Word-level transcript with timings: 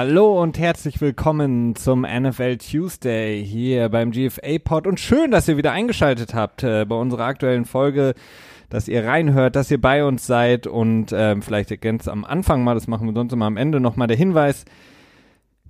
Hallo 0.00 0.40
und 0.40 0.60
herzlich 0.60 1.00
willkommen 1.00 1.74
zum 1.74 2.02
NFL 2.02 2.58
Tuesday 2.58 3.44
hier 3.44 3.88
beim 3.88 4.12
GFA 4.12 4.58
Pod. 4.62 4.86
Und 4.86 5.00
schön, 5.00 5.32
dass 5.32 5.48
ihr 5.48 5.56
wieder 5.56 5.72
eingeschaltet 5.72 6.34
habt 6.34 6.62
äh, 6.62 6.84
bei 6.84 6.94
unserer 6.94 7.24
aktuellen 7.24 7.64
Folge, 7.64 8.14
dass 8.70 8.86
ihr 8.86 9.04
reinhört, 9.04 9.56
dass 9.56 9.72
ihr 9.72 9.80
bei 9.80 10.04
uns 10.04 10.24
seid. 10.24 10.68
Und 10.68 11.10
äh, 11.10 11.40
vielleicht 11.40 11.80
ganz 11.80 12.06
am 12.06 12.24
Anfang 12.24 12.62
mal, 12.62 12.74
das 12.74 12.86
machen 12.86 13.08
wir 13.08 13.12
sonst 13.12 13.32
immer 13.32 13.46
am 13.46 13.56
Ende 13.56 13.80
nochmal 13.80 14.06
der 14.06 14.16
Hinweis, 14.16 14.66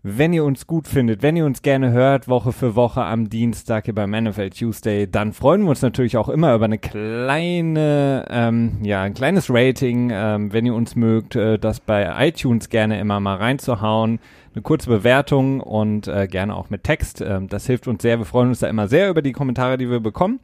wenn 0.03 0.33
ihr 0.33 0.45
uns 0.45 0.67
gut 0.67 0.87
findet, 0.87 1.23
wenn 1.23 1.37
ihr 1.37 1.45
uns 1.45 1.63
gerne 1.63 1.91
hört, 1.91 2.29
Woche 2.29 2.53
für 2.53 2.77
Woche 2.77 3.03
am 3.03 3.29
Dienstag 3.29 3.87
hier 3.87 3.95
beim 3.95 4.11
NFL 4.11 4.51
Tuesday, 4.51 5.11
dann 5.11 5.33
freuen 5.33 5.63
wir 5.63 5.71
uns 5.71 5.83
natürlich 5.83 6.17
auch 6.17 6.29
immer 6.29 6.55
über 6.55 6.67
eine 6.67 6.79
kleine, 6.79 8.25
ähm, 8.31 8.79
ja, 8.83 9.03
ein 9.03 9.15
kleines 9.15 9.51
Rating, 9.51 10.11
ähm, 10.13 10.53
wenn 10.53 10.67
ihr 10.67 10.75
uns 10.75 10.95
mögt, 10.95 11.35
äh, 11.35 11.59
das 11.59 11.81
bei 11.81 12.29
iTunes 12.29 12.69
gerne 12.69 13.01
immer 13.01 13.19
mal 13.19 13.37
reinzuhauen. 13.37 14.21
Eine 14.55 14.63
kurze 14.63 14.89
Bewertung 14.89 15.61
und 15.61 16.09
äh, 16.09 16.27
gerne 16.29 16.55
auch 16.55 16.71
mit 16.71 16.85
Text. 16.85 17.21
Ähm, 17.21 17.49
das 17.49 17.67
hilft 17.67 17.89
uns 17.89 18.03
sehr. 18.03 18.19
Wir 18.19 18.25
freuen 18.25 18.49
uns 18.49 18.61
da 18.61 18.69
immer 18.69 18.89
sehr 18.89 19.11
über 19.11 19.23
die 19.23 19.33
Kommentare, 19.33 19.79
die 19.79 19.91
wir 19.91 20.01
bekommen. 20.01 20.41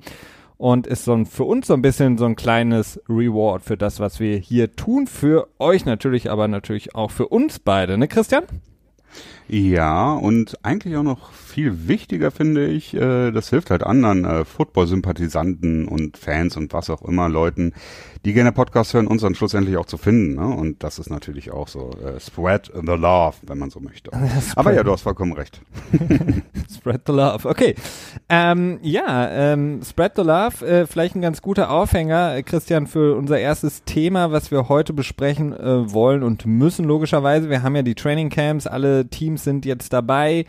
Und 0.57 0.87
ist 0.87 1.05
so 1.05 1.13
ein, 1.15 1.27
für 1.27 1.45
uns 1.45 1.67
so 1.67 1.75
ein 1.75 1.83
bisschen 1.83 2.17
so 2.17 2.25
ein 2.27 2.37
kleines 2.37 3.01
Reward 3.09 3.63
für 3.63 3.77
das, 3.77 3.99
was 3.99 4.21
wir 4.21 4.37
hier 4.37 4.77
tun. 4.77 5.07
Für 5.07 5.49
euch 5.59 5.85
natürlich, 5.85 6.31
aber 6.31 6.49
natürlich 6.49 6.95
auch 6.95 7.11
für 7.11 7.29
uns 7.29 7.59
beide, 7.59 7.99
ne, 7.99 8.07
Christian? 8.09 8.45
Ja, 9.49 10.13
und 10.15 10.59
eigentlich 10.65 10.97
auch 10.97 11.03
noch 11.03 11.31
viel 11.55 11.87
wichtiger 11.87 12.33
finde 12.33 12.67
ich, 12.67 12.95
äh, 12.95 13.31
das 13.31 13.49
hilft 13.49 13.71
halt 13.71 13.85
anderen 13.85 14.25
äh, 14.25 14.45
Football-Sympathisanten 14.45 15.87
und 15.87 16.19
Fans 16.19 16.57
und 16.57 16.73
was 16.73 16.91
auch 16.91 17.03
immer 17.03 17.29
Leuten, 17.29 17.73
die 18.25 18.33
gerne 18.33 18.51
Podcasts 18.51 18.93
hören, 18.93 19.07
uns 19.07 19.23
dann 19.23 19.37
schlussendlich 19.37 19.77
auch 19.77 19.87
zu 19.87 19.97
finden. 19.97 20.35
Ne? 20.35 20.53
Und 20.53 20.83
das 20.83 20.99
ist 20.99 21.11
natürlich 21.11 21.53
auch 21.53 21.69
so 21.69 21.91
äh, 21.91 22.19
Spread 22.19 22.73
the 22.75 22.95
Love, 22.95 23.37
wenn 23.43 23.59
man 23.59 23.71
so 23.71 23.79
möchte. 23.79 24.11
Aber 24.57 24.75
ja, 24.75 24.83
du 24.83 24.91
hast 24.91 25.03
vollkommen 25.03 25.33
recht. 25.33 25.61
Spread 26.75 27.03
the 27.07 27.13
Love, 27.13 27.49
okay. 27.49 27.77
Ähm, 28.29 28.81
ja, 28.83 29.31
ähm, 29.31 29.81
Spread 29.85 30.15
the 30.17 30.23
Love, 30.23 30.67
äh, 30.67 30.87
vielleicht 30.89 31.15
ein 31.15 31.23
ganz 31.23 31.41
guter 31.41 31.71
Aufhänger, 31.71 32.35
äh, 32.35 32.43
Christian, 32.43 32.89
für 32.89 33.15
unser 33.15 33.39
erstes 33.39 33.85
Thema, 33.85 34.33
was 34.33 34.51
wir 34.51 34.69
heute 34.69 34.93
besprechen 34.93 35.53
wollen 35.53 36.23
und 36.25 36.47
müssen, 36.47 36.85
logischerweise. 36.85 37.49
Wir 37.49 37.63
haben 37.63 37.77
ja 37.77 37.83
die 37.83 37.95
Training 37.95 38.29
Camps, 38.29 38.67
alle 38.67 39.09
Teams 39.09 39.45
sind 39.45 39.65
jetzt 39.65 39.93
dabei. 39.93 40.47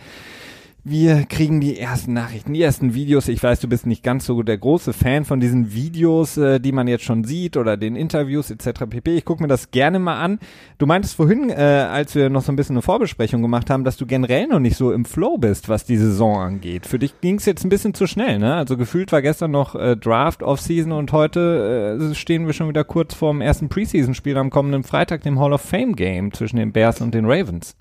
Wir 0.87 1.23
kriegen 1.23 1.61
die 1.61 1.79
ersten 1.79 2.13
Nachrichten, 2.13 2.53
die 2.53 2.61
ersten 2.61 2.93
Videos. 2.93 3.27
Ich 3.27 3.41
weiß, 3.41 3.59
du 3.59 3.67
bist 3.67 3.87
nicht 3.87 4.03
ganz 4.03 4.27
so 4.27 4.43
der 4.43 4.59
große 4.59 4.93
Fan 4.93 5.25
von 5.25 5.39
diesen 5.39 5.73
Videos, 5.73 6.37
äh, 6.37 6.59
die 6.59 6.71
man 6.71 6.87
jetzt 6.87 7.05
schon 7.05 7.23
sieht 7.23 7.57
oder 7.57 7.75
den 7.75 7.95
Interviews 7.95 8.51
etc. 8.51 8.85
pp. 8.87 9.17
Ich 9.17 9.25
gucke 9.25 9.41
mir 9.41 9.47
das 9.47 9.71
gerne 9.71 9.97
mal 9.97 10.21
an. 10.21 10.37
Du 10.77 10.85
meintest 10.85 11.15
vorhin, 11.15 11.49
äh, 11.49 11.55
als 11.55 12.13
wir 12.13 12.29
noch 12.29 12.43
so 12.43 12.51
ein 12.51 12.55
bisschen 12.55 12.75
eine 12.75 12.83
Vorbesprechung 12.83 13.41
gemacht 13.41 13.71
haben, 13.71 13.83
dass 13.83 13.97
du 13.97 14.05
generell 14.05 14.45
noch 14.45 14.59
nicht 14.59 14.77
so 14.77 14.91
im 14.91 15.05
Flow 15.05 15.39
bist, 15.39 15.69
was 15.69 15.85
die 15.85 15.97
Saison 15.97 16.37
angeht. 16.37 16.85
Für 16.85 16.99
dich 16.99 17.19
ging 17.19 17.39
es 17.39 17.47
jetzt 17.47 17.65
ein 17.65 17.69
bisschen 17.69 17.95
zu 17.95 18.05
schnell, 18.05 18.37
ne? 18.37 18.53
Also 18.53 18.77
gefühlt 18.77 19.11
war 19.11 19.23
gestern 19.23 19.49
noch 19.49 19.73
äh, 19.73 19.97
Draft, 19.97 20.43
Offseason 20.43 20.91
und 20.91 21.11
heute 21.11 21.99
äh, 21.99 22.13
stehen 22.13 22.45
wir 22.45 22.53
schon 22.53 22.69
wieder 22.69 22.83
kurz 22.83 23.15
vorm 23.15 23.41
ersten 23.41 23.69
Preseason-Spiel 23.69 24.37
am 24.37 24.51
kommenden 24.51 24.83
Freitag, 24.83 25.23
dem 25.23 25.39
Hall 25.39 25.53
of 25.53 25.61
Fame 25.61 25.95
Game 25.95 26.31
zwischen 26.31 26.57
den 26.57 26.73
Bears 26.73 27.01
und 27.01 27.15
den 27.15 27.25
Ravens. 27.25 27.75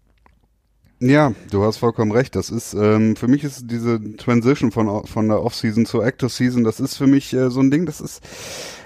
Ja, 1.06 1.34
du 1.50 1.62
hast 1.62 1.76
vollkommen 1.76 2.12
recht. 2.12 2.34
Das 2.34 2.48
ist 2.48 2.72
ähm, 2.72 3.14
für 3.14 3.28
mich 3.28 3.44
ist 3.44 3.70
diese 3.70 4.16
Transition 4.16 4.70
von 4.72 5.04
von 5.04 5.28
der 5.28 5.42
Off-Season 5.42 5.84
zur 5.84 6.02
Active 6.02 6.30
Season. 6.30 6.64
Das 6.64 6.80
ist 6.80 6.96
für 6.96 7.06
mich 7.06 7.34
äh, 7.34 7.50
so 7.50 7.60
ein 7.60 7.70
Ding. 7.70 7.84
Das 7.84 8.00
ist 8.00 8.26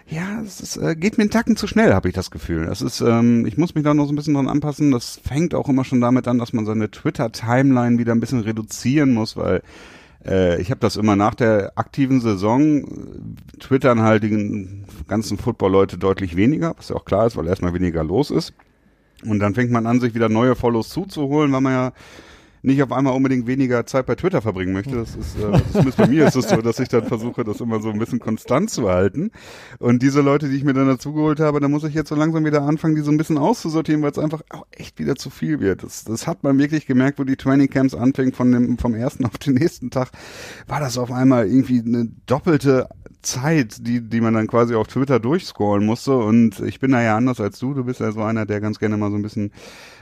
ja, 0.09 0.41
es 0.45 0.61
ist, 0.61 0.79
äh, 0.79 0.97
geht 0.97 1.17
mir 1.17 1.23
einen 1.23 1.31
Tacken 1.31 1.57
zu 1.57 1.69
schnell, 1.69 1.95
habe 1.95 2.09
ich 2.09 2.15
das 2.15 2.33
Gefühl. 2.33 2.67
Das 2.67 2.83
ist, 2.83 3.01
ähm, 3.03 3.47
ich 3.47 3.57
muss 3.57 3.77
mich 3.77 3.85
da 3.85 3.95
noch 3.95 4.07
so 4.07 4.13
ein 4.13 4.17
bisschen 4.17 4.35
dran 4.35 4.49
anpassen. 4.49 4.91
Das 4.91 5.21
fängt 5.23 5.55
auch 5.55 5.69
immer 5.69 5.85
schon 5.85 6.01
damit 6.01 6.27
an, 6.27 6.39
dass 6.39 6.53
man 6.53 6.67
seine 6.67 6.91
Twitter-Timeline 6.91 7.99
wieder 7.99 8.15
ein 8.15 8.21
bisschen 8.21 8.41
reduzieren 8.41 9.15
muss, 9.15 9.37
weil 9.37 9.63
äh, 10.27 10.61
ich 10.61 10.73
habe 10.73 10.81
das 10.81 10.97
immer 10.97 11.15
nach 11.15 11.37
der 11.37 11.73
aktiven 11.77 12.21
Saison 12.21 12.85
twittern 13.61 14.03
halt 14.03 14.25
die 14.25 14.83
ganzen 15.07 15.39
Football-Leute 15.39 15.99
deutlich 15.99 16.35
weniger, 16.35 16.75
was 16.77 16.89
ja 16.89 16.97
auch 16.97 17.05
klar 17.05 17.27
ist, 17.29 17.37
weil 17.37 17.47
erstmal 17.47 17.75
weniger 17.75 18.03
los 18.03 18.33
ist. 18.33 18.55
Und 19.25 19.41
dann 19.41 19.55
fängt 19.55 19.71
man 19.71 19.87
an, 19.87 20.01
sich 20.01 20.15
wieder 20.15 20.29
neue 20.29 20.55
Follows 20.55 20.91
zuzuholen, 20.91 21.53
weil 21.53 21.61
man 21.61 21.73
ja 21.73 21.93
nicht 22.63 22.83
auf 22.83 22.93
einmal 22.93 23.15
unbedingt 23.15 23.47
weniger 23.47 23.87
Zeit 23.87 24.07
bei 24.07 24.15
Twitter 24.15 24.43
verbringen 24.43 24.73
möchte. 24.73 24.97
Das 24.97 25.15
ist, 25.15 25.37
äh, 25.37 25.61
zumindest 25.73 25.99
bei 25.99 26.07
mir 26.07 26.27
ist 26.27 26.37
es 26.37 26.49
so, 26.49 26.57
dass 26.57 26.79
ich 26.81 26.89
dann 26.89 27.05
versuche, 27.05 27.45
das 27.45 27.61
immer 27.61 27.81
so 27.81 27.91
ein 27.91 27.99
bisschen 27.99 28.19
konstant 28.19 28.71
zu 28.71 28.89
halten. 28.89 29.31
Und 29.79 30.03
diese 30.03 30.21
Leute, 30.21 30.49
die 30.49 30.57
ich 30.57 30.65
mir 30.65 30.75
dann 30.75 30.87
dazugeholt 30.87 31.41
habe, 31.41 31.61
da 31.61 31.69
muss 31.69 31.85
ich 31.85 31.95
jetzt 31.95 32.09
so 32.09 32.15
langsam 32.15 32.45
wieder 32.45 32.63
anfangen, 32.63 32.97
die 32.97 33.03
so 33.03 33.11
ein 33.11 33.17
bisschen 33.17 33.39
auszusortieren, 33.39 34.03
weil 34.03 34.11
es 34.11 34.19
einfach 34.19 34.43
auch 34.51 34.67
echt 34.73 34.99
wieder 34.99 35.17
zu 35.17 35.31
viel 35.31 35.61
wird. 35.61 35.83
Das, 35.83 36.05
das 36.05 36.27
hat 36.27 36.43
man 36.43 36.59
wirklich 36.59 36.87
gemerkt, 36.87 37.19
wo 37.19 37.25
die 37.25 37.37
Training 37.37 37.71
Camps 37.71 37.95
anfingen, 37.95 38.33
von 38.33 38.51
dem, 38.51 38.79
vom 38.79 38.95
ersten 38.95 39.25
auf 39.27 39.39
den 39.39 39.55
nächsten 39.55 39.91
Tag, 39.91 40.11
war 40.67 40.81
das 40.81 40.99
auf 40.99 41.13
einmal 41.13 41.47
irgendwie 41.47 41.81
eine 41.81 42.09
doppelte 42.27 42.89
Zeit, 43.23 43.87
die, 43.87 44.01
die 44.01 44.21
man 44.21 44.35
dann 44.35 44.47
quasi 44.47 44.75
auf 44.75 44.87
Twitter 44.87 45.19
durchscrollen 45.21 45.85
musste. 45.85 46.17
Und 46.17 46.61
ich 46.61 46.81
bin 46.81 46.93
da 46.93 47.03
ja 47.03 47.17
anders 47.17 47.41
als 47.41 47.59
du. 47.59 47.75
Du 47.75 47.85
bist 47.85 48.01
ja 48.01 48.13
so 48.13 48.23
einer, 48.23 48.47
der 48.47 48.61
ganz 48.61 48.79
gerne 48.79 48.97
mal 48.97 49.11
so 49.11 49.17
ein 49.17 49.23
bisschen 49.23 49.53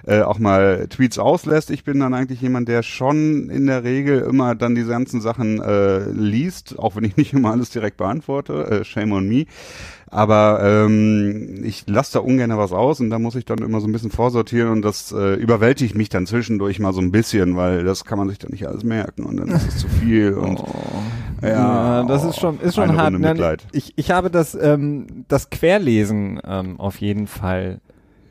äh, 0.06 0.20
auch 0.20 0.38
mal 0.38 0.86
Tweets 0.88 1.18
auslässt. 1.18 1.70
Ich 1.70 1.84
bin 1.84 2.00
dann 2.00 2.14
eigentlich 2.14 2.40
jemand, 2.40 2.68
der 2.68 2.82
schon 2.82 3.50
in 3.50 3.66
der 3.66 3.84
Regel 3.84 4.20
immer 4.20 4.54
dann 4.54 4.74
diese 4.74 4.90
ganzen 4.90 5.20
Sachen 5.20 5.60
äh, 5.60 6.08
liest, 6.10 6.78
auch 6.78 6.96
wenn 6.96 7.04
ich 7.04 7.16
nicht 7.16 7.32
immer 7.32 7.50
alles 7.52 7.70
direkt 7.70 7.96
beantworte. 7.96 8.80
Äh, 8.80 8.84
shame 8.84 9.12
on 9.12 9.28
me. 9.28 9.46
Aber 10.08 10.60
ähm, 10.62 11.64
ich 11.64 11.84
lasse 11.86 12.14
da 12.14 12.18
ungern 12.20 12.56
was 12.56 12.72
aus 12.72 13.00
und 13.00 13.10
da 13.10 13.18
muss 13.18 13.34
ich 13.34 13.44
dann 13.44 13.58
immer 13.58 13.80
so 13.80 13.88
ein 13.88 13.92
bisschen 13.92 14.12
vorsortieren 14.12 14.70
und 14.70 14.82
das 14.82 15.10
äh, 15.10 15.34
überwältigt 15.34 15.96
mich 15.96 16.08
dann 16.08 16.26
zwischendurch 16.26 16.78
mal 16.78 16.92
so 16.92 17.00
ein 17.00 17.10
bisschen, 17.10 17.56
weil 17.56 17.84
das 17.84 18.04
kann 18.04 18.16
man 18.18 18.28
sich 18.28 18.38
dann 18.38 18.52
nicht 18.52 18.68
alles 18.68 18.84
merken 18.84 19.24
und 19.24 19.36
dann 19.38 19.48
ist 19.48 19.66
es 19.66 19.78
zu 19.78 19.88
viel 19.88 20.34
und 20.34 20.60
oh. 20.60 20.66
ja, 21.42 21.48
ja, 21.48 22.02
das 22.04 22.24
ist 22.24 22.38
schon 22.38 22.60
ist 22.60 22.76
schon 22.76 22.96
hart. 22.96 23.18
Nein, 23.18 23.56
ich, 23.72 23.94
ich 23.96 24.12
habe 24.12 24.30
das 24.30 24.54
ähm, 24.54 25.24
das 25.26 25.50
Querlesen 25.50 26.40
ähm, 26.44 26.78
auf 26.78 27.00
jeden 27.00 27.26
Fall 27.26 27.80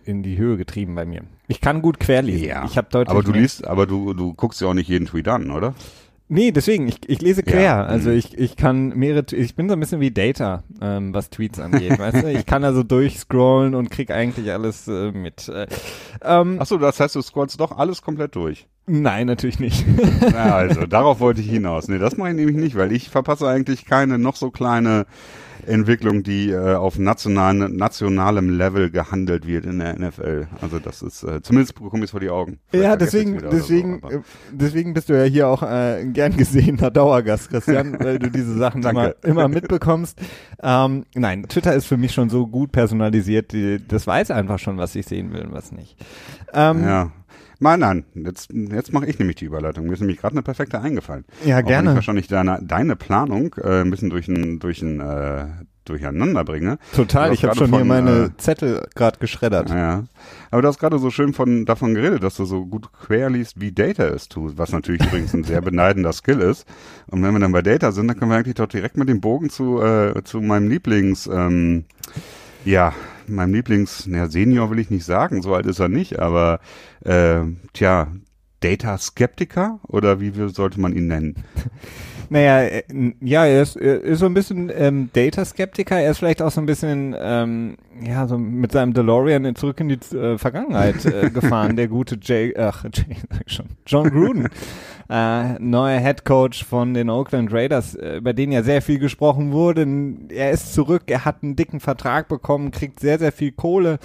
in 0.06 0.24
die 0.24 0.38
Höhe 0.38 0.56
getrieben 0.56 0.96
bei 0.96 1.06
mir. 1.06 1.24
Ich 1.48 1.60
kann 1.60 1.82
gut 1.82 2.00
querlesen. 2.00 2.48
Ja, 2.48 2.64
ich 2.66 2.78
habe 2.78 2.88
deutlich. 2.90 3.12
Aber 3.12 3.24
du 3.24 3.32
liest, 3.34 3.68
aber 3.68 3.86
du 3.86 4.14
du 4.14 4.34
guckst 4.34 4.62
ja 4.62 4.68
auch 4.68 4.74
nicht 4.74 4.88
jeden 4.88 5.08
Tweet 5.08 5.28
an, 5.28 5.52
oder? 5.52 5.74
Nee, 6.28 6.52
deswegen, 6.52 6.88
ich, 6.88 7.08
ich 7.08 7.22
lese 7.22 7.44
quer. 7.44 7.62
Ja. 7.62 7.84
Also 7.84 8.10
mhm. 8.10 8.18
ich, 8.18 8.38
ich 8.38 8.56
kann 8.56 8.90
mehrere, 8.90 9.26
ich 9.32 9.56
bin 9.56 9.70
so 9.70 9.74
ein 9.74 9.80
bisschen 9.80 10.02
wie 10.02 10.10
Data, 10.10 10.64
ähm, 10.82 11.14
was 11.14 11.30
Tweets 11.30 11.60
angeht, 11.60 12.00
weißt 12.00 12.24
du? 12.24 12.32
Ich 12.32 12.46
kann 12.48 12.64
also 12.64 12.82
durchscrollen 12.82 13.76
und 13.76 13.92
krieg 13.92 14.10
eigentlich 14.10 14.52
alles 14.52 14.88
äh, 14.88 15.12
mit. 15.12 15.48
Äh, 15.50 15.68
ähm, 16.24 16.60
Achso, 16.60 16.78
das 16.78 17.00
heißt, 17.00 17.16
du 17.16 17.22
scrollst 17.22 17.60
doch 17.60 17.78
alles 17.78 18.02
komplett 18.02 18.36
durch. 18.36 18.68
Nein, 18.88 19.28
natürlich 19.28 19.60
nicht. 19.60 19.86
Na, 20.22 20.56
also, 20.56 20.86
darauf 20.86 21.20
wollte 21.20 21.42
ich 21.42 21.50
hinaus. 21.50 21.88
Nee, 21.88 21.98
das 21.98 22.18
mache 22.18 22.30
ich 22.30 22.36
nämlich 22.36 22.56
nicht, 22.56 22.76
weil 22.76 22.92
ich 22.92 23.10
verpasse 23.10 23.48
eigentlich 23.48 23.86
keine 23.86 24.18
noch 24.20 24.36
so 24.36 24.52
kleine 24.52 25.06
Entwicklung, 25.68 26.24
die 26.24 26.52
äh, 26.52 26.76
auf 26.76 26.98
nationalen, 26.98 27.76
nationalem 27.76 28.50
Level 28.50 28.90
gehandelt 28.90 29.48
wird 29.48 29.66
in 29.66 29.80
der 29.80 29.98
NFL. 29.98 30.48
Also 30.62 30.80
das 30.80 31.02
ist, 31.02 31.24
äh, 31.24 31.42
zumindest 31.42 31.76
bekomme 31.76 32.00
ich 32.00 32.06
es 32.06 32.12
vor 32.12 32.20
die 32.20 32.30
Augen. 32.30 32.60
Vielleicht 32.68 32.90
ja, 32.90 32.96
deswegen, 32.96 33.40
deswegen, 33.52 34.02
so, 34.02 34.10
äh, 34.10 34.22
deswegen 34.52 34.94
bist 34.94 35.10
du 35.10 35.14
ja 35.14 35.24
hier 35.24 35.48
auch 35.48 35.64
äh, 35.64 36.02
ein 36.02 36.14
gern 36.14 36.36
gesehener 36.36 36.92
Dauergast, 36.92 37.50
Christian, 37.50 37.98
weil 38.04 38.20
du 38.20 38.30
diese 38.30 38.58
Sachen 38.58 38.84
immer, 38.84 39.16
immer 39.24 39.48
mitbekommst. 39.48 40.20
Ähm, 40.62 41.06
nein, 41.16 41.44
Twitter 41.48 41.74
ist 41.74 41.86
für 41.86 41.98
mich 41.98 42.14
schon 42.14 42.30
so 42.30 42.48
gut 42.48 42.72
personalisiert, 42.72 43.52
die, 43.52 43.80
das 43.86 44.08
weiß 44.08 44.32
einfach 44.32 44.60
schon, 44.60 44.78
was 44.78 44.96
ich 44.96 45.06
sehen 45.06 45.34
will 45.34 45.46
und 45.46 45.54
was 45.54 45.72
nicht. 45.72 45.98
Ähm, 46.54 46.84
ja. 46.84 47.12
Mal 47.60 47.78
nein, 47.78 48.06
jetzt, 48.14 48.52
jetzt 48.52 48.94
mache 48.94 49.06
ich 49.06 49.20
nämlich 49.20 49.38
die 49.38 49.46
Überleitung. 49.46 49.86
Mir 49.86 49.94
ist 49.94 50.02
nämlich 50.02 50.20
gerade 50.20 50.34
eine 50.34 50.44
perfekte 50.44 50.82
eingefallen. 50.82 51.26
Ja, 51.46 51.60
Auch 51.60 51.66
gerne. 51.66 51.88
Wenn 51.88 51.94
ich 51.94 51.96
wahrscheinlich 51.96 52.28
deine, 52.28 52.60
deine 52.62 52.96
Planung 52.96 53.56
äh, 53.62 53.82
ein 53.82 53.92
bisschen 53.92 54.10
durch 54.10 54.28
ein, 54.28 54.60
durch 54.60 54.82
ein 54.82 55.00
äh, 55.00 55.46
durcheinander 55.86 56.44
bringe. 56.44 56.78
Total, 56.96 57.32
ich 57.32 57.44
habe 57.44 57.56
schon 57.56 57.70
von, 57.70 57.78
hier 57.78 57.86
meine 57.86 58.26
äh, 58.26 58.38
Zettel 58.38 58.88
gerade 58.96 59.20
geschreddert. 59.20 59.70
Ja, 59.70 60.06
aber 60.52 60.64
du 60.64 60.68
hast 60.68 60.80
gerade 60.80 61.00
so 61.00 61.12
schön 61.12 61.34
von 61.34 61.66
davon 61.66 61.94
geredet, 61.94 62.24
dass 62.24 62.36
du 62.36 62.46
so 62.46 62.66
gut 62.66 62.92
quer 62.92 63.30
liest, 63.30 63.62
wie 63.62 63.72
Data 63.72 64.04
es 64.06 64.28
tut, 64.28 64.58
was 64.58 64.72
natürlich 64.72 65.06
übrigens 65.06 65.34
ein 65.34 65.44
sehr 65.44 65.62
beneidender 65.62 66.12
Skill 66.12 66.42
ist. 66.42 66.66
Und 67.08 67.24
wenn 67.24 67.34
wir 67.34 67.40
dann 67.40 67.52
bei 67.52 67.62
Data 67.62 67.92
sind, 67.92 68.08
dann 68.08 68.18
können 68.18 68.32
wir 68.32 68.38
eigentlich 68.38 68.56
doch 68.56 68.68
direkt 68.68 68.98
mit 68.98 69.08
dem 69.10 69.22
Bogen 69.22 69.50
zu 69.50 69.82
äh, 69.82 70.24
zu 70.24 70.42
meinem 70.42 70.70
Lieblings 70.70 71.28
ähm, 71.28 71.86
ja, 72.66 72.94
meinem 73.28 73.54
Lieblings, 73.54 74.08
naja, 74.08 74.28
Senior 74.28 74.70
will 74.70 74.80
ich 74.80 74.90
nicht 74.90 75.06
sagen, 75.06 75.42
so 75.42 75.54
alt 75.56 75.66
ist 75.66 75.80
er 75.80 75.90
nicht, 75.90 76.20
aber 76.20 76.60
äh, 77.04 77.42
tja, 77.74 78.08
Data 78.60 78.98
Skeptiker 78.98 79.80
oder 79.88 80.20
wie 80.20 80.32
sollte 80.50 80.80
man 80.80 80.96
ihn 80.96 81.08
nennen? 81.08 81.44
Naja, 82.30 82.62
äh, 82.62 82.84
ja, 83.22 83.46
er 83.46 83.62
ist, 83.62 83.76
er 83.76 84.02
ist 84.02 84.20
so 84.20 84.26
ein 84.26 84.34
bisschen 84.34 84.72
ähm, 84.76 85.10
Data-Skeptiker. 85.14 86.00
Er 86.00 86.12
ist 86.12 86.20
vielleicht 86.20 86.42
auch 86.42 86.52
so 86.52 86.62
ein 86.62 86.66
bisschen, 86.66 87.16
ähm, 87.20 87.78
ja, 88.02 88.28
so 88.28 88.38
mit 88.38 88.72
seinem 88.72 88.94
DeLorean 88.94 89.56
zurück 89.56 89.80
in 89.80 89.90
die 89.90 90.16
äh, 90.16 90.38
Vergangenheit 90.38 91.06
äh, 91.06 91.30
gefahren. 91.34 91.76
Der 91.76 91.88
gute 91.88 92.18
Jay, 92.22 92.56
ach, 92.58 92.84
Jay, 92.94 93.16
sag 93.30 93.50
schon, 93.50 93.66
John 93.86 94.10
Gruden, 94.10 94.50
äh, 95.10 95.60
neuer 95.60 96.00
Head 96.00 96.26
Coach 96.26 96.64
von 96.64 96.94
den 96.94 97.10
Oakland 97.10 97.54
Raiders, 97.54 97.96
äh, 97.96 98.18
über 98.18 98.34
den 98.34 98.52
ja 98.52 98.64
sehr 98.64 98.82
viel 98.82 99.00
gesprochen 99.00 99.52
wurde. 99.52 99.88
Er 100.30 100.52
ist 100.52 100.74
zurück, 100.74 101.04
er 101.08 101.26
hat 101.26 101.44
einen 101.44 101.56
dicken 101.56 101.80
Vertrag 101.80 102.28
bekommen, 102.28 102.72
kriegt 102.72 103.00
sehr, 103.00 103.20
sehr 103.20 103.32
viel 103.32 103.52
Kohle 103.52 104.00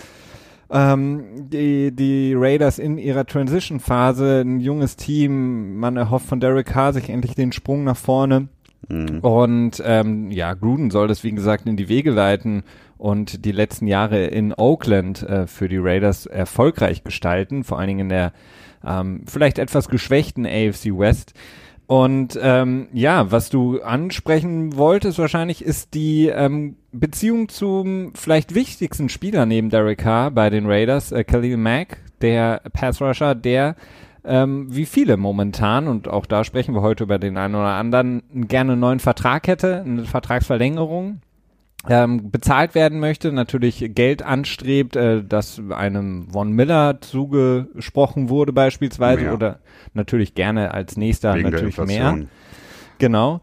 ähm, 0.71 1.49
die, 1.51 1.95
die 1.95 2.35
Raiders 2.35 2.79
in 2.79 2.99
ihrer 2.99 3.27
Transition-Phase, 3.27 4.43
ein 4.45 4.61
junges 4.61 4.97
Team, 4.97 5.77
man 5.79 5.97
erhofft 5.97 6.27
von 6.27 6.41
Derek 6.41 6.67
Carr 6.67 6.93
sich 6.93 7.11
endlich 7.11 7.35
den 7.35 7.53
Sprung 7.53 7.85
nach 7.85 7.97
vorne. 7.97 8.49
Mhm. 8.89 9.19
Und 9.21 9.83
ähm, 9.85 10.31
ja, 10.31 10.55
Gruden 10.55 10.91
soll 10.91 11.09
das, 11.09 11.25
wie 11.25 11.33
gesagt, 11.33 11.67
in 11.67 11.77
die 11.77 11.89
Wege 11.89 12.11
leiten 12.11 12.63
und 12.99 13.45
die 13.45 13.53
letzten 13.53 13.87
Jahre 13.87 14.27
in 14.27 14.53
Oakland 14.55 15.23
äh, 15.23 15.47
für 15.47 15.69
die 15.69 15.79
Raiders 15.79 16.27
erfolgreich 16.27 17.05
gestalten, 17.05 17.65
vor 17.65 17.79
allen 17.79 17.89
Dingen 17.89 18.01
in 18.01 18.09
der 18.09 18.33
ähm, 18.85 19.23
vielleicht 19.27 19.59
etwas 19.59 19.89
geschwächten 19.89 20.47
AFC 20.47 20.87
West. 20.97 21.35
Und 21.91 22.39
ähm, 22.41 22.87
ja, 22.93 23.33
was 23.33 23.51
du 23.51 23.83
ansprechen 23.83 24.77
wolltest 24.77 25.19
wahrscheinlich, 25.19 25.65
ist 25.65 25.93
die 25.95 26.29
ähm, 26.29 26.77
Beziehung 26.93 27.49
zum 27.49 28.13
vielleicht 28.15 28.55
wichtigsten 28.55 29.09
Spieler 29.09 29.45
neben 29.45 29.71
Derek 29.71 29.99
Carr 29.99 30.31
bei 30.31 30.51
den 30.51 30.67
Raiders, 30.67 31.11
äh, 31.11 31.25
Khalil 31.25 31.57
Mack, 31.57 31.97
der 32.21 32.63
Pass 32.73 33.03
Rusher, 33.03 33.35
der 33.35 33.75
ähm, 34.25 34.69
wie 34.71 34.87
viele 34.87 35.17
momentan, 35.17 35.89
und 35.89 36.07
auch 36.07 36.27
da 36.27 36.45
sprechen 36.45 36.77
wir 36.77 36.83
heute 36.83 37.03
über 37.03 37.19
den 37.19 37.37
einen 37.37 37.57
oder 37.57 37.75
anderen, 37.75 38.23
gerne 38.47 38.75
einen 38.75 38.81
neuen 38.81 39.01
Vertrag 39.01 39.49
hätte, 39.49 39.81
eine 39.81 40.05
Vertragsverlängerung 40.05 41.23
ähm, 41.89 42.31
bezahlt 42.31 42.75
werden 42.75 43.01
möchte, 43.01 43.33
natürlich 43.33 43.95
Geld 43.95 44.23
anstrebt, 44.23 44.97
äh, 44.97 45.25
das 45.25 45.61
einem 45.71 46.29
Von 46.31 46.53
Miller 46.53 47.01
zugesprochen 47.01 48.29
wurde 48.29 48.53
beispielsweise 48.53 49.23
mehr. 49.23 49.35
oder 49.35 49.61
natürlich 49.95 50.35
gerne 50.35 50.75
als 50.75 50.97
nächster 50.97 51.35
Wegen 51.35 51.51
natürlich 51.51 51.79
mehr. 51.79 52.21
Genau. 52.99 53.41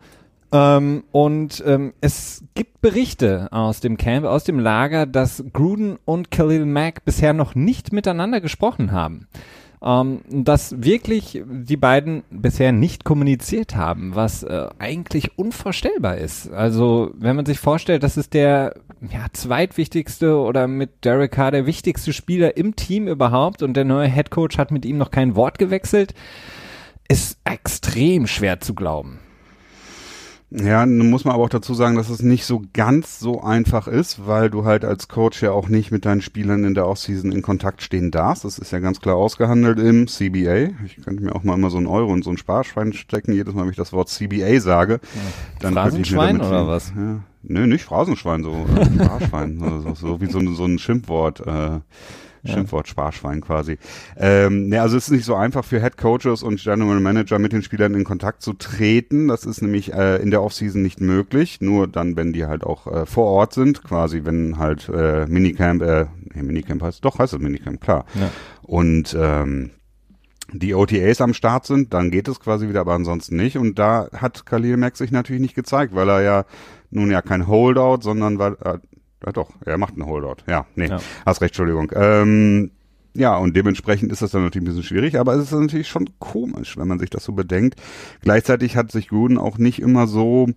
Ähm, 0.51 1.03
und 1.11 1.63
ähm, 1.65 1.93
es 1.99 2.43
gibt 2.53 2.79
Berichte 2.79 3.51
aus 3.51 3.79
dem 3.79 3.97
Camp, 3.97 4.25
aus 4.25 4.43
dem 4.43 4.59
Lager, 4.59 5.05
dass 5.05 5.43
Gruden 5.51 5.97
und 6.05 6.31
Khalil 6.31 6.65
Mack 6.65 7.03
bisher 7.05 7.33
noch 7.33 7.55
nicht 7.55 7.91
miteinander 7.91 8.39
gesprochen 8.39 8.91
haben 8.91 9.27
ähm, 9.83 10.21
dass 10.29 10.81
wirklich 10.81 11.43
die 11.45 11.77
beiden 11.77 12.23
bisher 12.29 12.71
nicht 12.71 13.03
kommuniziert 13.03 13.75
haben, 13.75 14.15
was 14.15 14.43
äh, 14.43 14.67
eigentlich 14.79 15.37
unvorstellbar 15.37 16.17
ist. 16.17 16.51
Also 16.51 17.11
wenn 17.15 17.35
man 17.35 17.45
sich 17.45 17.59
vorstellt, 17.59 18.03
das 18.03 18.17
ist 18.17 18.33
der 18.33 18.75
ja, 19.01 19.27
zweitwichtigste 19.33 20.37
oder 20.37 20.67
mit 20.67 21.05
Derek 21.05 21.31
Carr 21.31 21.51
der 21.51 21.65
wichtigste 21.65 22.13
Spieler 22.13 22.57
im 22.57 22.75
Team 22.75 23.07
überhaupt 23.07 23.61
und 23.61 23.75
der 23.75 23.85
neue 23.85 24.07
Head 24.07 24.31
Coach 24.31 24.57
hat 24.57 24.71
mit 24.71 24.85
ihm 24.85 24.97
noch 24.97 25.11
kein 25.11 25.35
Wort 25.35 25.59
gewechselt, 25.59 26.13
ist 27.07 27.39
extrem 27.45 28.27
schwer 28.27 28.59
zu 28.59 28.73
glauben. 28.73 29.19
Ja, 30.49 30.85
nun 30.85 31.09
muss 31.09 31.25
man 31.25 31.33
aber 31.33 31.43
auch 31.43 31.49
dazu 31.49 31.73
sagen, 31.73 31.97
dass 31.97 32.09
es 32.09 32.21
nicht 32.21 32.45
so 32.45 32.61
ganz 32.71 33.19
so 33.19 33.41
einfach 33.41 33.87
ist, 33.87 34.27
weil 34.27 34.49
du 34.49 34.63
halt 34.63 34.85
als 34.85 35.09
Coach 35.09 35.43
ja 35.43 35.51
auch 35.51 35.67
nicht 35.67 35.91
mit 35.91 36.05
deinen 36.05 36.21
Spielern 36.21 36.63
in 36.63 36.73
der 36.73 36.87
Offseason 36.87 37.33
in 37.33 37.41
Kontakt 37.41 37.81
stehen 37.81 38.11
darfst. 38.11 38.45
Das 38.45 38.57
ist 38.57 38.71
ja 38.71 38.79
ganz 38.79 39.01
klar 39.01 39.17
ausgehandelt 39.17 39.77
im 39.77 40.07
CBA. 40.07 40.69
Ich 40.85 41.03
könnte 41.03 41.21
mir 41.21 41.35
auch 41.35 41.43
mal 41.43 41.55
immer 41.55 41.69
so 41.69 41.77
einen 41.77 41.87
Euro 41.87 42.13
in 42.13 42.21
so 42.21 42.29
ein 42.29 42.37
Sparschwein 42.37 42.93
stecken, 42.93 43.33
jedes 43.33 43.53
Mal, 43.55 43.63
wenn 43.63 43.71
ich 43.71 43.75
das 43.75 43.91
Wort 43.91 44.07
CBA 44.07 44.61
sage. 44.61 45.01
Ja. 45.03 45.21
Dann 45.59 45.73
Phrasenschwein 45.73 46.39
oder 46.39 46.65
was? 46.65 46.93
Ja. 46.95 47.19
Nö, 47.43 47.67
nicht 47.67 47.83
Phrasenschwein, 47.83 48.43
so 48.43 48.51
äh, 48.53 48.85
Sparschwein, 49.03 49.59
so, 49.59 49.95
so, 49.95 50.21
wie 50.21 50.27
so, 50.27 50.39
so 50.53 50.63
ein 50.63 50.79
Schimpfwort. 50.79 51.45
Äh, 51.45 51.79
Schimpfwort 52.47 52.87
Sparschwein 52.87 53.41
quasi. 53.41 53.77
Ähm, 54.15 54.69
ne, 54.69 54.81
also 54.81 54.97
es 54.97 55.05
ist 55.05 55.11
nicht 55.11 55.25
so 55.25 55.35
einfach 55.35 55.65
für 55.65 55.81
Head 55.81 55.97
Coaches 55.97 56.43
und 56.43 56.61
General 56.61 56.99
Manager 56.99 57.39
mit 57.39 57.53
den 57.53 57.63
Spielern 57.63 57.93
in 57.93 58.03
Kontakt 58.03 58.41
zu 58.41 58.53
treten. 58.53 59.27
Das 59.27 59.45
ist 59.45 59.61
nämlich 59.61 59.93
äh, 59.93 60.17
in 60.17 60.31
der 60.31 60.41
Offseason 60.41 60.81
nicht 60.81 61.01
möglich. 61.01 61.61
Nur 61.61 61.87
dann, 61.87 62.15
wenn 62.15 62.33
die 62.33 62.45
halt 62.45 62.63
auch 62.63 62.87
äh, 62.87 63.05
vor 63.05 63.25
Ort 63.25 63.53
sind, 63.53 63.83
quasi, 63.83 64.21
wenn 64.23 64.57
halt 64.57 64.89
äh, 64.89 65.25
Minicamp, 65.27 65.81
äh, 65.81 66.05
nee, 66.33 66.43
Minicamp 66.43 66.81
heißt, 66.81 67.03
doch 67.03 67.19
heißt 67.19 67.33
es 67.33 67.39
Minicamp, 67.39 67.81
klar. 67.81 68.05
Ja. 68.15 68.29
Und 68.63 69.15
ähm, 69.19 69.71
die 70.53 70.73
OTAs 70.73 71.21
am 71.21 71.33
Start 71.33 71.65
sind, 71.65 71.93
dann 71.93 72.09
geht 72.09 72.27
es 72.27 72.39
quasi 72.39 72.69
wieder, 72.69 72.81
aber 72.81 72.93
ansonsten 72.93 73.35
nicht. 73.35 73.57
Und 73.57 73.79
da 73.79 74.07
hat 74.15 74.45
Khalil 74.45 74.77
Mack 74.77 74.95
sich 74.95 75.11
natürlich 75.11 75.41
nicht 75.41 75.55
gezeigt, 75.55 75.93
weil 75.93 76.09
er 76.09 76.21
ja 76.21 76.45
nun 76.89 77.11
ja 77.11 77.21
kein 77.21 77.47
Holdout, 77.47 77.99
sondern 78.01 78.39
weil, 78.39 78.53
äh, 78.63 78.77
ja 79.25 79.31
doch, 79.31 79.49
er 79.65 79.77
macht 79.77 79.93
einen 79.93 80.05
Holdout. 80.05 80.43
Ja, 80.47 80.65
nee, 80.75 80.87
ja. 80.87 80.99
hast 81.25 81.41
recht, 81.41 81.51
Entschuldigung. 81.51 81.91
Ähm, 81.95 82.71
ja, 83.13 83.35
und 83.35 83.55
dementsprechend 83.55 84.11
ist 84.11 84.21
das 84.21 84.31
dann 84.31 84.43
natürlich 84.43 84.63
ein 84.63 84.69
bisschen 84.69 84.83
schwierig, 84.83 85.17
aber 85.19 85.33
es 85.33 85.51
ist 85.51 85.59
natürlich 85.59 85.87
schon 85.87 86.07
komisch, 86.19 86.77
wenn 86.77 86.87
man 86.87 86.99
sich 86.99 87.09
das 87.09 87.23
so 87.23 87.33
bedenkt. 87.33 87.81
Gleichzeitig 88.21 88.75
hat 88.75 88.91
sich 88.91 89.09
Gruden 89.09 89.39
auch 89.39 89.57
nicht 89.57 89.81
immer 89.81 90.05
so 90.05 90.49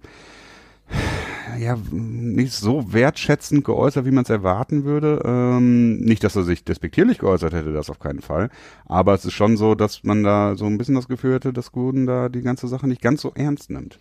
ja, 1.60 1.76
nicht 1.90 2.52
so 2.52 2.92
wertschätzend 2.92 3.64
geäußert, 3.64 4.06
wie 4.06 4.10
man 4.10 4.24
es 4.24 4.30
erwarten 4.30 4.84
würde. 4.84 5.20
Ähm, 5.24 6.00
nicht, 6.00 6.24
dass 6.24 6.36
er 6.36 6.42
sich 6.42 6.64
despektierlich 6.64 7.18
geäußert 7.18 7.52
hätte, 7.52 7.72
das 7.72 7.90
auf 7.90 7.98
keinen 7.98 8.20
Fall. 8.20 8.48
Aber 8.86 9.14
es 9.14 9.24
ist 9.24 9.34
schon 9.34 9.56
so, 9.56 9.74
dass 9.74 10.02
man 10.02 10.22
da 10.22 10.56
so 10.56 10.66
ein 10.66 10.78
bisschen 10.78 10.94
das 10.94 11.08
Gefühl 11.08 11.34
hätte, 11.34 11.52
dass 11.52 11.72
Gruden 11.72 12.06
da 12.06 12.28
die 12.28 12.42
ganze 12.42 12.66
Sache 12.66 12.88
nicht 12.88 13.02
ganz 13.02 13.20
so 13.20 13.32
ernst 13.34 13.70
nimmt. 13.70 13.98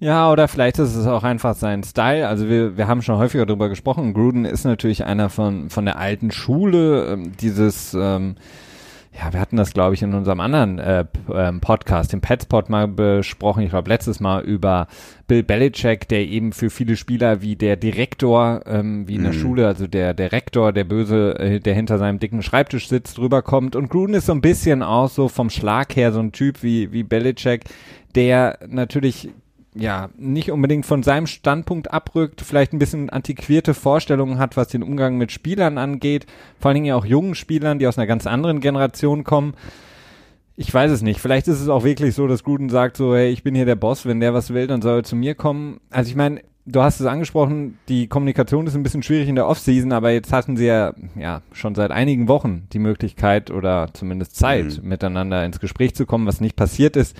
Ja, 0.00 0.30
oder 0.32 0.48
vielleicht 0.48 0.78
ist 0.78 0.96
es 0.96 1.06
auch 1.06 1.22
einfach 1.22 1.54
sein 1.54 1.82
Style. 1.84 2.26
Also 2.26 2.48
wir, 2.48 2.76
wir 2.76 2.88
haben 2.88 3.02
schon 3.02 3.18
häufiger 3.18 3.44
darüber 3.46 3.68
gesprochen. 3.68 4.14
Gruden 4.14 4.44
ist 4.44 4.64
natürlich 4.64 5.04
einer 5.04 5.28
von, 5.28 5.68
von 5.68 5.84
der 5.84 5.98
alten 5.98 6.30
Schule, 6.30 7.12
ähm, 7.12 7.32
dieses, 7.36 7.94
ähm, 7.94 8.36
ja, 9.14 9.30
wir 9.32 9.40
hatten 9.40 9.56
das, 9.56 9.74
glaube 9.74 9.94
ich, 9.94 10.02
in 10.02 10.14
unserem 10.14 10.40
anderen 10.40 10.78
äh, 10.78 11.04
ähm, 11.34 11.60
Podcast, 11.60 12.12
dem 12.14 12.22
Petspot 12.22 12.70
mal 12.70 12.88
besprochen, 12.88 13.62
ich 13.62 13.70
glaube 13.70 13.90
letztes 13.90 14.20
Mal 14.20 14.42
über 14.42 14.86
Bill 15.26 15.42
Belichick, 15.42 16.08
der 16.08 16.26
eben 16.26 16.52
für 16.52 16.70
viele 16.70 16.96
Spieler 16.96 17.42
wie 17.42 17.54
der 17.54 17.76
Direktor, 17.76 18.62
ähm, 18.66 19.06
wie 19.08 19.16
in 19.16 19.24
der 19.24 19.34
mhm. 19.34 19.38
Schule, 19.38 19.66
also 19.66 19.86
der, 19.86 20.14
der 20.14 20.32
Rektor, 20.32 20.72
der 20.72 20.84
Böse, 20.84 21.38
äh, 21.38 21.60
der 21.60 21.74
hinter 21.74 21.98
seinem 21.98 22.20
dicken 22.20 22.42
Schreibtisch 22.42 22.88
sitzt, 22.88 23.18
rüberkommt. 23.18 23.76
Und 23.76 23.90
Gruden 23.90 24.14
ist 24.14 24.26
so 24.26 24.32
ein 24.32 24.40
bisschen 24.40 24.82
auch 24.82 25.10
so 25.10 25.28
vom 25.28 25.50
Schlag 25.50 25.94
her 25.94 26.12
so 26.12 26.20
ein 26.20 26.32
Typ 26.32 26.62
wie, 26.62 26.90
wie 26.92 27.02
Belichick, 27.02 27.64
der 28.14 28.58
natürlich 28.66 29.28
ja, 29.74 30.10
nicht 30.18 30.50
unbedingt 30.50 30.84
von 30.84 31.02
seinem 31.02 31.26
Standpunkt 31.26 31.92
abrückt, 31.92 32.42
vielleicht 32.42 32.72
ein 32.72 32.78
bisschen 32.78 33.10
antiquierte 33.10 33.74
Vorstellungen 33.74 34.38
hat, 34.38 34.56
was 34.56 34.68
den 34.68 34.82
Umgang 34.82 35.16
mit 35.16 35.32
Spielern 35.32 35.78
angeht, 35.78 36.26
vor 36.58 36.68
allen 36.68 36.76
Dingen 36.76 36.86
ja 36.86 36.96
auch 36.96 37.06
jungen 37.06 37.34
Spielern, 37.34 37.78
die 37.78 37.86
aus 37.86 37.98
einer 37.98 38.06
ganz 38.06 38.26
anderen 38.26 38.60
Generation 38.60 39.24
kommen. 39.24 39.54
Ich 40.56 40.72
weiß 40.72 40.90
es 40.90 41.00
nicht. 41.00 41.20
Vielleicht 41.20 41.48
ist 41.48 41.60
es 41.60 41.68
auch 41.70 41.84
wirklich 41.84 42.14
so, 42.14 42.26
dass 42.26 42.44
Gruden 42.44 42.68
sagt 42.68 42.98
so, 42.98 43.14
hey, 43.14 43.30
ich 43.30 43.42
bin 43.42 43.54
hier 43.54 43.64
der 43.64 43.74
Boss, 43.74 44.04
wenn 44.04 44.20
der 44.20 44.34
was 44.34 44.52
will, 44.52 44.66
dann 44.66 44.82
soll 44.82 44.98
er 44.98 45.04
zu 45.04 45.16
mir 45.16 45.34
kommen. 45.34 45.80
Also 45.90 46.10
ich 46.10 46.16
meine, 46.16 46.42
du 46.66 46.82
hast 46.82 47.00
es 47.00 47.06
angesprochen, 47.06 47.78
die 47.88 48.06
Kommunikation 48.06 48.66
ist 48.66 48.74
ein 48.74 48.82
bisschen 48.82 49.02
schwierig 49.02 49.28
in 49.28 49.34
der 49.34 49.48
Offseason, 49.48 49.92
aber 49.92 50.10
jetzt 50.10 50.32
hatten 50.32 50.58
sie 50.58 50.66
ja, 50.66 50.92
ja 51.16 51.40
schon 51.52 51.74
seit 51.74 51.90
einigen 51.90 52.28
Wochen 52.28 52.68
die 52.74 52.78
Möglichkeit 52.78 53.50
oder 53.50 53.88
zumindest 53.94 54.36
Zeit, 54.36 54.80
mhm. 54.82 54.88
miteinander 54.88 55.44
ins 55.44 55.60
Gespräch 55.60 55.94
zu 55.94 56.04
kommen, 56.04 56.26
was 56.26 56.42
nicht 56.42 56.56
passiert 56.56 56.96
ist. 56.96 57.16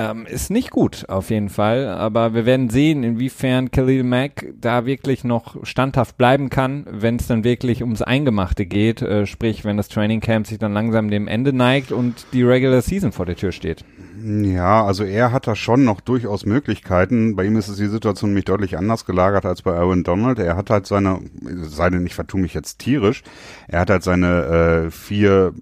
Ähm, 0.00 0.24
ist 0.24 0.50
nicht 0.50 0.70
gut, 0.70 1.04
auf 1.08 1.28
jeden 1.28 1.50
Fall. 1.50 1.86
Aber 1.88 2.32
wir 2.32 2.46
werden 2.46 2.70
sehen, 2.70 3.02
inwiefern 3.02 3.70
Khalil 3.70 4.02
Mack 4.02 4.46
da 4.58 4.86
wirklich 4.86 5.24
noch 5.24 5.56
standhaft 5.62 6.16
bleiben 6.16 6.48
kann, 6.48 6.86
wenn 6.90 7.16
es 7.16 7.26
dann 7.26 7.44
wirklich 7.44 7.82
ums 7.82 8.00
Eingemachte 8.00 8.64
geht. 8.64 9.02
Äh, 9.02 9.26
sprich, 9.26 9.66
wenn 9.66 9.76
das 9.76 9.88
Training 9.88 10.20
Camp 10.20 10.46
sich 10.46 10.58
dann 10.58 10.72
langsam 10.72 11.10
dem 11.10 11.28
Ende 11.28 11.52
neigt 11.52 11.92
und 11.92 12.26
die 12.32 12.42
Regular 12.42 12.80
Season 12.80 13.12
vor 13.12 13.26
der 13.26 13.36
Tür 13.36 13.52
steht. 13.52 13.84
Ja, 14.24 14.84
also 14.84 15.04
er 15.04 15.32
hat 15.32 15.46
da 15.46 15.54
schon 15.54 15.84
noch 15.84 16.00
durchaus 16.00 16.46
Möglichkeiten. 16.46 17.36
Bei 17.36 17.44
ihm 17.44 17.56
ist 17.56 17.68
es 17.68 17.76
die 17.76 17.86
Situation 17.86 18.30
nämlich 18.30 18.46
deutlich 18.46 18.78
anders 18.78 19.04
gelagert 19.04 19.44
als 19.44 19.60
bei 19.62 19.74
Aaron 19.74 20.02
Donald. 20.02 20.38
Er 20.38 20.56
hat 20.56 20.70
halt 20.70 20.86
seine, 20.86 21.20
sei 21.62 21.90
ich 21.90 22.14
vertue 22.14 22.40
mich 22.40 22.54
jetzt 22.54 22.78
tierisch, 22.78 23.22
er 23.68 23.80
hat 23.80 23.90
halt 23.90 24.02
seine 24.02 24.86
äh, 24.86 24.90
vier 24.90 25.52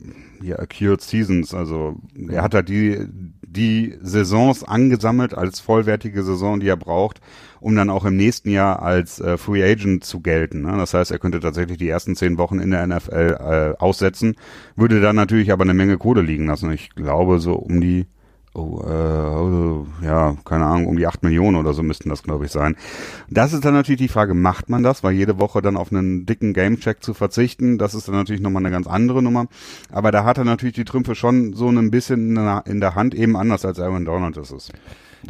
ja, 0.43 0.59
Acute 0.59 1.03
Seasons, 1.03 1.55
also 1.55 1.97
er 2.29 2.43
hat 2.43 2.55
halt 2.55 2.69
die 2.69 3.07
die 3.51 3.97
Saisons 4.03 4.63
angesammelt 4.63 5.35
als 5.35 5.61
vollwertige 5.61 6.23
Saison, 6.23 6.61
die 6.61 6.69
er 6.69 6.77
braucht, 6.77 7.21
um 7.61 7.75
dann 7.75 7.91
auch 7.91 8.05
im 8.05 8.17
nächsten 8.17 8.51
Jahr 8.51 8.83
als 8.83 9.21
äh, 9.21 9.39
Free 9.39 9.65
Agent 9.65 10.05
zu 10.05 10.21
gelten. 10.21 10.63
Ne? 10.63 10.77
Das 10.77 10.95
heißt, 10.95 11.11
er 11.11 11.19
könnte 11.19 11.41
tatsächlich 11.41 11.79
die 11.79 11.89
ersten 11.89 12.15
zehn 12.15 12.39
Wochen 12.39 12.59
in 12.59 12.71
der 12.71 12.87
NFL 12.87 13.37
äh, 13.41 13.83
aussetzen, 13.83 14.37
würde 14.77 15.01
dann 15.01 15.17
natürlich 15.17 15.51
aber 15.51 15.65
eine 15.65 15.75
Menge 15.75 15.97
Kohle 15.97 16.23
liegen 16.23 16.47
lassen. 16.47 16.71
Ich 16.73 16.91
glaube 16.91 17.41
so 17.41 17.55
um 17.55 17.81
die 17.81 18.07
Oh, 18.55 18.83
äh, 18.83 20.05
ja, 20.07 20.35
keine 20.45 20.65
Ahnung, 20.65 20.87
um 20.89 20.97
die 20.97 21.07
acht 21.07 21.23
Millionen 21.23 21.57
oder 21.57 21.73
so 21.75 21.83
müssten 21.83 22.09
das, 22.09 22.23
glaube 22.23 22.47
ich, 22.47 22.51
sein. 22.51 22.77
Das 23.29 23.53
ist 23.53 23.65
dann 23.65 23.75
natürlich 23.75 24.01
die 24.01 24.09
Frage, 24.09 24.35
macht 24.35 24.69
man 24.69 24.83
das? 24.83 25.05
Weil 25.05 25.13
jede 25.13 25.39
Woche 25.39 25.63
dann 25.63 25.77
auf 25.77 25.93
einen 25.93 26.27
dicken 26.27 26.55
Gamecheck 26.55 27.03
zu 27.03 27.15
verzichten, 27.15 27.79
das 27.79 27.95
ist 27.95 28.09
dann 28.09 28.15
natürlich 28.15 28.41
nochmal 28.41 28.63
eine 28.63 28.71
ganz 28.71 28.87
andere 28.87 29.23
Nummer. 29.23 29.47
Aber 29.93 30.11
da 30.11 30.25
hat 30.25 30.39
er 30.39 30.45
natürlich 30.45 30.75
die 30.75 30.85
Trümpfe 30.85 31.15
schon 31.15 31.53
so 31.53 31.69
ein 31.69 31.91
bisschen 31.91 32.37
in 32.65 32.81
der 32.81 32.95
Hand, 32.95 33.15
eben 33.15 33.37
anders 33.37 33.65
als 33.65 33.79
Aaron 33.79 34.05
Donald 34.05 34.37
ist 34.37 34.53
es. 34.53 34.73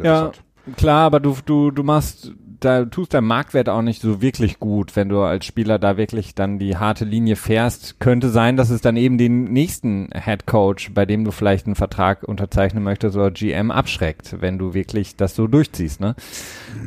ja, 0.01 0.31
klar, 0.77 1.05
aber 1.05 1.19
du, 1.19 1.35
du, 1.45 1.71
du 1.71 1.83
machst 1.83 2.33
da 2.59 2.85
tust 2.85 3.13
dein 3.13 3.23
Marktwert 3.23 3.69
auch 3.69 3.81
nicht 3.81 4.01
so 4.01 4.21
wirklich 4.21 4.59
gut, 4.59 4.95
wenn 4.95 5.09
du 5.09 5.21
als 5.21 5.45
Spieler 5.45 5.79
da 5.79 5.97
wirklich 5.97 6.35
dann 6.35 6.59
die 6.59 6.77
harte 6.77 7.05
Linie 7.05 7.35
fährst. 7.35 7.99
Könnte 7.99 8.29
sein, 8.29 8.57
dass 8.57 8.69
es 8.69 8.81
dann 8.81 8.97
eben 8.97 9.17
den 9.17 9.45
nächsten 9.45 10.09
Head 10.13 10.45
Coach, 10.45 10.91
bei 10.93 11.05
dem 11.05 11.23
du 11.23 11.31
vielleicht 11.31 11.65
einen 11.65 11.75
Vertrag 11.75 12.23
unterzeichnen 12.23 12.83
möchtest 12.83 13.15
oder 13.15 13.31
GM 13.31 13.71
abschreckt, 13.71 14.41
wenn 14.41 14.57
du 14.57 14.73
wirklich 14.73 15.15
das 15.15 15.35
so 15.35 15.47
durchziehst, 15.47 15.99
ne? 16.01 16.15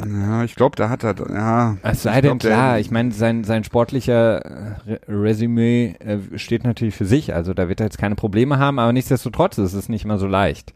Ja, 0.06 0.44
ich 0.44 0.54
glaube, 0.54 0.76
da 0.76 0.88
hat 0.88 1.04
er, 1.04 1.14
ja. 1.30 1.76
Es 1.82 2.02
sei 2.02 2.20
denn, 2.20 2.38
klar, 2.38 2.78
ich 2.78 2.90
meine, 2.90 3.12
sein, 3.12 3.44
sein 3.44 3.64
sportlicher 3.64 4.80
Re 4.86 5.00
Resümee 5.08 5.94
äh, 6.00 6.18
steht 6.38 6.64
natürlich 6.64 6.94
für 6.94 7.06
sich, 7.06 7.34
also 7.34 7.54
da 7.54 7.68
wird 7.68 7.80
er 7.80 7.86
jetzt 7.86 7.98
keine 7.98 8.14
Probleme 8.14 8.58
haben, 8.58 8.78
aber 8.78 8.92
nichtsdestotrotz 8.92 9.58
ist 9.58 9.74
es 9.74 9.88
nicht 9.88 10.04
immer 10.04 10.18
so 10.18 10.26
leicht. 10.26 10.72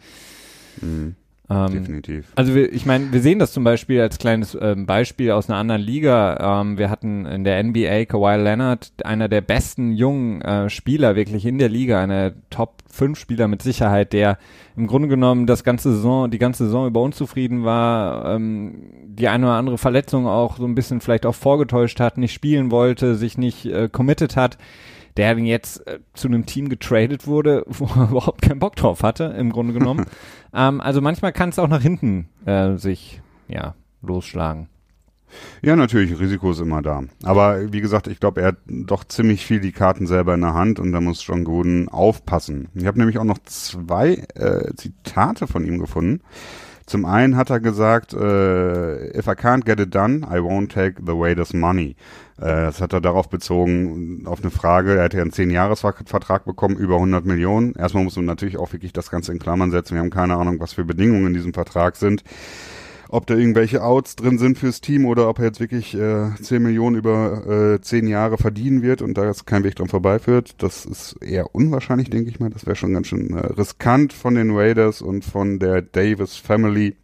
Mhm. 0.81 1.17
Ähm, 1.49 1.73
Definitiv. 1.73 2.33
Also 2.35 2.55
wir, 2.55 2.73
ich 2.73 2.87
meine, 2.87 3.13
wir 3.13 3.21
sehen 3.21 3.39
das 3.39 3.53
zum 3.53 3.63
Beispiel 3.63 4.01
als 4.01 4.19
kleines 4.19 4.57
ähm, 4.61 4.87
Beispiel 4.87 5.31
aus 5.31 5.49
einer 5.49 5.59
anderen 5.59 5.81
Liga. 5.81 6.61
Ähm, 6.61 6.77
wir 6.77 6.91
hatten 6.91 7.25
in 7.25 7.45
der 7.45 7.63
NBA 7.63 8.07
Kawhi 8.07 8.37
Leonard, 8.37 8.93
einer 9.05 9.29
der 9.29 9.43
besten 9.43 9.93
jungen 9.93 10.41
äh, 10.43 10.69
Spieler 10.69 11.15
wirklich 11.15 11.47
in 11.47 11.59
der 11.59 11.69
Liga, 11.69 12.03
einer 12.03 12.33
Top 12.51 12.83
5 12.91 13.19
Spieler 13.19 13.47
mit 13.47 13.63
Sicherheit, 13.63 14.13
der 14.13 14.39
im 14.77 14.89
Grunde 14.89 15.09
genommen 15.09 15.47
das 15.47 15.63
ganze 15.63 15.93
Saison, 15.93 16.31
die 16.31 16.39
ganze 16.39 16.65
Saison 16.65 16.89
über 16.89 17.01
unzufrieden 17.01 17.65
war, 17.65 18.35
ähm, 18.35 18.91
die 19.07 19.29
eine 19.29 19.47
oder 19.47 19.55
andere 19.55 19.79
Verletzung 19.79 20.27
auch 20.27 20.57
so 20.57 20.65
ein 20.65 20.75
bisschen 20.75 21.01
vielleicht 21.01 21.27
auch 21.27 21.35
vorgetäuscht 21.35 22.01
hat, 22.01 22.19
nicht 22.19 22.33
spielen 22.33 22.73
wollte, 22.73 23.15
sich 23.15 23.39
nicht 23.39 23.67
äh, 23.67 23.89
committed 23.89 24.37
hat 24.37 24.59
der 25.17 25.35
dann 25.35 25.45
jetzt 25.45 25.87
äh, 25.87 26.01
zu 26.15 26.29
einem 26.29 26.47
Team 26.47 26.69
getradet 26.69 27.27
wurde, 27.27 27.65
wo 27.67 27.87
er 27.87 28.11
überhaupt 28.11 28.43
keinen 28.43 28.59
Bock 28.59 28.77
drauf 28.77 29.03
hatte, 29.03 29.25
im 29.39 29.51
Grunde 29.51 29.73
genommen. 29.73 30.07
ähm, 30.55 30.81
also 30.81 31.01
manchmal 31.01 31.33
kann 31.33 31.51
es 31.51 31.59
auch 31.59 31.69
nach 31.69 31.83
hinten 31.83 32.29
äh, 32.45 32.77
sich 32.77 33.21
ja 33.49 33.75
losschlagen. 34.03 34.69
Ja, 35.61 35.75
natürlich, 35.75 36.19
Risiko 36.19 36.53
ist 36.53 36.61
immer 36.61 36.83
da. 36.83 37.03
Aber 37.25 37.73
wie 37.73 37.81
gesagt, 37.81 38.07
ich 38.07 38.21
glaube, 38.21 38.43
er 38.43 38.49
hat 38.49 38.57
doch 38.67 39.05
ziemlich 39.05 39.45
viel 39.45 39.61
die 39.61 39.73
Karten 39.73 40.07
selber 40.07 40.35
in 40.35 40.41
der 40.41 40.55
Hand 40.55 40.79
und 40.79 40.93
da 40.93 41.01
muss 41.01 41.27
John 41.27 41.45
Gruden 41.45 41.89
aufpassen. 41.89 42.69
Ich 42.75 42.87
habe 42.87 42.99
nämlich 42.99 43.19
auch 43.19 43.25
noch 43.25 43.39
zwei 43.45 44.25
äh, 44.35 44.73
Zitate 44.77 45.47
von 45.47 45.65
ihm 45.65 45.79
gefunden. 45.79 46.21
Zum 46.87 47.05
einen 47.05 47.37
hat 47.37 47.51
er 47.51 47.59
gesagt, 47.59 48.15
äh, 48.15 49.19
if 49.19 49.27
I 49.27 49.33
can't 49.33 49.65
get 49.65 49.81
it 49.81 49.93
done, 49.93 50.19
I 50.19 50.39
won't 50.39 50.69
take 50.69 51.03
the 51.05 51.13
waiter's 51.13 51.53
money. 51.53 51.97
Äh, 52.39 52.67
das 52.67 52.81
hat 52.81 52.93
er 52.93 53.01
darauf 53.01 53.29
bezogen, 53.29 54.27
auf 54.27 54.43
eine 54.43 54.51
Frage, 54.51 54.97
er 54.97 55.05
hätte 55.05 55.19
ja 55.19 55.23
einen 55.23 55.33
10-Jahres-Vertrag 55.33 56.45
bekommen, 56.45 56.77
über 56.77 56.97
100 56.97 57.25
Millionen. 57.25 57.75
Erstmal 57.75 58.05
muss 58.05 58.17
man 58.17 58.25
natürlich 58.25 58.59
auch 58.59 58.73
wirklich 58.73 58.93
das 58.93 59.11
Ganze 59.11 59.33
in 59.33 59.39
Klammern 59.39 59.71
setzen. 59.71 59.95
Wir 59.95 60.01
haben 60.01 60.11
keine 60.11 60.37
Ahnung, 60.37 60.61
was 60.61 60.75
für 60.75 60.85
Bedingungen 60.85 61.29
in 61.29 61.35
diesem 61.35 61.55
Vertrag 61.55 61.97
sind 61.97 62.23
ob 63.09 63.27
da 63.27 63.35
irgendwelche 63.35 63.83
Outs 63.83 64.17
drin 64.17 64.39
sind 64.39 64.59
fürs 64.59 64.81
Team 64.81 65.05
oder 65.07 65.29
ob 65.29 65.39
er 65.39 65.47
jetzt 65.47 65.61
wirklich 65.61 65.95
äh, 65.95 66.35
10 66.41 66.63
Millionen 66.63 66.97
über 66.97 67.75
äh, 67.77 67.81
10 67.81 68.07
Jahre 68.07 68.37
verdienen 68.37 68.83
wird 68.83 69.03
und 69.03 69.17
da 69.17 69.27
jetzt 69.27 69.47
kein 69.47 69.65
Weg 69.65 69.77
dran 69.77 69.89
vorbeiführt. 69.89 70.55
Das 70.59 70.85
ist 70.85 71.15
eher 71.23 71.55
unwahrscheinlich, 71.55 72.11
denke 72.11 72.31
ich 72.31 72.41
mal. 72.41 72.51
Das 72.51 72.67
wäre 72.67 72.77
schon 72.77 72.93
ganz 72.93 73.07
schön 73.09 73.37
äh, 73.37 73.47
riskant 73.47 74.13
von 74.13 74.35
den 74.35 74.57
Raiders 74.57 75.03
und 75.03 75.25
von 75.25 75.59
der 75.59 75.83
Davis 75.83 76.37
Family. 76.37 76.97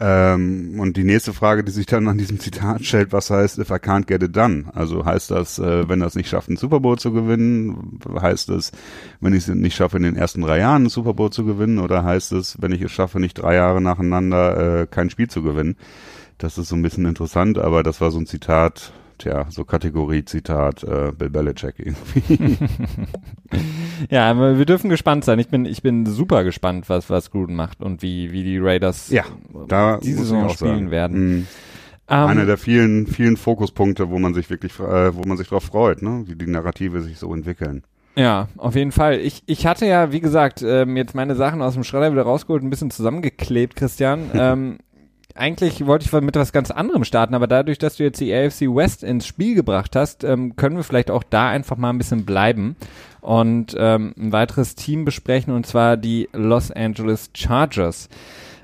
Ähm, 0.00 0.80
und 0.80 0.96
die 0.96 1.04
nächste 1.04 1.32
Frage, 1.32 1.62
die 1.62 1.70
sich 1.70 1.86
dann 1.86 2.08
an 2.08 2.18
diesem 2.18 2.40
Zitat 2.40 2.84
stellt, 2.84 3.12
was 3.12 3.30
heißt, 3.30 3.58
if 3.58 3.70
I 3.70 3.74
can't 3.74 4.06
get 4.06 4.22
it 4.22 4.36
done? 4.36 4.64
Also 4.74 5.04
heißt 5.04 5.30
das, 5.30 5.58
äh, 5.58 5.88
wenn 5.88 6.02
es 6.02 6.14
nicht 6.14 6.28
schafft, 6.28 6.48
einen 6.48 6.56
Super 6.56 6.80
Bowl 6.80 6.98
zu 6.98 7.12
gewinnen? 7.12 8.00
Heißt 8.20 8.50
es, 8.50 8.72
wenn 9.20 9.34
ich 9.34 9.48
es 9.48 9.54
nicht 9.54 9.76
schaffe, 9.76 9.96
in 9.96 10.02
den 10.02 10.16
ersten 10.16 10.40
drei 10.40 10.58
Jahren 10.58 10.82
einen 10.82 10.88
Super 10.88 11.14
Bowl 11.14 11.30
zu 11.30 11.44
gewinnen? 11.44 11.78
Oder 11.78 12.04
heißt 12.04 12.32
es, 12.32 12.60
wenn 12.60 12.72
ich 12.72 12.82
es 12.82 12.92
schaffe, 12.92 13.20
nicht 13.20 13.34
drei 13.34 13.54
Jahre 13.54 13.80
nacheinander 13.80 14.82
äh, 14.82 14.86
kein 14.86 15.10
Spiel 15.10 15.28
zu 15.28 15.42
gewinnen? 15.42 15.76
Das 16.38 16.58
ist 16.58 16.68
so 16.68 16.76
ein 16.76 16.82
bisschen 16.82 17.06
interessant, 17.06 17.58
aber 17.58 17.82
das 17.82 18.00
war 18.00 18.10
so 18.10 18.18
ein 18.18 18.26
Zitat, 18.26 18.92
tja, 19.18 19.46
so 19.50 19.64
Kategorie 19.64 20.24
Zitat 20.24 20.82
äh, 20.84 21.12
Bill 21.12 21.30
Belichick 21.30 21.74
irgendwie. 21.78 22.58
ja, 24.10 24.30
aber 24.30 24.58
wir 24.58 24.66
dürfen 24.66 24.90
gespannt 24.90 25.24
sein. 25.24 25.38
Ich 25.38 25.48
bin, 25.48 25.64
ich 25.64 25.82
bin 25.82 26.06
super 26.06 26.44
gespannt, 26.44 26.88
was, 26.88 27.10
was 27.10 27.30
Gruden 27.30 27.56
macht 27.56 27.82
und 27.82 28.02
wie, 28.02 28.32
wie 28.32 28.42
die 28.42 28.58
Raiders 28.58 29.10
ja, 29.10 29.24
da 29.68 29.98
diese 29.98 30.18
Saison 30.18 30.48
spielen 30.50 30.74
sagen. 30.74 30.90
werden. 30.90 31.36
Mhm. 31.36 31.46
Einer 32.06 32.44
der 32.44 32.58
vielen, 32.58 33.06
vielen 33.06 33.36
Fokuspunkte, 33.38 34.10
wo 34.10 34.18
man 34.18 34.34
sich 34.34 34.50
wirklich, 34.50 34.78
äh, 34.78 35.14
wo 35.14 35.22
man 35.26 35.38
sich 35.38 35.48
drauf 35.48 35.64
freut, 35.64 36.02
ne? 36.02 36.24
wie 36.26 36.36
die 36.36 36.46
Narrative 36.46 37.00
sich 37.00 37.18
so 37.18 37.32
entwickeln. 37.32 37.82
Ja, 38.16 38.48
auf 38.58 38.76
jeden 38.76 38.92
Fall. 38.92 39.18
Ich, 39.18 39.42
ich 39.46 39.66
hatte 39.66 39.86
ja, 39.86 40.12
wie 40.12 40.20
gesagt, 40.20 40.62
ähm, 40.62 40.96
jetzt 40.96 41.14
meine 41.14 41.34
Sachen 41.34 41.62
aus 41.62 41.74
dem 41.74 41.82
Schredder 41.82 42.12
wieder 42.12 42.22
rausgeholt, 42.22 42.62
ein 42.62 42.70
bisschen 42.70 42.90
zusammengeklebt, 42.90 43.74
Christian. 43.74 44.30
ähm, 44.34 44.78
eigentlich 45.34 45.84
wollte 45.86 46.04
ich 46.06 46.12
mit 46.12 46.36
was 46.36 46.52
ganz 46.52 46.70
anderem 46.70 47.04
starten, 47.04 47.34
aber 47.34 47.46
dadurch, 47.46 47.78
dass 47.78 47.96
du 47.96 48.04
jetzt 48.04 48.20
die 48.20 48.32
AFC 48.32 48.62
West 48.62 49.02
ins 49.02 49.26
Spiel 49.26 49.54
gebracht 49.54 49.96
hast, 49.96 50.24
ähm, 50.24 50.56
können 50.56 50.76
wir 50.76 50.84
vielleicht 50.84 51.10
auch 51.10 51.24
da 51.24 51.48
einfach 51.48 51.76
mal 51.76 51.90
ein 51.90 51.98
bisschen 51.98 52.24
bleiben 52.24 52.76
und 53.20 53.74
ähm, 53.76 54.14
ein 54.16 54.32
weiteres 54.32 54.74
Team 54.74 55.04
besprechen, 55.04 55.52
und 55.52 55.66
zwar 55.66 55.96
die 55.96 56.28
Los 56.32 56.70
Angeles 56.70 57.30
Chargers. 57.34 58.08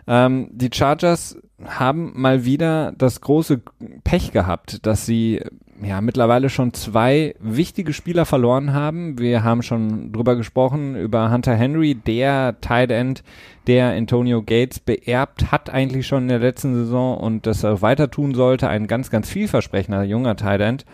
Ähm, 0.07 0.49
die 0.53 0.71
Chargers 0.73 1.39
haben 1.65 2.12
mal 2.15 2.45
wieder 2.45 2.93
das 2.97 3.21
große 3.21 3.61
Pech 4.05 4.33
gehabt, 4.33 4.87
dass 4.87 5.07
sie 5.07 5.43
ja 5.83 6.01
mittlerweile 6.01 6.51
schon 6.51 6.73
zwei 6.73 7.35
wichtige 7.41 7.93
Spieler 7.93 8.27
verloren 8.27 8.73
haben. 8.73 9.19
Wir 9.19 9.43
haben 9.45 9.63
schon 9.63 10.13
drüber 10.13 10.37
gesprochen 10.37 10.97
über 10.97 11.31
Hunter 11.31 11.55
Henry, 11.55 11.95
der 11.95 12.61
Tight 12.61 12.91
End, 12.91 13.23
der 13.67 13.91
Antonio 13.93 14.43
Gates 14.43 14.81
beerbt 14.81 15.53
hat 15.53 15.71
eigentlich 15.71 16.07
schon 16.07 16.25
in 16.25 16.29
der 16.29 16.39
letzten 16.39 16.75
Saison 16.75 17.19
und 17.19 17.47
das 17.47 17.65
auch 17.65 17.83
weiter 17.83 18.11
tun 18.11 18.35
sollte. 18.35 18.69
Ein 18.69 18.87
ganz, 18.87 19.11
ganz 19.11 19.29
vielversprechender 19.29 20.03
junger 20.03 20.37
Tight 20.37 20.61
End. 20.61 20.85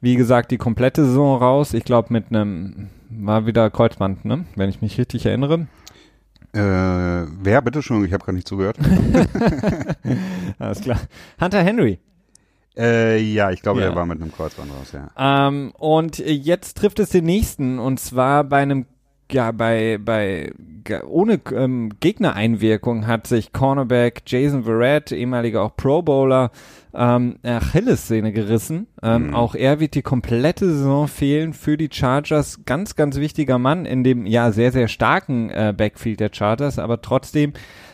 Wie 0.00 0.16
gesagt, 0.16 0.50
die 0.50 0.58
komplette 0.58 1.04
Saison 1.04 1.38
raus. 1.38 1.74
Ich 1.74 1.84
glaube 1.84 2.12
mit 2.12 2.26
einem 2.28 2.88
war 3.10 3.46
wieder 3.46 3.70
Kreuzband, 3.70 4.24
ne? 4.24 4.44
Wenn 4.54 4.70
ich 4.70 4.80
mich 4.82 4.98
richtig 4.98 5.26
erinnere. 5.26 5.66
Äh, 6.52 6.58
wer 6.58 7.62
bitte 7.62 7.82
schon? 7.82 8.04
Ich 8.04 8.12
habe 8.12 8.24
gar 8.24 8.32
nicht 8.32 8.48
zugehört. 8.48 8.76
Alles 10.58 10.80
klar. 10.80 10.98
Hunter 11.40 11.62
Henry. 11.62 11.98
Äh, 12.80 13.18
ja, 13.18 13.50
ich 13.50 13.60
glaube, 13.60 13.80
ja. 13.80 13.88
der 13.88 13.96
war 13.96 14.06
mit 14.06 14.22
einem 14.22 14.32
Kreuzband 14.32 14.70
raus, 14.72 14.92
ja. 14.92 15.48
Ähm, 15.48 15.72
und 15.76 16.18
jetzt 16.18 16.78
trifft 16.78 16.98
es 16.98 17.10
den 17.10 17.26
nächsten 17.26 17.78
und 17.78 18.00
zwar 18.00 18.44
bei 18.44 18.62
einem 18.62 18.86
ja, 19.32 19.52
bei, 19.52 19.98
bei, 20.02 20.52
ohne 21.06 21.40
ähm, 21.54 21.90
Gegnereinwirkung 22.00 23.06
hat 23.06 23.26
sich 23.26 23.52
Cornerback 23.52 24.22
Jason 24.26 24.64
Verrett, 24.64 25.12
ehemaliger 25.12 25.62
auch 25.62 25.76
Pro 25.76 26.02
Bowler, 26.02 26.50
ähm, 26.94 27.36
Achillessehne 27.42 28.32
gerissen. 28.32 28.86
Ähm, 29.02 29.28
mhm. 29.28 29.34
Auch 29.34 29.54
er 29.54 29.80
wird 29.80 29.94
die 29.94 30.02
komplette 30.02 30.66
Saison 30.66 31.08
fehlen 31.08 31.52
für 31.52 31.76
die 31.76 31.88
Chargers. 31.90 32.60
Ganz, 32.66 32.96
ganz 32.96 33.16
wichtiger 33.16 33.58
Mann 33.58 33.86
in 33.86 34.04
dem 34.04 34.26
ja 34.26 34.52
sehr, 34.52 34.72
sehr 34.72 34.88
starken 34.88 35.50
äh, 35.50 35.72
Backfield 35.76 36.20
der 36.20 36.30
Chargers, 36.32 36.78
aber 36.78 37.00
trotzdem 37.00 37.52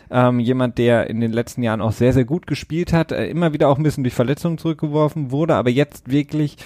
ähm, 0.09 0.39
jemand, 0.39 0.77
der 0.77 1.09
in 1.09 1.19
den 1.19 1.33
letzten 1.33 1.63
Jahren 1.63 1.81
auch 1.81 1.91
sehr, 1.91 2.13
sehr 2.13 2.25
gut 2.25 2.47
gespielt 2.47 2.93
hat, 2.93 3.11
äh, 3.11 3.27
immer 3.27 3.53
wieder 3.53 3.67
auch 3.67 3.77
ein 3.77 3.83
bisschen 3.83 4.03
durch 4.03 4.13
Verletzungen 4.13 4.57
zurückgeworfen 4.57 5.31
wurde, 5.31 5.55
aber 5.55 5.69
jetzt 5.69 6.09
wirklich 6.09 6.57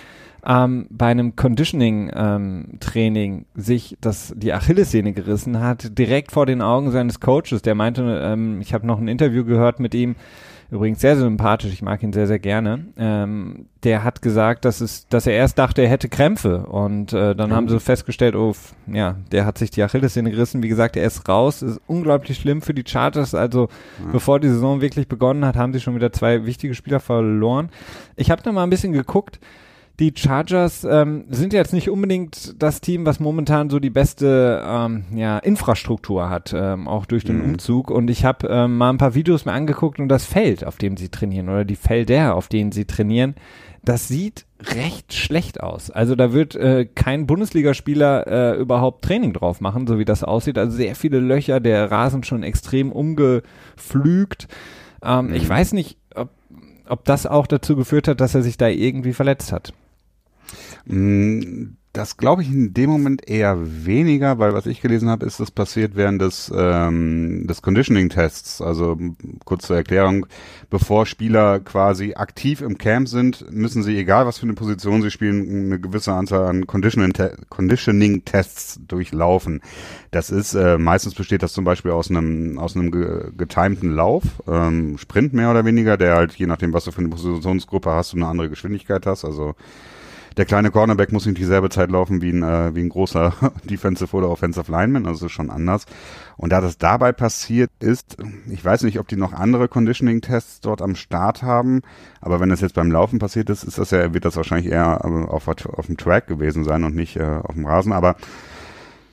ähm, 0.46 0.88
bei 0.90 1.08
einem 1.08 1.36
Conditioning-Training 1.36 3.34
ähm, 3.34 3.46
sich 3.56 3.98
das, 4.02 4.34
die 4.36 4.54
Achillessehne 4.54 5.14
gerissen 5.14 5.60
hat, 5.60 5.98
direkt 5.98 6.32
vor 6.32 6.46
den 6.46 6.62
Augen 6.62 6.92
seines 6.92 7.20
Coaches. 7.20 7.62
Der 7.62 7.76
meinte, 7.76 8.22
ähm, 8.24 8.62
ich 8.62 8.74
habe 8.74 8.88
noch 8.88 9.00
ein 9.00 9.08
Interview 9.08 9.46
gehört 9.46 9.80
mit 9.80 9.94
ihm, 9.94 10.16
übrigens 10.72 11.02
sehr, 11.02 11.18
sympathisch, 11.18 11.74
ich 11.74 11.82
mag 11.82 12.02
ihn 12.02 12.14
sehr, 12.14 12.28
sehr 12.28 12.40
gerne. 12.40 12.86
Ähm, 12.98 13.66
der 13.84 14.04
hat 14.04 14.22
gesagt, 14.22 14.64
dass 14.64 14.80
es, 14.80 15.06
dass 15.10 15.28
er 15.28 15.34
erst 15.34 15.60
dachte, 15.60 15.82
er 15.82 15.90
hätte 15.90 16.08
Krämpfe 16.08 16.66
und 16.66 17.12
äh, 17.12 17.36
dann 17.36 17.50
mhm. 17.50 17.56
haben 17.56 17.68
sie 17.70 17.80
festgestellt, 17.80 18.36
oh, 18.36 18.56
ja, 18.88 19.18
der 19.32 19.46
hat 19.46 19.58
sich 19.58 19.70
die 19.70 19.84
Achillessehne 19.84 20.32
gerissen. 20.32 20.64
Wie 20.64 20.70
gesagt, 20.70 20.96
er 20.96 21.06
ist 21.06 21.28
raus, 21.28 21.62
ist 21.62 21.82
unglaublich 21.88 22.38
schlimm 22.38 22.62
für 22.62 22.74
die 22.74 22.86
Chargers. 22.88 23.36
Also 23.36 23.68
ja. 24.00 24.12
bevor 24.14 24.40
die 24.40 24.48
Saison 24.48 24.80
wirklich 24.80 25.10
begonnen 25.10 25.46
hat, 25.46 25.58
haben 25.58 25.74
sie 25.74 25.82
schon 25.82 25.96
wieder 25.96 26.14
zwei 26.14 26.46
wichtige 26.46 26.74
Spieler 26.74 27.02
verloren. 27.02 27.70
Ich 28.16 28.32
habe 28.32 28.42
da 28.42 28.52
mal 28.54 28.64
ein 28.64 28.70
bisschen 28.70 28.94
geguckt 28.94 29.40
die 30.00 30.14
Chargers 30.16 30.84
ähm, 30.84 31.26
sind 31.30 31.54
jetzt 31.54 31.74
nicht 31.74 31.90
unbedingt 31.90 32.62
das 32.62 32.82
Team, 32.82 33.06
was 33.06 33.20
momentan 33.20 33.70
so 33.70 33.80
die 33.80 33.90
beste 33.90 34.64
ähm, 34.66 35.06
ja, 35.14 35.38
Infrastruktur 35.38 36.30
hat, 36.30 36.54
ähm, 36.56 36.88
auch 36.88 37.06
durch 37.06 37.24
den 37.24 37.38
mhm. 37.38 37.52
Umzug. 37.52 37.92
Und 37.92 38.10
ich 38.10 38.26
habe 38.26 38.48
ähm, 38.48 38.78
mal 38.78 38.90
ein 38.90 38.98
paar 38.98 39.14
Videos 39.14 39.46
mir 39.46 39.52
angeguckt 39.52 40.00
und 40.00 40.10
das 40.10 40.26
Feld, 40.26 40.66
auf 40.66 40.78
dem 40.78 40.98
sie 40.98 41.10
trainieren, 41.10 41.50
oder 41.50 41.66
die 41.66 41.76
Felder, 41.76 42.36
auf 42.36 42.48
denen 42.48 42.72
sie 42.72 42.86
trainieren, 42.86 43.36
das 43.84 44.08
sieht 44.08 44.46
recht 44.76 45.14
schlecht 45.14 45.62
aus. 45.62 45.90
Also 45.90 46.16
da 46.16 46.34
wird 46.34 46.56
äh, 46.56 46.86
kein 46.86 47.26
Bundesligaspieler 47.26 48.28
äh, 48.28 48.58
überhaupt 48.58 49.04
Training 49.04 49.34
drauf 49.34 49.60
machen, 49.60 49.88
so 49.88 49.98
wie 49.98 50.06
das 50.06 50.24
aussieht. 50.24 50.58
Also 50.58 50.78
sehr 50.78 50.96
viele 50.96 51.20
Löcher, 51.20 51.60
der 51.60 51.90
Rasen 51.90 52.24
schon 52.24 52.44
extrem 52.44 52.92
umgepflügt. 52.92 54.48
Ähm, 55.04 55.28
mhm. 55.28 55.34
Ich 55.34 55.50
weiß 55.50 55.74
nicht, 55.74 55.98
ob, 56.16 56.30
ob 56.88 57.06
das 57.06 57.26
auch 57.26 57.48
dazu 57.48 57.76
geführt 57.76 58.08
hat, 58.08 58.22
dass 58.22 58.36
er 58.36 58.44
sich 58.44 58.58
da 58.58 58.68
irgendwie 58.68 59.14
verletzt 59.14 59.52
hat. 59.52 59.74
Mm, 60.86 61.76
das 61.94 62.16
glaube 62.16 62.42
ich 62.42 62.50
in 62.50 62.74
dem 62.74 62.90
Moment 62.90 63.28
eher 63.28 63.58
weniger, 63.86 64.40
weil 64.40 64.54
was 64.54 64.66
ich 64.66 64.80
gelesen 64.80 65.10
habe, 65.10 65.26
ist 65.26 65.42
das 65.42 65.52
passiert 65.52 65.96
während 65.96 66.22
des, 66.22 66.50
ähm, 66.56 67.46
des 67.48 67.62
Conditioning-Tests. 67.62 68.62
Also 68.62 68.98
kurz 69.44 69.68
zur 69.68 69.76
Erklärung, 69.76 70.26
bevor 70.70 71.06
Spieler 71.06 71.60
quasi 71.60 72.14
aktiv 72.14 72.62
im 72.62 72.78
Camp 72.78 73.10
sind, 73.10 73.52
müssen 73.52 73.84
sie, 73.84 73.98
egal 73.98 74.26
was 74.26 74.38
für 74.38 74.44
eine 74.44 74.54
Position 74.54 75.02
sie 75.02 75.12
spielen, 75.12 75.66
eine 75.66 75.82
gewisse 75.82 76.14
Anzahl 76.14 76.46
an 76.46 76.66
Conditioning-Tests 76.66 78.80
durchlaufen. 78.88 79.60
Das 80.12 80.30
ist, 80.30 80.54
äh, 80.54 80.78
meistens 80.78 81.14
besteht 81.14 81.44
das 81.44 81.52
zum 81.52 81.66
Beispiel 81.66 81.92
aus 81.92 82.10
einem, 82.10 82.58
aus 82.58 82.78
einem 82.78 82.92
getimten 83.36 83.92
Lauf, 83.92 84.24
ähm, 84.48 84.98
Sprint 84.98 85.34
mehr 85.34 85.52
oder 85.52 85.66
weniger, 85.66 85.98
der 85.98 86.16
halt, 86.16 86.36
je 86.36 86.48
nachdem, 86.48 86.72
was 86.72 86.86
du 86.86 86.92
für 86.92 87.00
eine 87.00 87.10
Positionsgruppe 87.10 87.92
hast, 87.92 88.14
du 88.14 88.18
eine 88.18 88.28
andere 88.28 88.50
Geschwindigkeit 88.50 89.06
hast. 89.06 89.26
Also 89.26 89.56
der 90.38 90.46
kleine 90.46 90.72
Cornerback 90.72 91.12
muss 91.12 91.26
nicht 91.26 91.38
dieselbe 91.38 91.70
Zeit 91.70 91.92
laufen 91.92 92.22
wie 92.22 92.32
ein, 92.32 92.44
äh, 92.44 92.74
wie 92.74 92.82
ein 92.82 92.90
großer 92.90 93.34
Defensive 93.70 94.16
oder 94.16 94.30
Offensive 94.30 94.72
Lineman, 94.72 95.06
also 95.06 95.30
schon 95.30 95.50
anders. 95.50 95.86
Und 96.38 96.52
da 96.52 96.62
das 96.62 96.78
dabei 96.78 97.12
passiert 97.12 97.70
ist, 97.80 98.18
ich 98.50 98.64
weiß 98.64 98.84
nicht, 98.84 99.00
ob 99.00 99.08
die 99.08 99.18
noch 99.18 99.34
andere 99.34 99.68
Conditioning-Tests 99.68 100.62
dort 100.62 100.82
am 100.82 100.96
Start 100.96 101.44
haben, 101.44 101.82
aber 102.22 102.40
wenn 102.40 102.50
das 102.50 102.62
jetzt 102.62 102.76
beim 102.76 102.92
Laufen 102.92 103.20
passiert 103.20 103.50
ist, 103.50 103.64
ist 103.64 103.78
das 103.78 103.92
ja, 103.92 104.14
wird 104.14 104.26
das 104.26 104.38
wahrscheinlich 104.38 104.72
eher 104.72 105.02
äh, 105.04 105.08
auf, 105.08 105.48
auf 105.48 105.86
dem 105.86 105.98
Track 105.98 106.28
gewesen 106.28 106.64
sein 106.64 106.84
und 106.84 106.96
nicht 106.96 107.18
äh, 107.18 107.40
auf 107.44 107.56
dem 107.56 107.66
Rasen, 107.66 107.92
aber 107.92 108.16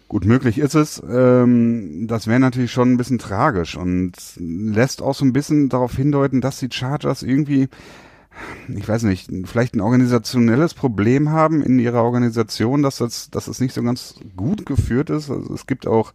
Gut, 0.08 0.24
möglich 0.24 0.58
ist 0.58 0.74
es. 0.74 1.02
Ähm, 1.06 2.06
das 2.08 2.26
wäre 2.26 2.40
natürlich 2.40 2.72
schon 2.72 2.92
ein 2.92 2.96
bisschen 2.96 3.18
tragisch 3.18 3.76
und 3.76 4.12
lässt 4.38 5.02
auch 5.02 5.14
so 5.14 5.26
ein 5.26 5.34
bisschen 5.34 5.68
darauf 5.68 5.94
hindeuten, 5.94 6.40
dass 6.40 6.58
die 6.58 6.70
Chargers 6.72 7.22
irgendwie 7.22 7.68
ich 8.68 8.88
weiß 8.88 9.04
nicht, 9.04 9.30
vielleicht 9.44 9.74
ein 9.74 9.80
organisationelles 9.80 10.74
Problem 10.74 11.30
haben 11.30 11.62
in 11.62 11.78
ihrer 11.78 12.02
Organisation, 12.02 12.82
dass 12.82 12.98
das, 12.98 13.30
dass 13.30 13.48
es 13.48 13.60
nicht 13.60 13.74
so 13.74 13.82
ganz 13.82 14.16
gut 14.36 14.66
geführt 14.66 15.10
ist. 15.10 15.30
Also 15.30 15.54
es 15.54 15.66
gibt 15.66 15.86
auch, 15.86 16.12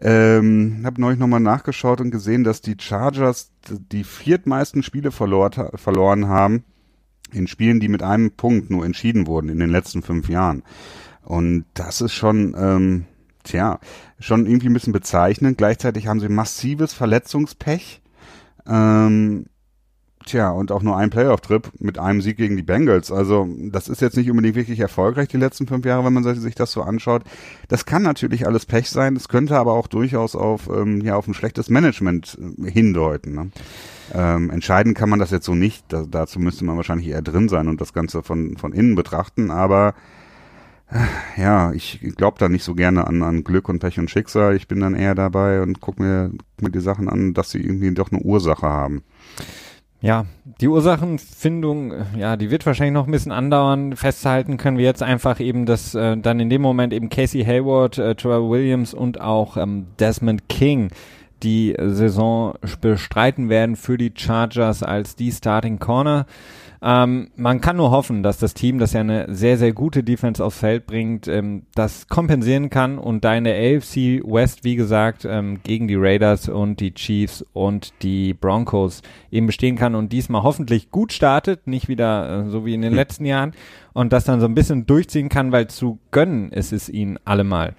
ähm, 0.00 0.82
habe 0.84 1.00
neulich 1.00 1.18
nochmal 1.18 1.40
nachgeschaut 1.40 2.00
und 2.00 2.10
gesehen, 2.10 2.44
dass 2.44 2.60
die 2.60 2.76
Chargers 2.78 3.52
die 3.68 4.04
viertmeisten 4.04 4.82
Spiele 4.82 5.10
verloren, 5.10 5.70
verloren 5.74 6.28
haben 6.28 6.64
in 7.32 7.46
Spielen, 7.46 7.80
die 7.80 7.88
mit 7.88 8.02
einem 8.02 8.32
Punkt 8.32 8.70
nur 8.70 8.84
entschieden 8.84 9.26
wurden 9.26 9.48
in 9.48 9.58
den 9.58 9.70
letzten 9.70 10.02
fünf 10.02 10.28
Jahren. 10.28 10.62
Und 11.22 11.64
das 11.74 12.00
ist 12.00 12.14
schon, 12.14 12.54
ähm, 12.58 13.04
tja, 13.44 13.78
schon 14.18 14.46
irgendwie 14.46 14.68
ein 14.68 14.74
bisschen 14.74 14.92
bezeichnend. 14.92 15.58
Gleichzeitig 15.58 16.06
haben 16.06 16.20
sie 16.20 16.28
massives 16.28 16.92
Verletzungspech. 16.92 18.02
Ähm, 18.66 19.46
Tja, 20.24 20.50
und 20.50 20.70
auch 20.70 20.82
nur 20.82 20.96
ein 20.96 21.10
Playoff-Trip 21.10 21.70
mit 21.78 21.98
einem 21.98 22.20
Sieg 22.20 22.36
gegen 22.36 22.56
die 22.56 22.62
Bengals. 22.62 23.10
Also 23.10 23.48
das 23.70 23.88
ist 23.88 24.00
jetzt 24.00 24.16
nicht 24.16 24.30
unbedingt 24.30 24.54
wirklich 24.54 24.78
erfolgreich 24.78 25.28
die 25.28 25.36
letzten 25.36 25.66
fünf 25.66 25.84
Jahre, 25.84 26.04
wenn 26.04 26.12
man 26.12 26.22
sich 26.22 26.54
das 26.54 26.72
so 26.72 26.82
anschaut. 26.82 27.22
Das 27.68 27.86
kann 27.86 28.02
natürlich 28.02 28.46
alles 28.46 28.66
Pech 28.66 28.88
sein. 28.88 29.16
Es 29.16 29.28
könnte 29.28 29.56
aber 29.56 29.72
auch 29.72 29.88
durchaus 29.88 30.36
auf 30.36 30.68
ähm, 30.68 31.00
ja 31.00 31.16
auf 31.16 31.26
ein 31.26 31.34
schlechtes 31.34 31.70
Management 31.70 32.38
äh, 32.38 32.70
hindeuten. 32.70 33.34
Ne? 33.34 33.50
Ähm, 34.14 34.50
entscheiden 34.50 34.94
kann 34.94 35.08
man 35.08 35.18
das 35.18 35.30
jetzt 35.30 35.46
so 35.46 35.54
nicht. 35.54 35.84
Da, 35.88 36.04
dazu 36.08 36.38
müsste 36.38 36.64
man 36.64 36.76
wahrscheinlich 36.76 37.08
eher 37.08 37.22
drin 37.22 37.48
sein 37.48 37.68
und 37.68 37.80
das 37.80 37.92
Ganze 37.92 38.22
von 38.22 38.56
von 38.56 38.72
innen 38.72 38.94
betrachten. 38.94 39.50
Aber 39.50 39.94
äh, 40.90 41.40
ja, 41.40 41.72
ich 41.72 42.00
glaube 42.16 42.38
da 42.38 42.48
nicht 42.48 42.64
so 42.64 42.74
gerne 42.74 43.06
an, 43.06 43.22
an 43.22 43.44
Glück 43.44 43.68
und 43.68 43.80
Pech 43.80 43.98
und 43.98 44.10
Schicksal. 44.10 44.54
Ich 44.54 44.68
bin 44.68 44.80
dann 44.80 44.94
eher 44.94 45.14
dabei 45.14 45.62
und 45.62 45.80
gucke 45.80 46.02
mir, 46.02 46.30
guck 46.30 46.62
mir 46.62 46.70
die 46.70 46.80
Sachen 46.80 47.08
an, 47.08 47.34
dass 47.34 47.50
sie 47.50 47.60
irgendwie 47.60 47.92
doch 47.92 48.12
eine 48.12 48.20
Ursache 48.20 48.66
haben. 48.66 49.02
Ja, 50.02 50.26
die 50.60 50.66
Ursachenfindung, 50.66 51.94
ja, 52.18 52.36
die 52.36 52.50
wird 52.50 52.66
wahrscheinlich 52.66 52.92
noch 52.92 53.06
ein 53.06 53.12
bisschen 53.12 53.30
andauern. 53.30 53.94
Festhalten 53.94 54.56
können 54.56 54.76
wir 54.76 54.84
jetzt 54.84 55.02
einfach 55.02 55.38
eben, 55.38 55.64
dass 55.64 55.94
äh, 55.94 56.16
dann 56.16 56.40
in 56.40 56.50
dem 56.50 56.60
Moment 56.60 56.92
eben 56.92 57.08
Casey 57.08 57.44
Hayward, 57.44 57.98
äh, 57.98 58.16
Trevor 58.16 58.50
Williams 58.50 58.94
und 58.94 59.20
auch 59.20 59.56
ähm, 59.56 59.86
Desmond 60.00 60.48
King 60.48 60.90
die 61.42 61.74
Saison 61.78 62.54
bestreiten 62.80 63.48
werden 63.48 63.76
für 63.76 63.98
die 63.98 64.12
Chargers 64.14 64.82
als 64.82 65.16
die 65.16 65.32
Starting 65.32 65.78
Corner. 65.78 66.26
Ähm, 66.84 67.30
man 67.36 67.60
kann 67.60 67.76
nur 67.76 67.92
hoffen, 67.92 68.24
dass 68.24 68.38
das 68.38 68.54
Team, 68.54 68.80
das 68.80 68.92
ja 68.92 69.00
eine 69.00 69.32
sehr, 69.32 69.56
sehr 69.56 69.72
gute 69.72 70.02
Defense 70.02 70.44
aufs 70.44 70.58
Feld 70.58 70.86
bringt, 70.86 71.28
ähm, 71.28 71.62
das 71.76 72.08
kompensieren 72.08 72.70
kann 72.70 72.98
und 72.98 73.24
da 73.24 73.36
in 73.36 73.44
der 73.44 73.54
AFC 73.54 74.20
West, 74.24 74.64
wie 74.64 74.74
gesagt, 74.74 75.24
ähm, 75.24 75.60
gegen 75.62 75.86
die 75.86 75.94
Raiders 75.94 76.48
und 76.48 76.80
die 76.80 76.92
Chiefs 76.92 77.44
und 77.52 77.92
die 78.02 78.34
Broncos 78.34 79.02
eben 79.30 79.46
bestehen 79.46 79.76
kann 79.76 79.94
und 79.94 80.12
diesmal 80.12 80.42
hoffentlich 80.42 80.90
gut 80.90 81.12
startet, 81.12 81.68
nicht 81.68 81.86
wieder 81.86 82.46
äh, 82.46 82.50
so 82.50 82.66
wie 82.66 82.74
in 82.74 82.82
den 82.82 82.94
letzten 82.94 83.26
Jahren 83.26 83.52
und 83.92 84.12
das 84.12 84.24
dann 84.24 84.40
so 84.40 84.46
ein 84.46 84.56
bisschen 84.56 84.84
durchziehen 84.84 85.28
kann, 85.28 85.52
weil 85.52 85.68
zu 85.68 86.00
gönnen 86.10 86.50
ist 86.50 86.72
es 86.72 86.88
ihnen 86.88 87.16
allemal. 87.24 87.74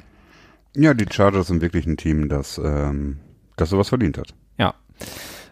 Ja, 0.78 0.94
die 0.94 1.06
Chargers 1.12 1.48
sind 1.48 1.62
wirklich 1.62 1.86
ein 1.86 1.98
Team, 1.98 2.30
das, 2.30 2.58
ähm, 2.58 3.18
das 3.58 3.70
sowas 3.70 3.90
verdient 3.90 4.18
hat. 4.18 4.34
Ja. 4.58 4.74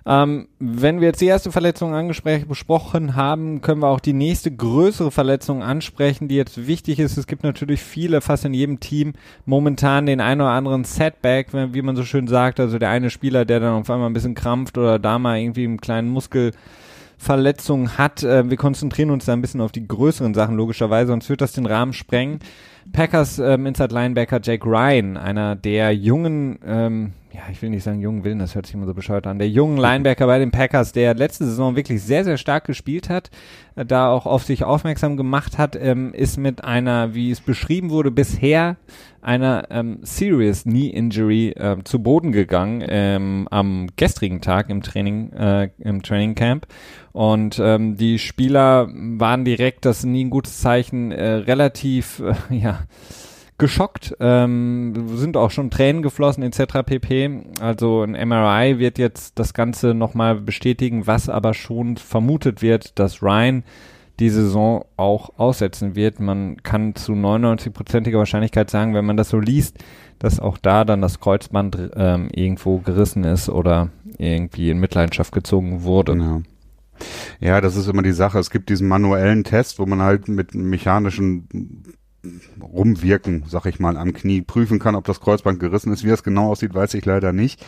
Ähm, 0.04 0.48
wenn 0.58 1.00
wir 1.00 1.10
jetzt 1.10 1.22
die 1.22 1.28
erste 1.28 1.52
Verletzung 1.52 1.94
angesprochen 1.94 3.16
haben, 3.16 3.62
können 3.62 3.82
wir 3.82 3.88
auch 3.88 4.00
die 4.00 4.14
nächste 4.14 4.50
größere 4.50 5.12
Verletzung 5.12 5.62
ansprechen, 5.62 6.28
die 6.28 6.36
jetzt 6.36 6.66
wichtig 6.66 6.98
ist. 6.98 7.18
Es 7.18 7.28
gibt 7.28 7.44
natürlich 7.44 7.82
viele, 7.82 8.22
fast 8.22 8.46
in 8.46 8.54
jedem 8.56 8.80
Team 8.80 9.14
momentan 9.46 10.08
den 10.08 10.20
einen 10.20 10.42
oder 10.42 10.52
anderen 10.52 10.86
Setback, 10.86 11.50
wie 11.54 11.82
man 11.84 11.96
so 11.96 12.04
schön 12.04 12.28
sagt. 12.28 12.60
Also 12.60 12.80
der 12.80 12.90
eine 12.90 13.12
Spieler, 13.12 13.46
der 13.46 13.60
dann 13.60 13.82
auf 13.82 13.90
einmal 13.92 14.10
ein 14.10 14.14
bisschen 14.14 14.34
krampft 14.34 14.78
oder 14.80 14.98
da 14.98 15.20
mal 15.20 15.38
irgendwie 15.38 15.66
einen 15.66 15.80
kleinen 15.80 16.10
Muskel 16.10 16.52
Verletzung 17.22 18.00
hat. 18.00 18.24
Äh, 18.24 18.50
wir 18.50 18.58
konzentrieren 18.58 19.12
uns 19.12 19.26
da 19.26 19.34
ein 19.34 19.42
bisschen 19.42 19.62
auf 19.62 19.72
die 19.72 19.88
größeren 19.88 20.34
Sachen, 20.34 20.56
logischerweise, 20.56 21.10
sonst 21.10 21.30
wird 21.30 21.42
das 21.42 21.52
den 21.52 21.68
Rahmen 21.68 21.94
sprengen. 21.94 22.40
Packers 22.94 23.38
ähm, 23.38 23.68
Inside 23.68 23.94
Linebacker 23.94 24.40
Jake 24.42 24.68
Ryan, 24.68 25.18
einer 25.18 25.56
der 25.56 25.94
jungen 25.96 26.58
ähm, 26.66 27.14
ja, 27.34 27.42
ich 27.50 27.62
will 27.62 27.70
nicht 27.70 27.84
sagen 27.84 28.02
jungen 28.02 28.24
Willen, 28.24 28.40
das 28.40 28.56
hört 28.56 28.66
sich 28.66 28.76
immer 28.76 28.86
so 28.86 28.94
bescheuert 28.94 29.26
an, 29.26 29.40
der 29.40 29.50
jungen 29.50 29.78
Linebacker 29.78 30.26
bei 30.26 30.38
den 30.38 30.52
Packers, 30.52 30.92
der 30.92 31.14
letzte 31.14 31.46
Saison 31.46 31.76
wirklich 31.76 32.04
sehr, 32.04 32.26
sehr 32.26 32.38
stark 32.38 32.66
gespielt 32.66 33.10
hat, 33.10 33.32
äh, 33.76 33.86
da 33.86 34.12
auch 34.12 34.26
auf 34.26 34.44
sich 34.44 34.64
aufmerksam 34.64 35.16
gemacht 35.16 35.58
hat, 35.58 35.76
ähm, 35.76 36.14
ist 36.14 36.38
mit 36.38 36.64
einer, 36.64 37.14
wie 37.14 37.32
es 37.32 37.40
beschrieben 37.40 37.90
wurde, 37.90 38.12
bisher 38.12 38.76
einer 39.22 39.68
ähm, 39.70 40.00
Serious 40.02 40.64
Knee 40.64 40.88
Injury 40.88 41.50
äh, 41.50 41.78
zu 41.84 42.02
Boden 42.02 42.32
gegangen 42.32 42.84
ähm, 42.88 43.48
am 43.52 43.88
gestrigen 43.96 44.42
Tag 44.42 44.70
im 44.70 44.82
Training, 44.82 45.32
äh, 45.34 45.70
im 45.80 46.02
Training 46.02 46.36
Camp. 46.36 46.68
Und 47.14 47.60
ähm, 47.64 47.98
die 47.98 48.20
Spieler 48.20 48.90
waren 48.94 49.46
direkt, 49.46 49.86
das 49.86 50.00
ist 50.00 50.06
nie 50.06 50.26
ein 50.26 50.30
gutes 50.30 50.60
Zeichen, 50.60 51.12
äh, 51.12 51.34
relativ, 51.34 52.20
äh, 52.20 52.34
ja, 52.56 52.82
geschockt, 53.62 54.16
ähm, 54.20 55.16
sind 55.16 55.38
auch 55.38 55.52
schon 55.52 55.70
Tränen 55.70 56.02
geflossen 56.02 56.44
etc. 56.44 56.84
pp. 56.86 57.44
Also 57.62 58.02
ein 58.02 58.12
MRI 58.12 58.80
wird 58.80 58.98
jetzt 58.98 59.40
das 59.40 59.54
Ganze 59.54 59.94
nochmal 59.94 60.36
bestätigen, 60.36 61.08
was 61.08 61.30
aber 61.30 61.54
schon 61.54 61.96
vermutet 61.96 62.62
wird, 62.62 63.00
dass 63.00 63.24
Ryan 63.24 63.64
die 64.20 64.30
Saison 64.30 64.84
auch 64.98 65.38
aussetzen 65.38 65.96
wird. 65.96 66.20
Man 66.20 66.58
kann 66.64 66.96
zu 66.96 67.14
99-prozentiger 67.14 68.18
Wahrscheinlichkeit 68.18 68.70
sagen, 68.70 68.94
wenn 68.94 69.06
man 69.06 69.18
das 69.18 69.30
so 69.30 69.40
liest, 69.40 69.78
dass 70.20 70.40
auch 70.40 70.58
da 70.58 70.84
dann 70.84 71.02
das 71.02 71.20
Kreuzband 71.20 71.92
ähm, 71.96 72.30
irgendwo 72.34 72.80
gerissen 72.80 73.24
ist 73.24 73.48
oder 73.48 73.90
irgendwie 74.18 74.72
in 74.72 74.80
Mitleidenschaft 74.80 75.32
gezogen 75.34 75.84
wurde. 75.84 76.14
Genau. 76.14 76.42
Ja, 77.40 77.62
das 77.62 77.76
ist 77.76 77.88
immer 77.88 78.04
die 78.04 78.12
Sache. 78.12 78.40
Es 78.40 78.50
gibt 78.50 78.70
diesen 78.70 78.88
manuellen 78.88 79.44
Test, 79.44 79.80
wo 79.80 79.86
man 79.86 80.02
halt 80.02 80.28
mit 80.28 80.54
mechanischen 80.54 81.48
rumwirken, 82.62 83.44
sag 83.48 83.66
ich 83.66 83.80
mal, 83.80 83.98
am 83.98 84.14
Knie 84.14 84.42
prüfen 84.42 84.80
kann, 84.80 84.96
ob 84.96 85.06
das 85.06 85.20
Kreuzband 85.20 85.60
gerissen 85.60 85.92
ist. 85.92 86.04
Wie 86.04 86.10
das 86.10 86.24
genau 86.24 86.52
aussieht, 86.52 86.74
weiß 86.74 86.94
ich 86.94 87.06
leider 87.06 87.34
nicht. 87.34 87.66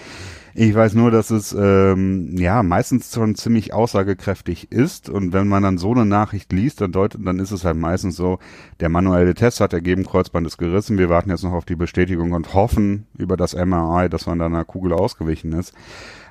Ich 0.56 0.76
weiß 0.76 0.94
nur, 0.94 1.10
dass 1.10 1.32
es 1.32 1.56
ähm, 1.58 2.38
ja 2.38 2.62
meistens 2.62 3.12
schon 3.12 3.34
ziemlich 3.34 3.74
aussagekräftig 3.74 4.72
ist 4.72 5.10
und 5.10 5.34
wenn 5.34 5.48
man 5.48 5.63
dann 5.63 5.80
so 5.80 5.94
eine 5.94 6.06
Nachricht 6.06 6.54
liest, 6.54 6.80
dann 6.80 6.92
deutet, 6.92 7.26
dann 7.26 7.39
ist 7.39 7.50
es 7.50 7.66
halt 7.66 7.76
meistens 7.76 8.16
so, 8.16 8.38
der 8.80 8.89
manuelle 8.89 9.34
Test 9.34 9.62
hat 9.62 9.74
ergeben, 9.74 10.06
Kreuzband 10.06 10.46
ist 10.46 10.60
gerissen, 10.60 11.00
wir 11.00 11.10
warten 11.10 11.32
jetzt 11.32 11.44
noch 11.44 11.54
auf 11.54 11.66
die 11.66 11.76
Bestätigung 11.76 12.34
und 12.34 12.54
hoffen 12.54 13.08
über 13.18 13.36
das 13.36 13.56
MRI, 13.56 14.10
dass 14.10 14.28
man 14.28 14.38
da 14.38 14.46
einer 14.46 14.63
Kugel 14.63 14.94
ausgewichen 14.94 15.54
ist. 15.54 15.74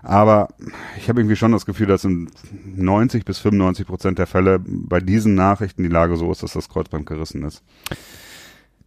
Aber 0.03 0.49
ich 0.97 1.09
habe 1.09 1.21
irgendwie 1.21 1.37
schon 1.37 1.53
das 1.53 1.65
Gefühl, 1.65 1.87
dass 1.87 2.05
in 2.05 2.29
90 2.77 3.25
bis 3.25 3.39
95 3.39 3.87
Prozent 3.87 4.19
der 4.19 4.27
Fälle 4.27 4.61
bei 4.65 5.01
diesen 5.01 5.35
Nachrichten 5.35 5.85
die 5.85 5.89
Lage 5.89 6.17
so 6.17 6.31
ist, 6.33 6.43
dass 6.43 6.53
das 6.53 6.69
Kreuzband 6.69 7.07
gerissen 7.07 7.45
ist. 7.45 7.63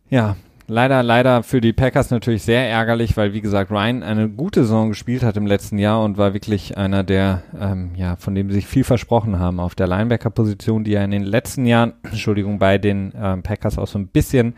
Ja, 0.09 0.35
leider, 0.67 1.03
leider 1.03 1.41
für 1.43 1.61
die 1.61 1.71
Packers 1.71 2.11
natürlich 2.11 2.43
sehr 2.43 2.69
ärgerlich, 2.69 3.15
weil 3.15 3.33
wie 3.33 3.39
gesagt 3.39 3.71
Ryan 3.71 4.03
eine 4.03 4.29
gute 4.29 4.63
Saison 4.63 4.89
gespielt 4.89 5.23
hat 5.23 5.37
im 5.37 5.47
letzten 5.47 5.77
Jahr 5.77 6.03
und 6.03 6.17
war 6.17 6.33
wirklich 6.33 6.77
einer 6.77 7.03
der, 7.03 7.43
ähm, 7.59 7.91
ja, 7.95 8.17
von 8.17 8.35
dem 8.35 8.49
sie 8.49 8.55
sich 8.55 8.67
viel 8.67 8.83
versprochen 8.83 9.39
haben 9.39 9.61
auf 9.61 9.73
der 9.73 9.87
Linebacker-Position, 9.87 10.83
die 10.83 10.91
ja 10.91 11.03
in 11.03 11.11
den 11.11 11.23
letzten 11.23 11.65
Jahren, 11.65 11.93
Entschuldigung, 12.03 12.59
bei 12.59 12.77
den 12.77 13.13
ähm, 13.17 13.41
Packers 13.41 13.77
auch 13.77 13.87
so 13.87 13.97
ein 13.97 14.07
bisschen 14.07 14.53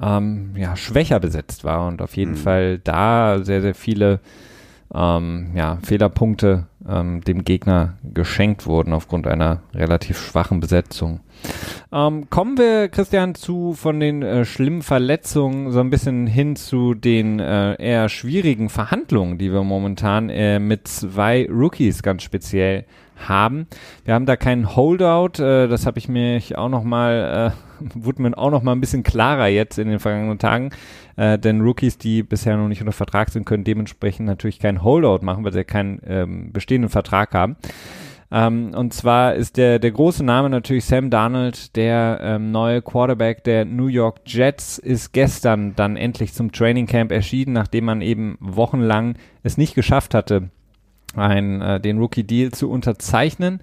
ähm, 0.00 0.54
ja, 0.56 0.74
schwächer 0.74 1.20
besetzt 1.20 1.62
war 1.62 1.86
und 1.86 2.02
auf 2.02 2.16
jeden 2.16 2.32
mhm. 2.32 2.36
Fall 2.36 2.78
da 2.78 3.38
sehr, 3.44 3.62
sehr 3.62 3.74
viele 3.74 4.20
ähm, 4.94 5.50
ja, 5.54 5.78
Fehlerpunkte 5.82 6.66
ähm, 6.88 7.20
dem 7.22 7.44
Gegner 7.44 7.94
geschenkt 8.02 8.66
wurden 8.66 8.92
aufgrund 8.92 9.26
einer 9.26 9.60
relativ 9.74 10.18
schwachen 10.18 10.60
Besetzung. 10.60 11.20
Ähm, 11.92 12.28
kommen 12.30 12.58
wir, 12.58 12.88
Christian, 12.88 13.34
zu 13.34 13.74
von 13.74 14.00
den 14.00 14.22
äh, 14.22 14.44
schlimmen 14.44 14.82
Verletzungen 14.82 15.70
so 15.70 15.80
ein 15.80 15.90
bisschen 15.90 16.26
hin 16.26 16.56
zu 16.56 16.94
den 16.94 17.38
äh, 17.38 17.74
eher 17.74 18.08
schwierigen 18.08 18.68
Verhandlungen, 18.68 19.38
die 19.38 19.52
wir 19.52 19.62
momentan 19.62 20.30
äh, 20.30 20.58
mit 20.58 20.88
zwei 20.88 21.48
Rookies 21.48 22.02
ganz 22.02 22.22
speziell 22.22 22.84
haben. 23.16 23.66
Wir 24.04 24.14
haben 24.14 24.26
da 24.26 24.36
keinen 24.36 24.76
Holdout, 24.76 25.42
äh, 25.42 25.68
das 25.68 25.86
habe 25.86 25.98
ich 25.98 26.08
mir 26.08 26.40
auch 26.56 26.68
noch 26.68 26.84
mal, 26.84 27.52
äh, 27.82 27.84
wurde 27.94 28.22
mir 28.22 28.36
auch 28.36 28.50
noch 28.50 28.62
mal 28.62 28.72
ein 28.72 28.80
bisschen 28.80 29.02
klarer 29.02 29.48
jetzt 29.48 29.78
in 29.78 29.88
den 29.88 29.98
vergangenen 29.98 30.38
Tagen, 30.38 30.70
äh, 31.18 31.36
denn 31.36 31.60
Rookies, 31.60 31.98
die 31.98 32.22
bisher 32.22 32.56
noch 32.56 32.68
nicht 32.68 32.80
unter 32.80 32.92
Vertrag 32.92 33.28
sind, 33.30 33.44
können 33.44 33.64
dementsprechend 33.64 34.26
natürlich 34.26 34.60
keinen 34.60 34.84
Holdout 34.84 35.24
machen, 35.24 35.44
weil 35.44 35.52
sie 35.52 35.64
keinen 35.64 36.00
ähm, 36.06 36.52
bestehenden 36.52 36.88
Vertrag 36.88 37.34
haben. 37.34 37.56
Ähm, 38.30 38.72
und 38.74 38.92
zwar 38.94 39.34
ist 39.34 39.56
der, 39.56 39.80
der 39.80 39.90
große 39.90 40.22
Name 40.22 40.48
natürlich 40.48 40.84
Sam 40.84 41.10
Darnold, 41.10 41.74
der 41.74 42.20
ähm, 42.22 42.52
neue 42.52 42.82
Quarterback 42.82 43.42
der 43.42 43.64
New 43.64 43.88
York 43.88 44.20
Jets, 44.26 44.78
ist 44.78 45.12
gestern 45.12 45.74
dann 45.74 45.96
endlich 45.96 46.34
zum 46.34 46.52
Training 46.52 46.86
Camp 46.86 47.10
erschienen, 47.10 47.52
nachdem 47.52 47.86
man 47.86 48.00
eben 48.00 48.36
wochenlang 48.38 49.16
es 49.42 49.56
nicht 49.58 49.74
geschafft 49.74 50.14
hatte, 50.14 50.50
ein, 51.16 51.60
äh, 51.60 51.80
den 51.80 51.98
Rookie-Deal 51.98 52.52
zu 52.52 52.70
unterzeichnen. 52.70 53.60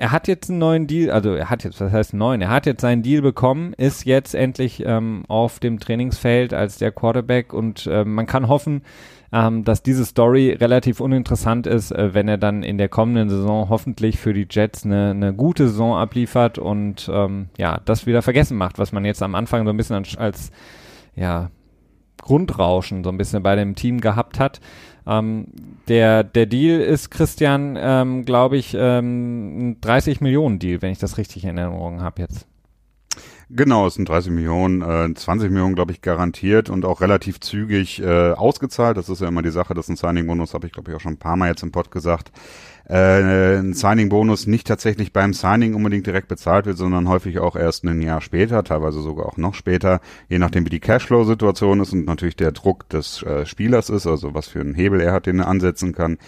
Er 0.00 0.12
hat 0.12 0.28
jetzt 0.28 0.48
einen 0.48 0.60
neuen 0.60 0.86
Deal, 0.86 1.10
also 1.10 1.34
er 1.34 1.50
hat 1.50 1.62
jetzt, 1.62 1.78
was 1.78 1.92
heißt 1.92 2.14
neuen, 2.14 2.40
er 2.40 2.48
hat 2.48 2.64
jetzt 2.64 2.80
seinen 2.80 3.02
Deal 3.02 3.20
bekommen, 3.20 3.74
ist 3.74 4.06
jetzt 4.06 4.34
endlich 4.34 4.82
ähm, 4.86 5.24
auf 5.28 5.60
dem 5.60 5.78
Trainingsfeld 5.78 6.54
als 6.54 6.78
der 6.78 6.90
Quarterback 6.90 7.52
und 7.52 7.86
äh, 7.86 8.06
man 8.06 8.24
kann 8.24 8.48
hoffen, 8.48 8.80
ähm, 9.30 9.62
dass 9.62 9.82
diese 9.82 10.06
Story 10.06 10.52
relativ 10.58 11.00
uninteressant 11.00 11.66
ist, 11.66 11.92
äh, 11.92 12.14
wenn 12.14 12.28
er 12.28 12.38
dann 12.38 12.62
in 12.62 12.78
der 12.78 12.88
kommenden 12.88 13.28
Saison 13.28 13.68
hoffentlich 13.68 14.18
für 14.18 14.32
die 14.32 14.46
Jets 14.50 14.86
eine, 14.86 15.10
eine 15.10 15.34
gute 15.34 15.68
Saison 15.68 15.94
abliefert 15.94 16.56
und 16.56 17.10
ähm, 17.12 17.50
ja, 17.58 17.78
das 17.84 18.06
wieder 18.06 18.22
vergessen 18.22 18.56
macht, 18.56 18.78
was 18.78 18.92
man 18.92 19.04
jetzt 19.04 19.22
am 19.22 19.34
Anfang 19.34 19.66
so 19.66 19.70
ein 19.70 19.76
bisschen 19.76 19.96
als, 19.96 20.16
als 20.16 20.50
ja, 21.14 21.50
Grundrauschen 22.22 23.04
so 23.04 23.10
ein 23.10 23.18
bisschen 23.18 23.42
bei 23.42 23.54
dem 23.54 23.74
Team 23.74 24.00
gehabt 24.00 24.40
hat. 24.40 24.60
Ähm, 25.06 25.46
der, 25.88 26.24
der 26.24 26.46
Deal 26.46 26.80
ist, 26.80 27.10
Christian, 27.10 27.76
ähm, 27.80 28.24
glaube 28.24 28.56
ich, 28.56 28.76
ähm, 28.78 29.70
ein 29.70 29.80
30 29.80 30.20
Millionen 30.20 30.58
Deal, 30.58 30.82
wenn 30.82 30.92
ich 30.92 30.98
das 30.98 31.18
richtig 31.18 31.44
in 31.44 31.58
Erinnerung 31.58 32.02
habe 32.02 32.22
jetzt. 32.22 32.46
Genau, 33.52 33.88
es 33.88 33.94
sind 33.94 34.08
30 34.08 34.30
Millionen, 34.30 34.80
äh, 34.80 35.12
20 35.12 35.50
Millionen, 35.50 35.74
glaube 35.74 35.90
ich, 35.90 36.02
garantiert 36.02 36.70
und 36.70 36.84
auch 36.84 37.00
relativ 37.00 37.40
zügig 37.40 38.00
äh, 38.00 38.30
ausgezahlt. 38.30 38.96
Das 38.96 39.08
ist 39.08 39.20
ja 39.20 39.26
immer 39.26 39.42
die 39.42 39.50
Sache, 39.50 39.74
dass 39.74 39.88
ein 39.88 39.96
Signing-Bonus, 39.96 40.54
habe 40.54 40.68
ich, 40.68 40.72
glaube 40.72 40.90
ich, 40.90 40.96
auch 40.96 41.00
schon 41.00 41.14
ein 41.14 41.18
paar 41.18 41.36
Mal 41.36 41.48
jetzt 41.48 41.64
im 41.64 41.72
Pod 41.72 41.90
gesagt, 41.90 42.30
äh, 42.90 43.58
ein 43.58 43.72
Signing-Bonus 43.72 44.48
nicht 44.48 44.66
tatsächlich 44.66 45.12
beim 45.12 45.32
Signing 45.32 45.74
unbedingt 45.74 46.06
direkt 46.06 46.26
bezahlt 46.26 46.66
wird, 46.66 46.76
sondern 46.76 47.08
häufig 47.08 47.38
auch 47.38 47.54
erst 47.54 47.84
ein 47.84 48.02
Jahr 48.02 48.20
später, 48.20 48.64
teilweise 48.64 49.00
sogar 49.00 49.26
auch 49.26 49.36
noch 49.36 49.54
später, 49.54 50.00
je 50.28 50.40
nachdem 50.40 50.66
wie 50.66 50.70
die 50.70 50.80
Cashflow-Situation 50.80 51.80
ist 51.80 51.92
und 51.92 52.04
natürlich 52.04 52.36
der 52.36 52.50
Druck 52.50 52.88
des 52.88 53.22
äh, 53.22 53.46
Spielers 53.46 53.90
ist, 53.90 54.08
also 54.08 54.34
was 54.34 54.48
für 54.48 54.60
einen 54.60 54.74
Hebel 54.74 55.00
er 55.00 55.12
hat, 55.12 55.26
den 55.26 55.38
er 55.38 55.46
ansetzen 55.46 55.92
kann. 55.92 56.18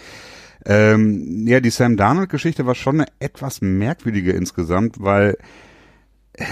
Ähm, 0.65 1.45
ja, 1.45 1.59
die 1.59 1.69
Sam 1.69 1.97
Darnold-Geschichte 1.97 2.65
war 2.65 2.75
schon 2.75 3.01
eine 3.01 3.09
etwas 3.19 3.59
merkwürdige 3.61 4.31
insgesamt, 4.31 5.01
weil 5.01 5.37
äh, 6.33 6.45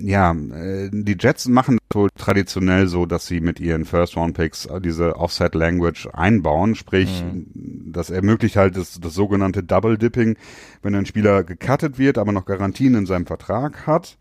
ja, 0.00 0.32
äh, 0.32 0.90
die 0.92 1.16
Jets 1.18 1.48
machen 1.48 1.78
wohl 1.92 2.08
traditionell 2.16 2.86
so, 2.86 3.06
dass 3.06 3.26
sie 3.26 3.40
mit 3.40 3.60
ihren 3.60 3.84
First-Round-Picks 3.84 4.68
diese 4.82 5.16
Offset-Language 5.16 6.08
einbauen, 6.12 6.74
sprich, 6.74 7.22
mhm. 7.22 7.46
das 7.92 8.10
ermöglicht 8.10 8.56
halt 8.56 8.76
das, 8.76 9.00
das 9.00 9.14
sogenannte 9.14 9.62
Double-Dipping, 9.62 10.36
wenn 10.82 10.94
ein 10.94 11.06
Spieler 11.06 11.44
gecuttet 11.44 11.98
wird, 11.98 12.18
aber 12.18 12.32
noch 12.32 12.44
Garantien 12.44 12.94
in 12.94 13.06
seinem 13.06 13.26
Vertrag 13.26 13.86
hat 13.86 14.16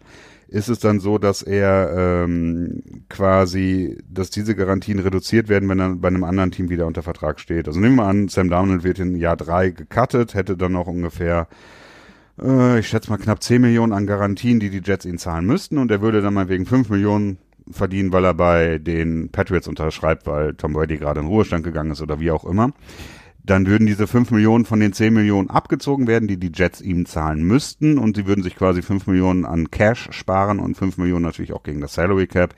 ist 0.51 0.67
es 0.67 0.79
dann 0.79 0.99
so, 0.99 1.17
dass 1.17 1.43
er 1.43 2.23
ähm, 2.25 2.81
quasi, 3.07 3.99
dass 4.09 4.31
diese 4.31 4.55
Garantien 4.55 4.99
reduziert 4.99 5.47
werden, 5.47 5.69
wenn 5.69 5.79
er 5.79 5.95
bei 5.95 6.07
einem 6.07 6.23
anderen 6.23 6.51
Team 6.51 6.69
wieder 6.69 6.87
unter 6.87 7.03
Vertrag 7.03 7.39
steht. 7.39 7.67
Also 7.67 7.79
nehmen 7.79 7.95
wir 7.95 8.05
an, 8.05 8.29
Sam 8.29 8.49
Darnold 8.49 8.83
wird 8.83 8.99
in 8.99 9.15
Jahr 9.15 9.37
drei 9.37 9.69
gecuttet, 9.69 10.33
hätte 10.33 10.57
dann 10.57 10.71
noch 10.71 10.87
ungefähr 10.87 11.47
äh, 12.43 12.79
ich 12.79 12.87
schätze 12.87 13.09
mal 13.09 13.17
knapp 13.17 13.43
10 13.43 13.61
Millionen 13.61 13.93
an 13.93 14.07
Garantien, 14.07 14.59
die 14.59 14.69
die 14.69 14.81
Jets 14.83 15.05
ihn 15.05 15.17
zahlen 15.17 15.45
müssten. 15.45 15.77
Und 15.77 15.91
er 15.91 16.01
würde 16.01 16.21
dann 16.21 16.33
mal 16.33 16.49
wegen 16.49 16.65
5 16.65 16.89
Millionen 16.89 17.37
verdienen, 17.71 18.11
weil 18.11 18.25
er 18.25 18.33
bei 18.33 18.79
den 18.79 19.29
Patriots 19.29 19.67
unterschreibt, 19.67 20.25
weil 20.25 20.55
Tom 20.55 20.73
Brady 20.73 20.97
gerade 20.97 21.19
in 21.19 21.27
Ruhestand 21.27 21.63
gegangen 21.63 21.91
ist 21.91 22.01
oder 22.01 22.19
wie 22.19 22.31
auch 22.31 22.45
immer. 22.45 22.71
Dann 23.43 23.67
würden 23.67 23.87
diese 23.87 24.05
5 24.05 24.31
Millionen 24.31 24.65
von 24.65 24.79
den 24.79 24.93
10 24.93 25.13
Millionen 25.13 25.49
abgezogen 25.49 26.07
werden, 26.07 26.27
die 26.27 26.37
die 26.37 26.51
Jets 26.53 26.81
ihm 26.81 27.05
zahlen 27.05 27.43
müssten. 27.43 27.97
Und 27.97 28.17
sie 28.17 28.27
würden 28.27 28.43
sich 28.43 28.55
quasi 28.55 28.81
5 28.81 29.07
Millionen 29.07 29.45
an 29.45 29.71
Cash 29.71 30.09
sparen 30.11 30.59
und 30.59 30.75
5 30.75 30.97
Millionen 30.97 31.25
natürlich 31.25 31.53
auch 31.53 31.63
gegen 31.63 31.81
das 31.81 31.93
Salary 31.93 32.27
Cap 32.27 32.53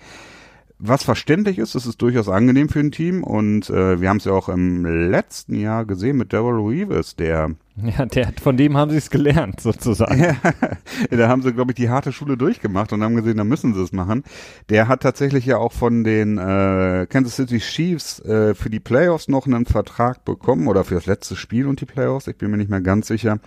was 0.84 1.04
verständlich 1.04 1.60
ist, 1.60 1.76
das 1.76 1.86
ist 1.86 2.02
durchaus 2.02 2.28
angenehm 2.28 2.68
für 2.68 2.80
ein 2.80 2.92
Team 2.92 3.24
und 3.24 3.70
äh, 3.70 4.02
wir 4.02 4.10
haben 4.10 4.18
es 4.18 4.26
ja 4.26 4.32
auch 4.32 4.50
im 4.50 4.84
letzten 4.84 5.56
Jahr 5.56 5.86
gesehen 5.86 6.18
mit 6.18 6.34
Daryl 6.34 6.68
Reeves, 6.68 7.16
der 7.16 7.52
ja, 7.76 8.06
der, 8.06 8.34
von 8.42 8.58
dem 8.58 8.76
haben 8.76 8.90
sie 8.90 8.98
es 8.98 9.10
gelernt, 9.10 9.62
sozusagen. 9.62 10.20
ja, 10.20 10.36
da 11.12 11.28
haben 11.30 11.42
sie, 11.44 11.54
glaube 11.54 11.72
ich, 11.72 11.76
die 11.76 11.90
harte 11.90 12.12
Schule 12.12 12.36
durchgemacht 12.36 12.92
und 12.94 13.04
haben 13.04 13.16
gesehen, 13.16 13.38
da 13.38 13.44
müssen 13.44 13.74
sie 13.74 13.82
es 13.82 13.92
machen. 13.92 14.24
Der 14.70 14.88
hat 14.88 15.04
tatsächlich 15.04 15.46
ja 15.46 15.58
auch 15.58 15.72
von 15.72 16.04
den 16.04 16.38
äh, 16.38 17.06
Kansas 17.08 17.36
City 17.36 17.60
Chiefs 17.60 18.20
äh, 18.22 18.56
für 18.56 18.70
die 18.70 18.80
Playoffs 18.80 19.28
noch 19.28 19.46
einen 19.46 19.66
Vertrag 19.66 20.26
bekommen 20.26 20.68
oder 20.68 20.84
für 20.84 20.96
das 20.96 21.06
letzte 21.06 21.36
Spiel 21.36 21.68
und 21.68 21.80
die 21.80 21.86
Playoffs, 21.86 22.28
ich 22.28 22.38
bin 22.38 22.52
mir 22.52 22.58
nicht 22.58 22.72
mehr 22.72 22.82
ganz 22.82 23.08
sicher. 23.08 23.40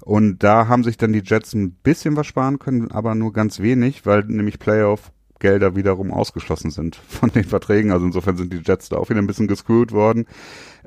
Und 0.00 0.42
da 0.42 0.68
haben 0.68 0.84
sich 0.84 0.96
dann 0.96 1.12
die 1.12 1.22
Jets 1.24 1.54
ein 1.54 1.72
bisschen 1.72 2.16
was 2.16 2.26
sparen 2.26 2.58
können, 2.58 2.90
aber 2.90 3.14
nur 3.14 3.32
ganz 3.32 3.60
wenig, 3.60 4.06
weil 4.06 4.24
nämlich 4.24 4.58
Playoff 4.58 5.12
Gelder 5.38 5.76
wiederum 5.76 6.12
ausgeschlossen 6.12 6.70
sind 6.70 6.96
von 7.08 7.30
den 7.30 7.44
Verträgen. 7.44 7.92
Also 7.92 8.06
insofern 8.06 8.36
sind 8.36 8.52
die 8.52 8.62
Jets 8.64 8.88
da 8.88 8.96
auch 8.96 9.10
wieder 9.10 9.20
ein 9.20 9.26
bisschen 9.26 9.48
gescrewt 9.48 9.92
worden. 9.92 10.26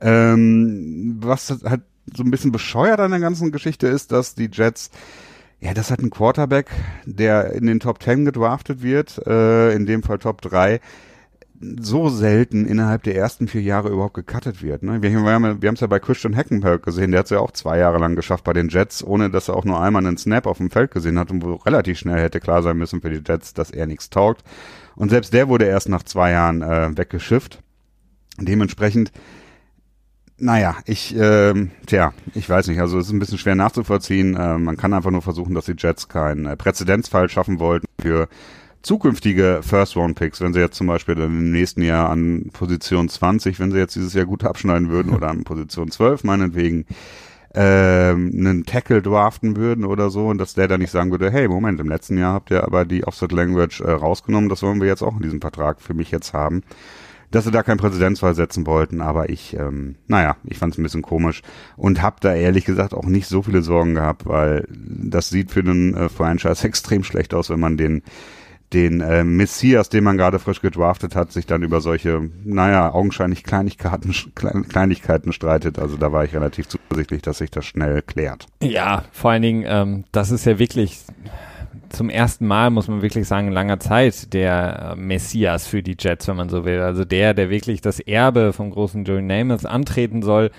Ähm, 0.01 1.17
was 1.21 1.49
halt 1.63 1.81
so 2.15 2.23
ein 2.23 2.31
bisschen 2.31 2.51
bescheuert 2.51 2.99
an 2.99 3.11
der 3.11 3.19
ganzen 3.19 3.51
Geschichte 3.51 3.87
ist, 3.87 4.11
dass 4.11 4.35
die 4.35 4.49
Jets 4.51 4.89
ja, 5.63 5.75
das 5.75 5.91
hat 5.91 5.99
ein 5.99 6.09
Quarterback, 6.09 6.71
der 7.05 7.51
in 7.53 7.67
den 7.67 7.79
Top 7.79 8.01
10 8.01 8.25
gedraftet 8.25 8.81
wird, 8.81 9.19
äh, 9.27 9.71
in 9.75 9.85
dem 9.85 10.01
Fall 10.01 10.17
Top 10.17 10.41
3, 10.41 10.81
so 11.79 12.09
selten 12.09 12.65
innerhalb 12.65 13.03
der 13.03 13.15
ersten 13.15 13.47
vier 13.47 13.61
Jahre 13.61 13.89
überhaupt 13.89 14.15
gecuttet 14.15 14.63
wird. 14.63 14.83
Ne? 14.83 15.01
Wir, 15.01 15.11
wir 15.11 15.31
haben 15.31 15.73
es 15.73 15.79
ja 15.79 15.87
bei 15.87 15.99
Christian 15.99 16.35
Hackenberg 16.35 16.83
gesehen, 16.83 17.11
der 17.11 17.19
hat 17.19 17.25
es 17.25 17.31
ja 17.31 17.39
auch 17.39 17.51
zwei 17.51 17.77
Jahre 17.77 17.99
lang 17.99 18.15
geschafft 18.15 18.43
bei 18.43 18.53
den 18.53 18.69
Jets, 18.69 19.03
ohne 19.03 19.29
dass 19.29 19.47
er 19.47 19.55
auch 19.55 19.65
nur 19.65 19.79
einmal 19.79 20.05
einen 20.05 20.17
Snap 20.17 20.47
auf 20.47 20.57
dem 20.57 20.71
Feld 20.71 20.91
gesehen 20.91 21.19
hat 21.19 21.29
und 21.29 21.43
wo 21.43 21.55
relativ 21.55 21.99
schnell 21.99 22.21
hätte 22.21 22.39
klar 22.39 22.63
sein 22.63 22.77
müssen 22.77 23.01
für 23.01 23.09
die 23.09 23.21
Jets, 23.25 23.53
dass 23.53 23.71
er 23.71 23.85
nichts 23.85 24.09
taugt. 24.09 24.43
Und 24.95 25.09
selbst 25.09 25.33
der 25.33 25.47
wurde 25.47 25.65
erst 25.65 25.89
nach 25.89 26.03
zwei 26.03 26.31
Jahren 26.31 26.61
äh, 26.61 26.97
weggeschifft. 26.97 27.59
Dementsprechend, 28.39 29.11
naja, 30.37 30.77
ich, 30.85 31.15
äh, 31.15 31.53
tja, 31.85 32.13
ich 32.33 32.49
weiß 32.49 32.67
nicht, 32.67 32.79
also 32.79 32.97
es 32.97 33.07
ist 33.07 33.13
ein 33.13 33.19
bisschen 33.19 33.37
schwer 33.37 33.55
nachzuvollziehen. 33.55 34.35
Äh, 34.35 34.57
man 34.57 34.77
kann 34.77 34.93
einfach 34.93 35.11
nur 35.11 35.21
versuchen, 35.21 35.53
dass 35.53 35.65
die 35.65 35.75
Jets 35.77 36.07
keinen 36.07 36.45
äh, 36.45 36.57
Präzedenzfall 36.57 37.29
schaffen 37.29 37.59
wollten 37.59 37.85
für 38.01 38.27
zukünftige 38.81 39.61
First-Round-Picks, 39.61 40.41
wenn 40.41 40.53
sie 40.53 40.59
jetzt 40.59 40.77
zum 40.77 40.87
Beispiel 40.87 41.15
dann 41.15 41.25
im 41.25 41.51
nächsten 41.51 41.81
Jahr 41.81 42.09
an 42.09 42.49
Position 42.51 43.09
20, 43.09 43.59
wenn 43.59 43.71
sie 43.71 43.77
jetzt 43.77 43.95
dieses 43.95 44.13
Jahr 44.13 44.25
gut 44.25 44.43
abschneiden 44.43 44.89
würden 44.89 45.13
oder 45.13 45.29
an 45.29 45.43
Position 45.43 45.91
12 45.91 46.23
meinetwegen, 46.23 46.85
ähm, 47.53 48.31
einen 48.33 48.65
Tackle 48.65 49.01
draften 49.01 49.57
würden 49.57 49.83
oder 49.83 50.09
so 50.09 50.27
und 50.27 50.37
dass 50.37 50.53
der 50.53 50.67
dann 50.67 50.79
nicht 50.79 50.91
sagen 50.91 51.11
würde, 51.11 51.29
hey, 51.31 51.47
Moment, 51.47 51.79
im 51.81 51.89
letzten 51.89 52.17
Jahr 52.17 52.33
habt 52.33 52.49
ihr 52.49 52.63
aber 52.63 52.85
die 52.85 53.03
Offset 53.05 53.31
Language 53.31 53.81
äh, 53.81 53.91
rausgenommen, 53.91 54.49
das 54.49 54.63
wollen 54.63 54.79
wir 54.79 54.87
jetzt 54.87 55.01
auch 55.01 55.15
in 55.17 55.23
diesem 55.23 55.41
Vertrag 55.41 55.81
für 55.81 55.93
mich 55.93 56.11
jetzt 56.11 56.33
haben. 56.33 56.63
Dass 57.29 57.45
sie 57.45 57.51
da 57.51 57.63
keinen 57.63 57.77
Präzedenzfall 57.77 58.35
setzen 58.35 58.65
wollten, 58.67 58.99
aber 58.99 59.29
ich, 59.29 59.55
ähm, 59.55 59.95
naja, 60.07 60.35
ich 60.43 60.57
fand 60.57 60.73
es 60.73 60.77
ein 60.79 60.83
bisschen 60.83 61.01
komisch 61.01 61.43
und 61.77 62.01
habe 62.01 62.17
da 62.19 62.35
ehrlich 62.35 62.65
gesagt 62.65 62.93
auch 62.93 63.05
nicht 63.05 63.27
so 63.27 63.41
viele 63.41 63.61
Sorgen 63.61 63.95
gehabt, 63.95 64.25
weil 64.25 64.67
das 64.69 65.29
sieht 65.29 65.49
für 65.51 65.63
den 65.63 65.95
äh, 65.95 66.09
Franchise 66.09 66.67
extrem 66.67 67.03
schlecht 67.03 67.33
aus, 67.33 67.49
wenn 67.49 67.59
man 67.59 67.77
den 67.77 68.01
den 68.73 69.01
äh, 69.01 69.23
Messias, 69.23 69.89
den 69.89 70.03
man 70.03 70.17
gerade 70.17 70.39
frisch 70.39 70.61
gedraftet 70.61 71.15
hat, 71.15 71.31
sich 71.31 71.45
dann 71.45 71.63
über 71.63 71.81
solche, 71.81 72.29
naja, 72.43 72.93
augenscheinlich 72.93 73.43
Kleinigkeiten, 73.43 74.13
Kleinigkeiten 74.69 75.33
streitet. 75.33 75.79
Also 75.79 75.97
da 75.97 76.11
war 76.11 76.23
ich 76.23 76.33
relativ 76.33 76.67
zuversichtlich, 76.67 77.21
dass 77.21 77.39
sich 77.39 77.51
das 77.51 77.65
schnell 77.65 78.01
klärt. 78.01 78.47
Ja, 78.61 79.03
vor 79.11 79.31
allen 79.31 79.41
Dingen, 79.41 79.65
ähm, 79.67 80.03
das 80.11 80.31
ist 80.31 80.45
ja 80.45 80.57
wirklich 80.59 80.99
zum 81.89 82.09
ersten 82.09 82.47
Mal, 82.47 82.69
muss 82.69 82.87
man 82.87 83.01
wirklich 83.01 83.27
sagen, 83.27 83.47
in 83.47 83.53
langer 83.53 83.79
Zeit 83.79 84.33
der 84.33 84.93
äh, 84.93 84.95
Messias 84.95 85.67
für 85.67 85.83
die 85.83 85.97
Jets, 85.99 86.27
wenn 86.27 86.37
man 86.37 86.49
so 86.49 86.63
will. 86.65 86.79
Also 86.79 87.05
der, 87.05 87.33
der 87.33 87.49
wirklich 87.49 87.81
das 87.81 87.99
Erbe 87.99 88.53
vom 88.53 88.71
großen 88.71 89.03
Joey 89.03 89.21
Namath 89.21 89.65
antreten 89.65 90.21
soll 90.21 90.51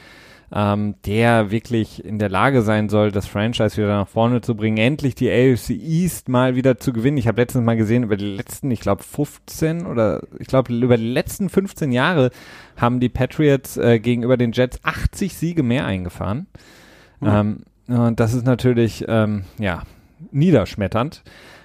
ähm, 0.55 0.97
der 1.07 1.51
wirklich 1.51 2.05
in 2.05 2.19
der 2.19 2.29
Lage 2.29 2.63
sein 2.63 2.89
soll, 2.89 3.11
das 3.11 3.27
Franchise 3.27 3.77
wieder 3.77 3.97
nach 3.97 4.09
vorne 4.09 4.43
zu 4.43 4.55
bringen, 4.55 4.77
endlich 4.77 5.15
die 5.15 5.31
AFC 5.31 5.71
East 5.71 6.29
mal 6.29 6.57
wieder 6.57 6.79
zu 6.79 6.93
gewinnen. 6.93 7.17
Ich 7.17 7.27
habe 7.27 7.41
letztens 7.41 7.65
mal 7.65 7.77
gesehen, 7.77 8.03
über 8.03 8.17
die 8.17 8.37
letzten, 8.37 8.71
ich 8.71 8.81
glaube 8.81 9.03
15 9.03 9.87
oder 9.87 10.23
ich 10.39 10.47
glaube 10.47 10.73
über 10.75 10.97
die 10.97 11.11
letzten 11.11 11.49
15 11.49 11.93
Jahre 11.93 12.31
haben 12.77 13.01
die 13.01 13.09
Patriots 13.09 13.77
äh, 13.77 13.99
gegenüber 13.99 14.37
den 14.37 14.53
Jets 14.53 14.79
80 14.83 15.35
Siege 15.35 15.63
mehr 15.63 15.87
eingefahren. 15.87 16.47
Ähm, 17.25 17.63
und 17.87 18.21
das 18.21 18.35
ist 18.35 18.45
natürlich, 18.45 19.05
ähm, 19.09 19.45
ja, 19.59 19.83
niederschmetternd. 20.31 21.23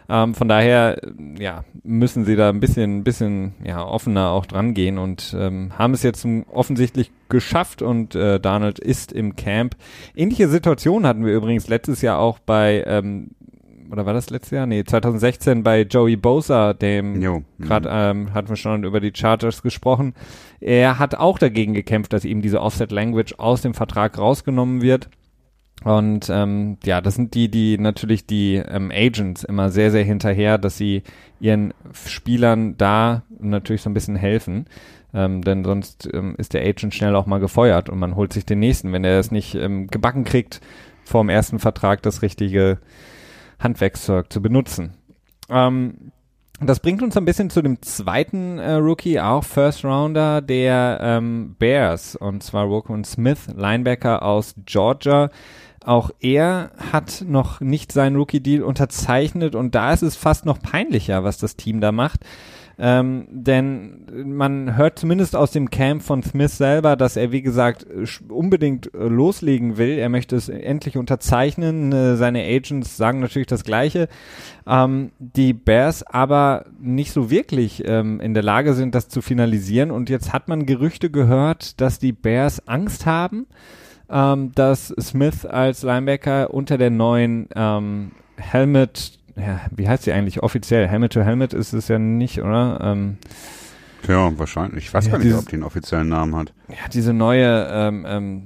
Ähm, 0.10 0.36
von 0.36 0.48
daher, 0.48 1.02
ja, 1.38 1.64
müssen 1.84 2.26
sie 2.26 2.36
da 2.36 2.50
ein 2.50 2.60
bisschen, 2.60 3.04
bisschen, 3.04 3.56
ja, 3.64 3.84
offener 3.84 4.30
auch 4.30 4.46
dran 4.46 4.74
gehen 4.74 4.98
und 4.98 5.36
ähm, 5.38 5.72
haben 5.78 5.94
es 5.94 6.04
jetzt 6.04 6.26
offensichtlich 6.52 7.12
geschafft 7.30 7.82
und 7.82 8.16
äh, 8.16 8.40
Donald 8.40 8.80
ist 8.80 9.12
im 9.12 9.36
Camp. 9.36 9.76
Ähnliche 10.16 10.48
Situation 10.48 11.06
hatten 11.06 11.26
wir 11.26 11.34
übrigens 11.34 11.68
letztes 11.68 12.02
Jahr 12.02 12.20
auch 12.20 12.40
bei, 12.40 12.84
ähm, 12.88 13.32
oder 13.92 14.06
war 14.06 14.14
das 14.14 14.30
letztes 14.30 14.52
Jahr? 14.52 14.66
Nee, 14.66 14.84
2016 14.84 15.64
bei 15.64 15.82
Joey 15.82 16.16
Bosa, 16.16 16.74
dem 16.74 17.20
gerade 17.60 17.90
ähm, 17.92 18.34
hatten 18.34 18.50
wir 18.50 18.56
schon 18.56 18.84
über 18.84 19.00
die 19.00 19.14
Chargers 19.16 19.62
gesprochen. 19.62 20.14
Er 20.60 21.00
hat 21.00 21.16
auch 21.16 21.40
dagegen 21.40 21.74
gekämpft, 21.74 22.14
dass 22.14 22.26
ihm 22.26 22.42
diese 22.42 22.62
Offset 22.62 22.92
Language 22.92 23.36
aus 23.38 23.62
dem 23.62 23.74
Vertrag 23.74 24.18
rausgenommen 24.18 24.82
wird. 24.82 25.10
Und 25.84 26.30
ähm, 26.30 26.78
ja, 26.84 27.02
das 27.02 27.16
sind 27.16 27.36
die, 27.36 27.50
die 27.50 27.78
natürlich 27.78 28.26
die 28.26 28.56
ähm, 28.56 28.92
Agents 28.92 29.44
immer 29.44 29.70
sehr, 29.70 29.92
sehr 29.92 30.04
hinterher, 30.04 30.58
dass 30.58 30.78
sie 30.78 31.04
ihren 31.40 31.74
Spielern 31.94 32.78
da 32.78 33.24
natürlich 33.40 33.84
so 33.84 33.90
ein 33.90 33.94
bisschen 33.94 34.16
helfen. 34.16 34.66
Ähm, 35.14 35.42
denn 35.42 35.64
sonst 35.64 36.10
ähm, 36.14 36.36
ist 36.38 36.54
der 36.54 36.62
Agent 36.62 36.94
schnell 36.94 37.16
auch 37.16 37.26
mal 37.26 37.40
gefeuert 37.40 37.90
und 37.90 38.00
man 38.00 38.16
holt 38.16 38.34
sich 38.34 38.46
den 38.46 38.60
nächsten, 38.60 38.92
wenn 38.92 39.04
er 39.04 39.20
es 39.20 39.32
nicht 39.32 39.56
ähm, 39.56 39.88
gebacken 39.88 40.26
kriegt, 40.26 40.62
vorm 41.06 41.30
ersten 41.30 41.60
Vertrag 41.60 42.02
das 42.02 42.22
richtige 42.22 42.80
Handwerkszeug 43.60 44.32
zu 44.32 44.42
benutzen. 44.42 44.96
Ähm, 45.50 46.12
das 46.60 46.80
bringt 46.80 47.04
uns 47.04 47.16
ein 47.16 47.26
bisschen 47.26 47.52
zu 47.52 47.62
dem 47.62 47.82
zweiten 47.84 48.58
äh, 48.58 48.74
Rookie, 48.74 49.20
auch 49.20 49.44
First 49.44 49.86
Rounder 49.86 50.42
der 50.42 50.98
ähm, 51.02 51.56
Bears, 51.60 52.16
und 52.16 52.42
zwar 52.42 52.66
Rokon 52.66 53.04
Smith, 53.04 53.48
Linebacker 53.56 54.24
aus 54.24 54.56
Georgia. 54.66 55.30
Auch 55.86 56.10
er 56.20 56.72
hat 56.92 57.24
noch 57.26 57.62
nicht 57.62 57.92
seinen 57.92 58.16
Rookie-Deal 58.16 58.64
unterzeichnet 58.64 59.56
und 59.56 59.76
da 59.76 59.94
ist 59.94 60.02
es 60.02 60.16
fast 60.16 60.46
noch 60.46 60.60
peinlicher, 60.60 61.24
was 61.24 61.38
das 61.38 61.56
Team 61.56 61.80
da 61.80 61.92
macht. 61.92 62.26
Ähm, 62.80 63.26
denn 63.32 64.06
man 64.26 64.78
hört 64.78 65.00
zumindest 65.00 65.36
aus 65.36 65.52
dem 65.52 65.70
Camp 65.72 66.04
von 66.04 66.22
Smith 66.22 66.58
selber, 66.58 66.96
dass 66.96 67.18
er, 67.18 67.32
wie 67.32 67.42
gesagt, 67.42 67.88
unbedingt 68.30 68.94
äh, 68.94 69.08
loslegen 69.08 69.78
will. 69.78 69.98
Er 69.98 70.10
möchte 70.10 70.36
es 70.36 70.48
endlich 70.48 70.98
unterzeichnen. 70.98 71.92
Äh, 71.92 72.18
seine 72.18 72.44
Agents 72.44 72.98
sagen 72.98 73.20
natürlich 73.20 73.48
das 73.48 73.64
Gleiche. 73.64 74.08
Ähm, 74.68 75.12
die 75.18 75.54
Bears 75.54 76.04
aber 76.04 76.66
nicht 76.80 77.12
so 77.12 77.32
wirklich 77.32 77.84
ähm, 77.86 78.20
in 78.20 78.34
der 78.34 78.44
Lage 78.44 78.74
sind, 78.74 78.94
das 78.94 79.10
zu 79.10 79.22
finalisieren. 79.22 79.90
Und 79.90 80.10
jetzt 80.10 80.32
hat 80.32 80.48
man 80.48 80.66
Gerüchte 80.66 81.10
gehört, 81.10 81.82
dass 81.82 81.98
die 81.98 82.14
Bears 82.14 82.68
Angst 82.68 83.06
haben 83.06 83.48
ähm, 84.10 84.52
dass 84.56 84.94
Smith 85.00 85.46
als 85.46 85.84
Linebacker 85.84 86.54
unter 86.54 86.78
der 86.78 86.90
neuen 86.90 87.50
ähm, 87.56 88.12
Helmet, 88.38 89.17
ja, 89.38 89.62
wie 89.76 89.88
heißt 89.88 90.04
sie 90.04 90.12
eigentlich 90.12 90.44
offiziell? 90.44 90.88
Helmet 90.88 91.14
to 91.14 91.22
Helmet 91.22 91.54
ist 91.54 91.74
es 91.74 91.88
ja 91.88 92.00
nicht, 92.00 92.42
oder? 92.42 92.80
Ähm, 92.82 93.18
ja, 94.08 94.38
wahrscheinlich. 94.38 94.86
Ich 94.86 94.94
weiß 94.94 95.06
ja, 95.06 95.12
gar 95.12 95.18
nicht, 95.20 95.28
dieses, 95.28 95.40
ob 95.40 95.50
die 95.50 95.56
einen 95.56 95.64
offiziellen 95.64 96.10
Namen 96.10 96.36
hat. 96.36 96.54
Ja, 96.70 96.88
diese 96.92 97.14
neue, 97.14 97.68
ähm, 97.72 98.06
ähm, 98.08 98.44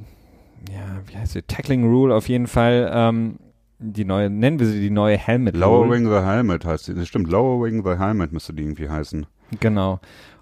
ja, 0.69 1.01
wie 1.07 1.17
heißt 1.17 1.33
sie? 1.33 1.41
Tackling 1.43 1.83
Rule 1.83 2.13
auf 2.13 2.27
jeden 2.29 2.47
Fall. 2.47 2.91
Ähm, 2.93 3.39
die 3.79 4.05
neue, 4.05 4.29
nennen 4.29 4.59
wir 4.59 4.67
sie 4.67 4.79
die 4.79 4.91
neue 4.91 5.17
Helmet. 5.17 5.55
Lowering 5.55 6.05
the 6.05 6.21
Helmet 6.21 6.65
heißt 6.65 6.85
sie. 6.85 6.93
Das 6.93 7.07
stimmt, 7.07 7.29
Lowering 7.29 7.83
the 7.83 7.97
Helmet 7.97 8.31
müsste 8.31 8.53
die 8.53 8.63
irgendwie 8.63 8.89
heißen. 8.89 9.25
Genau. 9.59 9.99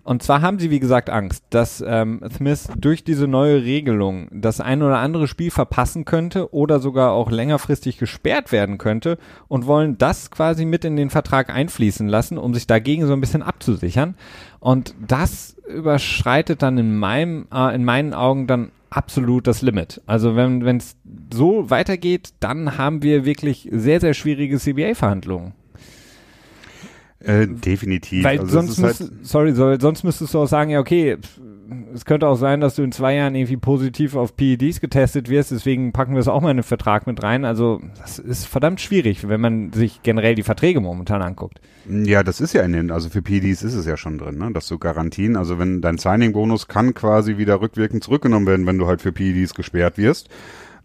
Und 0.10 0.24
zwar 0.24 0.42
haben 0.42 0.58
sie, 0.58 0.72
wie 0.72 0.80
gesagt, 0.80 1.12
Angst, 1.12 1.44
dass 1.52 1.84
ähm, 1.86 2.22
Smith 2.36 2.68
durch 2.76 3.04
diese 3.04 3.28
neue 3.28 3.62
Regelung 3.62 4.28
das 4.32 4.60
ein 4.60 4.82
oder 4.82 4.98
andere 4.98 5.28
Spiel 5.28 5.52
verpassen 5.52 6.04
könnte 6.04 6.52
oder 6.52 6.80
sogar 6.80 7.12
auch 7.12 7.30
längerfristig 7.30 8.00
gesperrt 8.00 8.52
werden 8.52 8.80
könnte 8.80 9.20
und 9.50 9.68
wollen 9.68 10.00
das 10.00 10.32
quasi 10.32 10.66
mit 10.66 10.84
in 10.84 10.96
den 10.96 11.12
Vertrag 11.12 11.52
einfließen 11.52 12.08
lassen, 12.08 12.40
um 12.40 12.56
sich 12.56 12.66
dagegen 12.66 13.06
so 13.06 13.14
ein 13.14 13.22
bisschen 13.22 13.44
abzusichern. 13.44 14.16
Und 14.60 14.96
das 15.08 15.56
überschreitet 15.68 16.64
dann 16.64 16.80
in 16.80 16.98
meinem, 16.98 17.46
äh, 17.54 17.76
in 17.76 17.86
meinen 17.86 18.16
Augen 18.16 18.48
dann 18.48 18.72
absolut 18.90 19.46
das 19.46 19.62
Limit. 19.62 20.02
Also 20.08 20.36
wenn 20.36 20.78
es 20.78 20.98
so 21.32 21.70
weitergeht, 21.70 22.30
dann 22.40 22.80
haben 22.80 23.04
wir 23.04 23.26
wirklich 23.26 23.70
sehr, 23.72 24.00
sehr 24.00 24.16
schwierige 24.16 24.58
CBA-Verhandlungen. 24.58 25.54
Äh, 27.22 27.48
definitiv. 27.48 28.24
Weil 28.24 28.40
also 28.40 28.52
sonst, 28.52 28.80
müsst, 28.80 29.02
halt 29.02 29.12
sorry, 29.24 29.54
so, 29.54 29.78
sonst 29.78 30.04
müsstest 30.04 30.34
du 30.34 30.40
auch 30.40 30.48
sagen, 30.48 30.70
ja, 30.70 30.80
okay, 30.80 31.18
es 31.94 32.06
könnte 32.06 32.28
auch 32.28 32.36
sein, 32.36 32.62
dass 32.62 32.76
du 32.76 32.84
in 32.84 32.92
zwei 32.92 33.16
Jahren 33.16 33.36
irgendwie 33.36 33.58
positiv 33.58 34.16
auf 34.16 34.36
PEDs 34.36 34.80
getestet 34.80 35.30
wirst, 35.30 35.52
deswegen 35.52 35.92
packen 35.92 36.14
wir 36.14 36.20
es 36.20 36.28
auch 36.28 36.42
mal 36.42 36.52
in 36.52 36.58
den 36.58 36.64
Vertrag 36.64 37.08
mit 37.08 37.22
rein. 37.22 37.46
Also 37.46 37.82
das 38.00 38.20
ist 38.20 38.46
verdammt 38.46 38.82
schwierig, 38.82 39.28
wenn 39.28 39.42
man 39.42 39.74
sich 39.74 40.02
generell 40.02 40.36
die 40.36 40.44
Verträge 40.44 40.80
momentan 40.80 41.22
anguckt. 41.22 41.60
Ja, 41.88 42.24
das 42.24 42.42
ist 42.42 42.54
ja 42.54 42.64
in 42.64 42.74
den, 42.74 42.92
also 42.92 43.10
für 43.10 43.22
PEDs 43.22 43.64
ist 43.64 43.74
es 43.74 43.86
ja 43.86 43.98
schon 43.98 44.18
drin, 44.18 44.38
ne? 44.38 44.52
dass 44.54 44.68
du 44.68 44.78
Garantien, 44.78 45.36
also 45.36 45.60
wenn 45.60 45.82
dein 45.82 45.98
Signing-Bonus 45.98 46.68
kann 46.68 46.94
quasi 46.94 47.38
wieder 47.38 47.62
rückwirkend 47.62 48.04
zurückgenommen 48.04 48.48
werden, 48.48 48.66
wenn 48.66 48.78
du 48.78 48.88
halt 48.88 49.02
für 49.02 49.12
PEDs 49.12 49.54
gesperrt 49.54 49.98
wirst. 49.98 50.30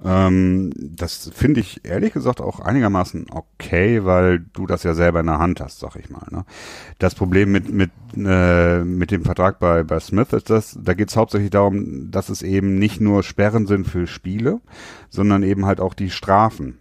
Ähm, 0.03 0.73
das 0.77 1.31
finde 1.35 1.61
ich 1.61 1.85
ehrlich 1.85 2.13
gesagt 2.13 2.41
auch 2.41 2.61
einigermaßen 2.61 3.27
okay, 3.31 4.05
weil 4.05 4.41
du 4.41 4.67
das 4.67 4.83
ja 4.83 4.95
selber 4.95 5.21
in 5.21 5.27
der 5.27 5.39
Hand 5.39 5.61
hast, 5.61 5.81
sag 5.81 5.97
ich 5.97 6.11
mal. 6.11 6.27
Ne? 6.31 6.45
Das 6.99 7.15
Problem 7.15 7.53
mit 7.53 7.73
mit 7.73 7.91
äh, 8.17 8.83
mit 8.83 9.11
dem 9.11 9.25
Vertrag 9.25 9.59
bei 9.59 9.83
bei 9.83 10.01
Smith 10.01 10.33
ist 10.33 10.51
das, 10.51 10.79
da 10.81 10.95
geht 10.95 11.11
es 11.11 11.17
hauptsächlich 11.17 11.51
darum, 11.51 12.11
dass 12.11 12.29
es 12.29 12.43
eben 12.43 12.79
nicht 12.79 13.01
nur 13.01 13.23
Sperren 13.23 13.67
sind 13.67 13.87
für 13.87 14.07
Spiele, 14.07 14.61
sondern 15.11 15.43
eben 15.43 15.67
halt 15.67 15.81
auch 15.81 15.95
die 15.95 16.11
Strafen 16.11 16.79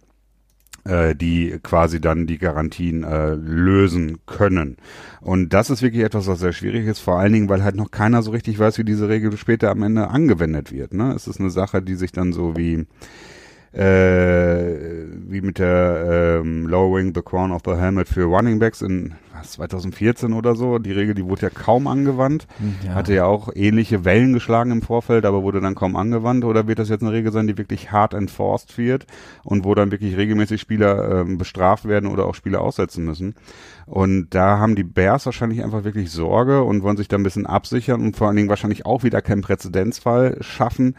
äh, 0.84 1.14
die 1.14 1.58
quasi 1.62 2.00
dann 2.00 2.26
die 2.26 2.38
Garantien 2.38 3.04
äh, 3.04 3.34
lösen 3.34 4.18
können. 4.26 4.76
Und 5.20 5.52
das 5.54 5.70
ist 5.70 5.82
wirklich 5.82 6.04
etwas, 6.04 6.26
was 6.26 6.40
sehr 6.40 6.52
schwierig 6.52 6.86
ist, 6.86 7.00
vor 7.00 7.18
allen 7.18 7.32
Dingen, 7.32 7.48
weil 7.48 7.64
halt 7.64 7.76
noch 7.76 7.90
keiner 7.90 8.22
so 8.22 8.30
richtig 8.30 8.58
weiß, 8.58 8.78
wie 8.78 8.84
diese 8.84 9.08
Regel 9.08 9.36
später 9.36 9.70
am 9.70 9.82
Ende 9.82 10.08
angewendet 10.08 10.72
wird. 10.72 10.94
Ne? 10.94 11.12
Es 11.14 11.26
ist 11.26 11.40
eine 11.40 11.50
Sache, 11.50 11.82
die 11.82 11.94
sich 11.94 12.12
dann 12.12 12.32
so 12.32 12.56
wie 12.56 12.86
äh, 13.72 15.06
wie 15.26 15.40
mit 15.40 15.58
der 15.58 16.40
ähm, 16.42 16.66
Lowering 16.66 17.12
the 17.14 17.22
Crown 17.22 17.50
of 17.50 17.62
the 17.64 17.74
Helmet 17.74 18.08
für 18.08 18.24
Running 18.24 18.58
Backs 18.60 18.82
in 18.82 19.14
2014 19.52 20.32
oder 20.32 20.54
so. 20.54 20.78
Die 20.78 20.92
Regel, 20.92 21.14
die 21.14 21.24
wurde 21.24 21.42
ja 21.42 21.50
kaum 21.50 21.86
angewandt. 21.86 22.46
Ja. 22.84 22.94
Hatte 22.94 23.14
ja 23.14 23.24
auch 23.24 23.48
ähnliche 23.54 24.04
Wellen 24.04 24.32
geschlagen 24.32 24.70
im 24.70 24.82
Vorfeld, 24.82 25.24
aber 25.24 25.42
wurde 25.42 25.60
dann 25.60 25.74
kaum 25.74 25.96
angewandt. 25.96 26.44
Oder 26.44 26.66
wird 26.66 26.78
das 26.78 26.88
jetzt 26.88 27.02
eine 27.02 27.12
Regel 27.12 27.32
sein, 27.32 27.46
die 27.46 27.58
wirklich 27.58 27.92
hart 27.92 28.14
enforced 28.14 28.76
wird 28.78 29.06
und 29.42 29.64
wo 29.64 29.74
dann 29.74 29.90
wirklich 29.90 30.16
regelmäßig 30.16 30.60
Spieler 30.60 31.20
ähm, 31.20 31.38
bestraft 31.38 31.86
werden 31.86 32.08
oder 32.08 32.26
auch 32.26 32.34
Spieler 32.34 32.60
aussetzen 32.60 33.04
müssen? 33.04 33.34
Und 33.86 34.28
da 34.30 34.58
haben 34.58 34.76
die 34.76 34.84
Bears 34.84 35.26
wahrscheinlich 35.26 35.62
einfach 35.62 35.84
wirklich 35.84 36.10
Sorge 36.10 36.62
und 36.62 36.82
wollen 36.82 36.96
sich 36.96 37.08
da 37.08 37.16
ein 37.16 37.22
bisschen 37.22 37.46
absichern 37.46 38.00
und 38.00 38.16
vor 38.16 38.28
allen 38.28 38.36
Dingen 38.36 38.48
wahrscheinlich 38.48 38.86
auch 38.86 39.02
wieder 39.02 39.20
keinen 39.20 39.42
Präzedenzfall 39.42 40.38
schaffen. 40.40 40.94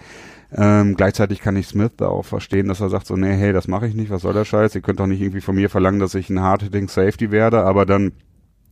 Ähm, 0.58 0.96
gleichzeitig 0.96 1.42
kann 1.42 1.56
ich 1.56 1.68
Smith 1.68 1.92
da 1.98 2.08
auch 2.08 2.26
verstehen, 2.26 2.68
dass 2.68 2.80
er 2.80 2.90
sagt 2.90 3.08
so, 3.08 3.16
nee, 3.16 3.36
hey, 3.36 3.52
das 3.52 3.68
mache 3.68 3.88
ich 3.88 3.96
nicht, 3.96 4.10
was 4.10 4.22
soll 4.22 4.34
der 4.34 4.46
Scheiß? 4.46 4.76
Ihr 4.76 4.82
könnt 4.82 5.00
doch 5.00 5.08
nicht 5.08 5.22
irgendwie 5.22 5.42
von 5.42 5.56
mir 5.56 5.70
verlangen, 5.70 6.00
dass 6.00 6.16
ich 6.16 6.30
ein 6.30 6.40
Hard-Hitting 6.40 6.88
Safety 6.88 7.32
werde, 7.32 7.64
aber 7.64 7.86
dann 7.86 8.14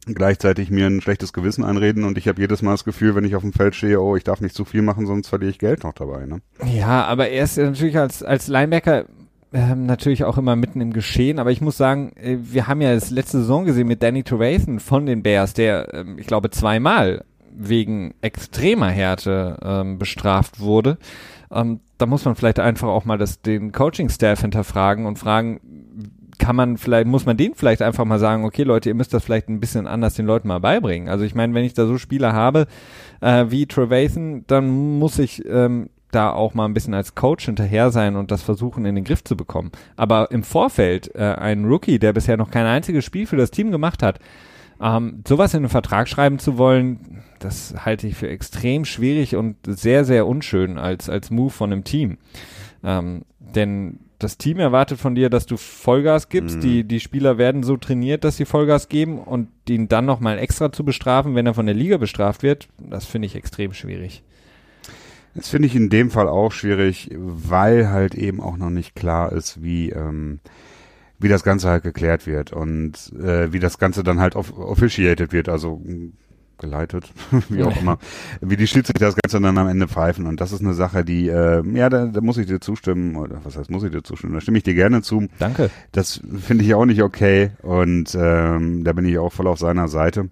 gleichzeitig 0.06 0.70
mir 0.70 0.88
ein 0.88 1.02
schlechtes 1.02 1.34
Gewissen 1.34 1.63
einreden 1.63 2.04
und 2.04 2.18
ich 2.18 2.28
habe 2.28 2.42
jedes 2.42 2.62
Mal 2.62 2.72
das 2.72 2.84
Gefühl, 2.84 3.16
wenn 3.16 3.24
ich 3.24 3.36
auf 3.36 3.42
dem 3.42 3.54
Feld 3.54 3.76
stehe, 3.76 4.02
oh, 4.02 4.16
ich 4.16 4.24
darf 4.24 4.42
nicht 4.42 4.56
zu 4.56 4.66
viel 4.66 4.82
machen, 4.82 5.06
sonst 5.06 5.28
verliere 5.28 5.52
ich 5.52 5.60
Geld 5.60 5.84
noch 5.84 5.94
dabei. 5.94 6.26
Ne? 6.26 6.42
Ja, 6.66 7.06
aber 7.06 7.30
er 7.30 7.44
ist 7.44 7.58
natürlich 7.58 7.98
als, 7.98 8.24
als 8.24 8.48
Linebacker 8.48 9.06
ähm, 9.54 9.86
natürlich 9.86 10.24
auch 10.24 10.38
immer 10.38 10.56
mitten 10.56 10.82
im 10.82 10.94
Geschehen, 10.94 11.39
aber 11.39 11.52
ich 11.52 11.62
muss 11.62 11.78
sagen, 11.78 12.12
äh, 12.16 12.38
wir 12.42 12.68
haben 12.68 12.82
ja 12.82 12.94
das 12.94 13.12
letzte 13.12 13.39
Saison 13.39 13.66
gesehen 13.66 13.88
mit 13.88 14.02
Danny 14.02 14.24
Trevathan 14.24 14.80
von 14.80 15.06
den 15.06 15.24
Bears, 15.24 15.54
der, 15.54 15.94
ähm, 15.94 16.18
ich 16.18 16.28
glaube, 16.28 16.50
zweimal 16.50 17.24
wegen 17.56 18.16
extremer 18.22 18.89
Härte 18.89 19.58
ähm, 19.63 20.00
bestraft 20.00 20.60
wurde. 20.60 20.98
Ähm, 21.52 21.82
da 22.00 22.08
muss 22.08 22.26
man 22.26 22.36
vielleicht 22.36 22.60
einfach 22.60 22.88
auch 22.88 23.06
mal 23.06 23.18
das, 23.18 23.42
den 23.42 23.72
Coaching-Staff 23.72 24.42
hinterfragen 24.42 25.06
und 25.06 25.20
fragen, 25.20 25.60
kann 26.38 26.56
man 26.56 26.78
vielleicht, 26.78 27.08
muss 27.08 27.26
man 27.26 27.38
denen 27.38 27.56
vielleicht 27.56 27.82
einfach 27.82 28.06
mal 28.06 28.19
sagen, 28.19 28.46
okay 28.46 28.63
Leute, 28.63 28.89
ihr 28.89 28.96
müsst 28.96 29.13
das 29.13 29.24
vielleicht 29.24 29.50
ein 29.50 29.60
bisschen 29.60 29.88
anders 29.88 30.15
den 30.15 30.26
Leuten 30.26 30.48
mal 30.48 30.60
beibringen. 30.60 31.10
Also 31.10 31.24
ich 31.24 31.36
meine, 31.36 31.54
wenn 31.54 31.63
ich 31.63 31.74
da 31.74 31.86
so 31.86 31.98
Spieler 31.98 32.34
habe 32.34 32.67
äh, 33.22 33.46
wie 33.50 33.65
Trevathan, 33.65 34.46
dann 34.48 34.98
muss 35.00 35.19
ich 35.19 35.46
ähm, 35.46 35.89
da 36.12 36.32
auch 36.32 36.54
mal 36.54 36.65
ein 36.65 36.74
bisschen 36.74 36.93
als 36.93 37.15
Coach 37.15 37.46
hinterher 37.46 37.91
sein 37.91 38.15
und 38.15 38.32
das 38.32 38.43
versuchen 38.43 38.86
in 38.86 38.96
den 38.96 39.04
Griff 39.04 39.24
zu 39.24 39.36
bekommen. 39.36 39.72
Aber 39.96 40.32
im 40.32 40.43
Vorfeld 40.43 41.13
äh, 41.15 41.36
ein 41.36 41.65
Rookie, 41.65 42.00
der 42.00 42.13
bisher 42.13 42.38
noch 42.38 42.52
kein 42.52 42.65
einziges 42.65 43.06
Spiel 43.06 43.26
für 43.26 43.38
das 43.38 43.52
Team 43.52 43.72
gemacht 43.72 44.04
hat, 44.04 44.19
ähm, 44.82 45.24
sowas 45.28 45.54
in 45.54 45.60
einen 45.60 45.69
Vertrag 45.69 46.08
schreiben 46.08 46.39
zu 46.39 46.58
wollen, 46.58 47.24
das 47.39 47.74
halte 47.86 48.08
ich 48.08 48.15
für 48.15 48.30
extrem 48.30 48.86
schwierig 48.86 49.36
und 49.36 49.58
sehr, 49.65 50.06
sehr 50.06 50.28
unschön 50.28 50.78
als, 50.78 51.10
als 51.10 51.30
Move 51.30 51.52
von 51.52 51.72
einem 51.72 51.84
Team. 51.84 52.17
Ähm, 52.84 53.24
denn 53.39 54.00
das 54.24 54.38
Team 54.38 54.60
erwartet 54.60 55.00
von 55.00 55.16
dir, 55.16 55.30
dass 55.30 55.46
du 55.46 55.58
Vollgas 55.58 56.30
gibst. 56.30 56.58
Mhm. 56.58 56.62
Die, 56.62 56.84
die 56.84 57.00
Spieler 57.00 57.38
werden 57.38 57.64
so 57.64 57.78
trainiert, 57.78 58.24
dass 58.24 58.38
sie 58.38 58.46
Vollgas 58.46 58.90
geben 58.90 59.20
und 59.20 59.50
ihn 59.70 59.88
dann 59.88 60.06
nochmal 60.06 60.40
extra 60.40 60.72
zu 60.72 60.84
bestrafen, 60.84 61.36
wenn 61.36 61.46
er 61.46 61.54
von 61.54 61.66
der 61.66 61.76
Liga 61.76 61.98
bestraft 61.98 62.44
wird, 62.44 62.68
das 62.78 63.06
finde 63.06 63.26
ich 63.28 63.36
extrem 63.36 63.74
schwierig. 63.74 64.24
Das 65.36 65.50
finde 65.50 65.68
ich 65.68 65.76
in 65.76 65.90
dem 65.90 66.12
Fall 66.12 66.28
auch 66.28 66.52
schwierig, 66.52 67.10
weil 67.16 67.90
halt 67.90 68.14
eben 68.14 68.40
auch 68.40 68.58
noch 68.58 68.70
nicht 68.70 68.96
klar 68.96 69.32
ist, 69.32 69.64
wie, 69.64 69.90
ähm, 69.90 70.40
wie 71.18 71.28
das 71.28 71.44
Ganze 71.44 71.70
halt 71.70 71.84
geklärt 71.84 72.28
wird 72.28 72.54
und 72.54 73.12
äh, 73.20 73.52
wie 73.52 73.60
das 73.60 73.80
Ganze 73.80 74.04
dann 74.04 74.20
halt 74.20 74.36
off 74.36 74.56
officiated 74.56 75.34
wird, 75.34 75.50
also 75.50 75.82
geleitet, 76.58 77.12
wie 77.50 77.63
auch 77.63 77.76
immer, 77.80 77.98
wie 78.42 78.58
die 78.58 78.68
Schiedsrichter 78.68 79.06
das 79.06 79.16
Ganze 79.16 79.39
dann 79.42 79.58
am 79.58 79.68
Ende 79.68 79.88
pfeifen. 79.88 80.26
Und 80.26 80.42
das 80.42 80.52
ist 80.52 80.62
eine 80.62 80.74
Sache, 80.74 81.04
die, 81.04 81.28
äh, 81.30 81.63
ja, 81.74 81.89
da, 81.89 82.06
da 82.06 82.22
muss 82.22 82.38
ich 82.38 82.48
dir 82.48 82.60
zustimmen, 82.60 83.16
oder 83.16 83.42
was 83.44 83.58
heißt, 83.58 83.70
muss 83.70 83.84
ich 83.84 83.92
dir 83.92 84.04
zustimmen? 84.04 84.34
Da 84.34 84.42
stimme 84.42 84.58
ich 84.58 84.63
dir 84.63 84.76
gerne 84.76 85.02
zu. 85.02 85.28
Danke. 85.39 85.70
Das 85.92 86.22
finde 86.39 86.63
ich 86.63 86.74
auch 86.74 86.86
nicht 86.86 87.02
okay 87.02 87.52
und 87.62 88.16
ähm, 88.20 88.84
da 88.84 88.94
bin 88.94 89.06
ich 89.06 89.18
auch 89.18 89.34
voll 89.34 89.48
auf 89.48 89.60
seiner 89.60 89.88
Seite 89.88 90.30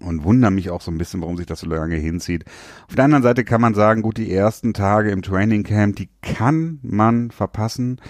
und 0.00 0.24
wundere 0.24 0.50
mich 0.50 0.70
auch 0.70 0.80
so 0.80 0.90
ein 0.90 0.98
bisschen, 0.98 1.20
warum 1.20 1.36
sich 1.36 1.46
das 1.46 1.60
so 1.60 1.68
lange 1.68 1.96
hinzieht. 1.96 2.44
Auf 2.88 2.94
der 2.94 3.04
anderen 3.04 3.22
Seite 3.22 3.44
kann 3.44 3.60
man 3.60 3.74
sagen, 3.74 4.02
gut, 4.02 4.16
die 4.16 4.32
ersten 4.32 4.74
Tage 4.74 5.10
im 5.10 5.22
Training 5.22 5.64
Camp, 5.64 5.96
die 5.96 6.08
kann 6.22 6.78
man 6.82 7.30
verpassen. 7.30 8.00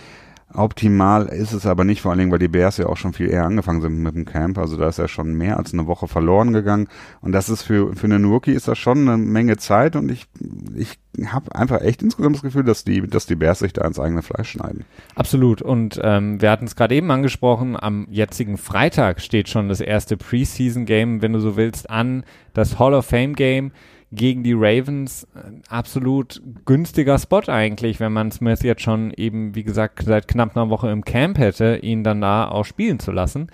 Optimal 0.55 1.27
ist 1.27 1.53
es 1.53 1.67
aber 1.67 1.85
nicht, 1.85 2.01
vor 2.01 2.11
allen 2.11 2.21
Dingen, 2.21 2.33
weil 2.33 2.39
die 2.39 2.49
Bears 2.49 2.79
ja 2.79 2.87
auch 2.87 2.97
schon 2.97 3.13
viel 3.13 3.29
eher 3.29 3.45
angefangen 3.45 3.83
sind 3.83 3.99
mit 3.99 4.15
dem 4.15 4.25
Camp. 4.25 4.57
Also 4.57 4.79
da 4.79 4.89
ist 4.89 4.99
ja 4.99 5.07
schon 5.07 5.35
mehr 5.35 5.59
als 5.59 5.75
eine 5.75 5.87
Woche 5.87 6.09
verloren 6.09 6.55
gegangen. 6.55 6.89
Und 7.21 7.33
das 7.33 7.51
ist 7.51 7.63
für, 7.63 7.95
für 7.95 8.07
einen 8.07 8.25
Rookie 8.25 8.53
ist 8.53 8.67
das 8.67 8.79
schon 8.79 9.07
eine 9.07 9.19
Menge 9.19 9.59
Zeit. 9.59 9.95
Und 9.95 10.11
ich, 10.11 10.27
ich 10.75 10.99
habe 11.27 11.55
einfach 11.55 11.83
echt 11.83 12.03
insgesamt 12.03 12.37
das 12.37 12.43
Gefühl, 12.43 12.65
dass 12.65 12.83
die, 12.83 13.07
dass 13.07 13.27
die 13.27 13.37
Bears 13.37 13.59
sich 13.59 13.75
da 13.75 13.87
ins 13.87 14.01
eigene 14.01 14.23
Fleisch 14.23 14.51
schneiden. 14.51 14.85
Absolut. 15.15 15.61
Und 15.61 16.01
ähm, 16.03 16.41
wir 16.41 16.51
hatten 16.51 16.65
es 16.65 16.77
gerade 16.77 16.95
eben 16.95 17.11
angesprochen, 17.11 17.77
am 17.79 18.07
jetzigen 18.11 18.57
Freitag 18.57 19.21
steht 19.21 19.51
schon 19.51 19.69
das 19.69 19.83
erste 19.83 20.17
Preseason-Game, 20.17 21.21
wenn 21.21 21.35
du 21.35 21.41
so 21.41 21.57
willst, 21.57 21.91
an. 21.91 22.25
Das 22.55 22.79
Hall 22.79 22.95
of 22.95 23.05
Fame-Game 23.05 23.73
gegen 24.11 24.43
die 24.43 24.55
Ravens 24.55 25.27
absolut 25.69 26.43
günstiger 26.65 27.19
Spot 27.19 27.43
eigentlich, 27.49 28.01
wenn 28.01 28.13
man 28.13 28.31
Smith 28.31 28.63
jetzt 28.63 28.83
schon 28.83 29.13
eben, 29.13 29.55
wie 29.55 29.65
gesagt, 29.65 30.03
seit 30.05 30.29
knapp 30.29 30.57
einer 30.57 30.71
Woche 30.71 30.91
im 30.91 31.05
Camp 31.05 31.39
hätte, 31.39 31.77
ihn 31.77 32.05
dann 32.05 32.21
da 32.21 32.49
auch 32.49 32.65
spielen 32.65 32.99
zu 32.99 33.13
lassen. 33.13 33.49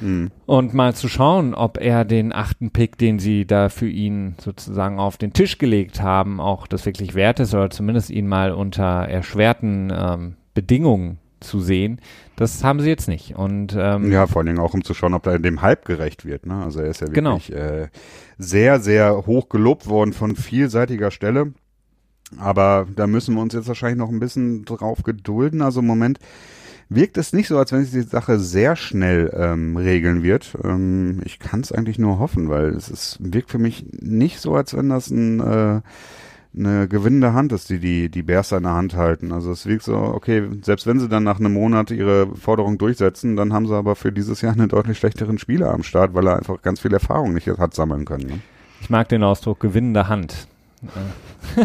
Mhm. 0.00 0.30
Und 0.46 0.74
mal 0.74 0.94
zu 0.94 1.08
schauen, 1.08 1.54
ob 1.54 1.78
er 1.80 2.04
den 2.04 2.32
achten 2.32 2.70
Pick, 2.70 2.98
den 2.98 3.18
sie 3.18 3.46
da 3.46 3.68
für 3.68 3.88
ihn 3.88 4.36
sozusagen 4.38 5.00
auf 5.00 5.16
den 5.16 5.32
Tisch 5.32 5.58
gelegt 5.58 6.00
haben, 6.00 6.40
auch 6.40 6.66
das 6.68 6.86
wirklich 6.86 7.14
wert 7.14 7.40
ist 7.40 7.54
oder 7.54 7.70
zumindest 7.70 8.10
ihn 8.10 8.28
mal 8.28 8.52
unter 8.52 8.84
erschwerten 8.84 9.92
ähm, 9.92 10.36
Bedingungen 10.54 11.18
zu 11.40 11.60
sehen. 11.60 12.00
Das 12.36 12.62
haben 12.62 12.80
sie 12.80 12.88
jetzt 12.88 13.08
nicht. 13.08 13.36
Und 13.36 13.74
ähm, 13.78 14.10
ja, 14.12 14.26
vor 14.26 14.40
allen 14.40 14.46
Dingen 14.46 14.58
auch 14.58 14.74
um 14.74 14.84
zu 14.84 14.94
schauen, 14.94 15.14
ob 15.14 15.26
er 15.26 15.38
dem 15.38 15.62
Hype 15.62 15.84
gerecht 15.84 16.24
wird. 16.24 16.46
Ne? 16.46 16.62
Also 16.62 16.80
er 16.80 16.90
ist 16.90 17.00
ja 17.00 17.08
wirklich 17.08 17.48
genau. 17.48 17.60
äh, 17.60 17.88
sehr, 18.38 18.80
sehr 18.80 19.26
hoch 19.26 19.48
gelobt 19.48 19.86
worden 19.86 20.12
von 20.12 20.36
vielseitiger 20.36 21.10
Stelle. 21.10 21.52
Aber 22.36 22.86
da 22.94 23.06
müssen 23.06 23.34
wir 23.34 23.42
uns 23.42 23.54
jetzt 23.54 23.68
wahrscheinlich 23.68 23.98
noch 23.98 24.10
ein 24.10 24.20
bisschen 24.20 24.64
drauf 24.64 25.02
gedulden. 25.02 25.62
Also 25.62 25.80
im 25.80 25.86
Moment 25.86 26.18
wirkt 26.88 27.18
es 27.18 27.32
nicht 27.32 27.48
so, 27.48 27.58
als 27.58 27.72
wenn 27.72 27.84
sich 27.84 27.92
die 27.92 28.08
Sache 28.08 28.38
sehr 28.38 28.76
schnell 28.76 29.32
ähm, 29.34 29.76
regeln 29.76 30.22
wird. 30.22 30.56
Ähm, 30.62 31.20
ich 31.24 31.38
kann 31.38 31.60
es 31.60 31.72
eigentlich 31.72 31.98
nur 31.98 32.18
hoffen, 32.18 32.48
weil 32.48 32.68
es 32.68 32.88
ist, 32.88 33.18
wirkt 33.20 33.50
für 33.50 33.58
mich 33.58 33.86
nicht 33.92 34.40
so, 34.40 34.54
als 34.54 34.76
wenn 34.76 34.88
das 34.88 35.10
ein 35.10 35.40
äh, 35.40 35.80
eine 36.56 36.88
gewinnende 36.88 37.34
Hand 37.34 37.52
ist, 37.52 37.68
die 37.70 37.78
die, 37.78 38.08
die 38.08 38.22
Bears 38.22 38.52
in 38.52 38.62
der 38.62 38.72
Hand 38.72 38.94
halten. 38.94 39.32
Also 39.32 39.52
es 39.52 39.66
wirkt 39.66 39.84
so, 39.84 39.96
okay, 39.96 40.48
selbst 40.62 40.86
wenn 40.86 40.98
sie 40.98 41.08
dann 41.08 41.22
nach 41.22 41.38
einem 41.38 41.52
Monat 41.52 41.90
ihre 41.90 42.34
Forderung 42.34 42.78
durchsetzen, 42.78 43.36
dann 43.36 43.52
haben 43.52 43.66
sie 43.66 43.74
aber 43.74 43.96
für 43.96 44.12
dieses 44.12 44.40
Jahr 44.40 44.52
einen 44.56 44.68
deutlich 44.68 44.98
schlechteren 44.98 45.38
Spieler 45.38 45.72
am 45.72 45.82
Start, 45.82 46.14
weil 46.14 46.26
er 46.26 46.36
einfach 46.36 46.62
ganz 46.62 46.80
viel 46.80 46.92
Erfahrung 46.92 47.34
nicht 47.34 47.48
hat 47.48 47.74
sammeln 47.74 48.04
können. 48.04 48.26
Ne? 48.26 48.40
Ich 48.80 48.90
mag 48.90 49.08
den 49.08 49.22
Ausdruck 49.22 49.60
gewinnende 49.60 50.08
Hand. 50.08 50.48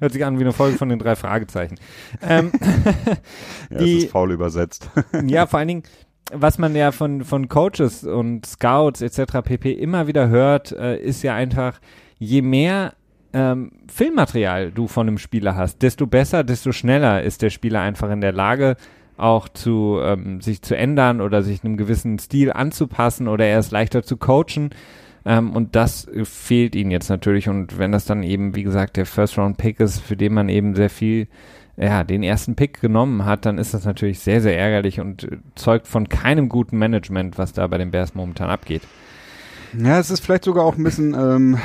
Hört 0.00 0.12
sich 0.12 0.24
an 0.24 0.38
wie 0.38 0.42
eine 0.42 0.52
Folge 0.52 0.76
von 0.76 0.88
den 0.88 0.98
drei 0.98 1.14
Fragezeichen. 1.14 1.76
Ähm, 2.20 2.50
ja, 3.70 3.78
die, 3.78 3.98
es 3.98 4.04
ist 4.04 4.10
faul 4.10 4.32
übersetzt. 4.32 4.90
ja, 5.26 5.46
vor 5.46 5.60
allen 5.60 5.68
Dingen, 5.68 5.82
was 6.32 6.58
man 6.58 6.74
ja 6.74 6.92
von, 6.92 7.24
von 7.24 7.48
Coaches 7.48 8.04
und 8.04 8.46
Scouts 8.46 9.02
etc. 9.02 9.38
pp. 9.44 9.72
immer 9.72 10.06
wieder 10.06 10.28
hört, 10.28 10.72
äh, 10.72 10.98
ist 10.98 11.22
ja 11.22 11.34
einfach, 11.34 11.80
je 12.18 12.42
mehr 12.42 12.94
ähm, 13.32 13.72
Filmmaterial 13.88 14.72
du 14.72 14.88
von 14.88 15.08
einem 15.08 15.18
Spieler 15.18 15.56
hast, 15.56 15.82
desto 15.82 16.06
besser, 16.06 16.44
desto 16.44 16.72
schneller 16.72 17.22
ist 17.22 17.42
der 17.42 17.50
Spieler 17.50 17.80
einfach 17.80 18.10
in 18.10 18.20
der 18.20 18.32
Lage, 18.32 18.76
auch 19.16 19.48
zu 19.48 20.00
ähm, 20.02 20.40
sich 20.40 20.62
zu 20.62 20.76
ändern 20.76 21.20
oder 21.20 21.42
sich 21.42 21.62
einem 21.62 21.76
gewissen 21.76 22.18
Stil 22.18 22.52
anzupassen 22.52 23.28
oder 23.28 23.44
er 23.44 23.58
ist 23.58 23.70
leichter 23.70 24.02
zu 24.02 24.16
coachen. 24.16 24.70
Ähm, 25.24 25.50
und 25.50 25.76
das 25.76 26.08
fehlt 26.24 26.74
ihnen 26.74 26.90
jetzt 26.90 27.10
natürlich. 27.10 27.48
Und 27.48 27.78
wenn 27.78 27.92
das 27.92 28.06
dann 28.06 28.22
eben, 28.22 28.56
wie 28.56 28.62
gesagt, 28.62 28.96
der 28.96 29.06
First-Round-Pick 29.06 29.80
ist, 29.80 30.00
für 30.00 30.16
den 30.16 30.32
man 30.32 30.48
eben 30.48 30.74
sehr 30.74 30.90
viel, 30.90 31.28
ja, 31.76 32.04
den 32.04 32.22
ersten 32.22 32.56
Pick 32.56 32.80
genommen 32.80 33.24
hat, 33.24 33.46
dann 33.46 33.58
ist 33.58 33.74
das 33.74 33.84
natürlich 33.84 34.20
sehr, 34.20 34.40
sehr 34.40 34.58
ärgerlich 34.58 35.00
und 35.00 35.24
äh, 35.24 35.38
zeugt 35.54 35.86
von 35.86 36.08
keinem 36.08 36.48
guten 36.48 36.78
Management, 36.78 37.38
was 37.38 37.52
da 37.52 37.66
bei 37.66 37.78
den 37.78 37.90
Bears 37.90 38.14
momentan 38.14 38.50
abgeht. 38.50 38.82
Ja, 39.78 39.98
es 39.98 40.10
ist 40.10 40.20
vielleicht 40.20 40.44
sogar 40.44 40.64
auch 40.64 40.76
ein 40.76 40.82
bisschen 40.82 41.14
ähm, 41.14 41.58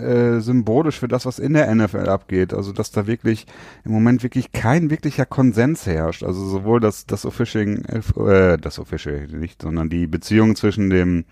äh, 0.00 0.40
symbolisch 0.40 0.98
für 0.98 1.08
das, 1.08 1.26
was 1.26 1.38
in 1.38 1.52
der 1.52 1.72
NFL 1.74 2.08
abgeht. 2.08 2.54
Also, 2.54 2.72
dass 2.72 2.92
da 2.92 3.06
wirklich 3.06 3.46
im 3.84 3.92
Moment 3.92 4.22
wirklich 4.22 4.52
kein 4.52 4.90
wirklicher 4.90 5.26
Konsens 5.26 5.86
herrscht. 5.86 6.22
Also 6.22 6.46
sowohl 6.46 6.80
das, 6.80 7.06
das 7.06 7.26
Official, 7.26 7.82
äh, 7.88 8.56
das 8.56 8.78
Official 8.78 9.26
nicht, 9.28 9.62
sondern 9.62 9.90
die 9.90 10.06
Beziehung 10.06 10.56
zwischen 10.56 10.88
dem 10.88 11.24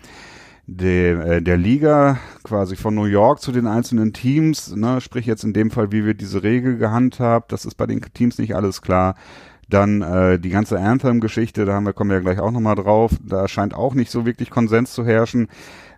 der, 0.67 1.25
äh, 1.25 1.41
der 1.41 1.57
Liga 1.57 2.19
quasi 2.43 2.75
von 2.75 2.93
New 2.95 3.05
York 3.05 3.41
zu 3.41 3.51
den 3.51 3.67
einzelnen 3.67 4.13
Teams, 4.13 4.75
ne, 4.75 5.01
sprich 5.01 5.25
jetzt 5.25 5.43
in 5.43 5.53
dem 5.53 5.71
Fall, 5.71 5.91
wie 5.91 6.05
wird 6.05 6.21
diese 6.21 6.43
Regel 6.43 6.77
gehandhabt, 6.77 7.51
das 7.51 7.65
ist 7.65 7.75
bei 7.75 7.87
den 7.87 8.01
Teams 8.13 8.37
nicht 8.37 8.55
alles 8.55 8.81
klar. 8.81 9.15
Dann 9.69 10.01
äh, 10.01 10.37
die 10.37 10.49
ganze 10.49 10.79
Anthem-Geschichte, 10.79 11.65
da 11.65 11.73
haben 11.73 11.85
wir, 11.85 11.93
kommen 11.93 12.09
wir 12.09 12.17
ja 12.17 12.23
gleich 12.23 12.39
auch 12.39 12.51
nochmal 12.51 12.75
drauf, 12.75 13.11
da 13.23 13.47
scheint 13.47 13.73
auch 13.73 13.93
nicht 13.93 14.11
so 14.11 14.25
wirklich 14.25 14.49
Konsens 14.49 14.93
zu 14.93 15.05
herrschen 15.05 15.47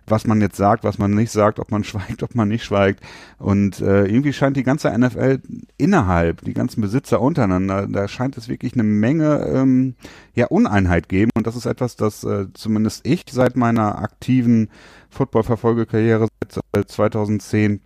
was 0.06 0.26
man 0.26 0.40
jetzt 0.40 0.56
sagt, 0.56 0.84
was 0.84 0.98
man 0.98 1.12
nicht 1.12 1.30
sagt, 1.30 1.58
ob 1.58 1.70
man 1.70 1.84
schweigt, 1.84 2.22
ob 2.22 2.34
man 2.34 2.48
nicht 2.48 2.64
schweigt. 2.64 3.02
Und 3.38 3.80
äh, 3.80 4.06
irgendwie 4.06 4.32
scheint 4.32 4.56
die 4.56 4.62
ganze 4.62 4.96
NFL 4.96 5.40
innerhalb, 5.76 6.42
die 6.42 6.54
ganzen 6.54 6.80
Besitzer 6.80 7.20
untereinander, 7.20 7.86
da 7.86 8.08
scheint 8.08 8.36
es 8.36 8.48
wirklich 8.48 8.74
eine 8.74 8.82
Menge 8.82 9.46
ähm, 9.52 9.94
ja 10.34 10.46
Uneinheit 10.46 11.08
geben. 11.08 11.30
Und 11.34 11.46
das 11.46 11.56
ist 11.56 11.66
etwas, 11.66 11.96
das 11.96 12.24
äh, 12.24 12.46
zumindest 12.54 13.06
ich 13.06 13.24
seit 13.30 13.56
meiner 13.56 13.98
aktiven 13.98 14.70
Football-Verfolgekarriere 15.10 16.28
seit 16.48 16.90
2010 16.90 17.80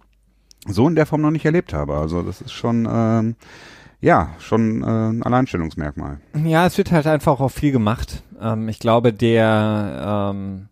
so 0.66 0.88
in 0.88 0.96
der 0.96 1.06
Form 1.06 1.20
noch 1.20 1.30
nicht 1.30 1.44
erlebt 1.44 1.72
habe. 1.72 1.96
Also 1.96 2.22
das 2.22 2.40
ist 2.40 2.52
schon 2.52 2.88
ähm, 2.90 3.36
ja, 4.00 4.30
schon 4.38 4.82
äh, 4.82 4.86
ein 4.86 5.22
Alleinstellungsmerkmal. 5.22 6.20
Ja, 6.44 6.66
es 6.66 6.78
wird 6.78 6.92
halt 6.92 7.06
einfach 7.06 7.40
auch 7.40 7.48
viel 7.48 7.72
gemacht. 7.72 8.22
Ähm, 8.40 8.68
ich 8.68 8.78
glaube, 8.78 9.12
der 9.12 10.32
ähm, 10.32 10.68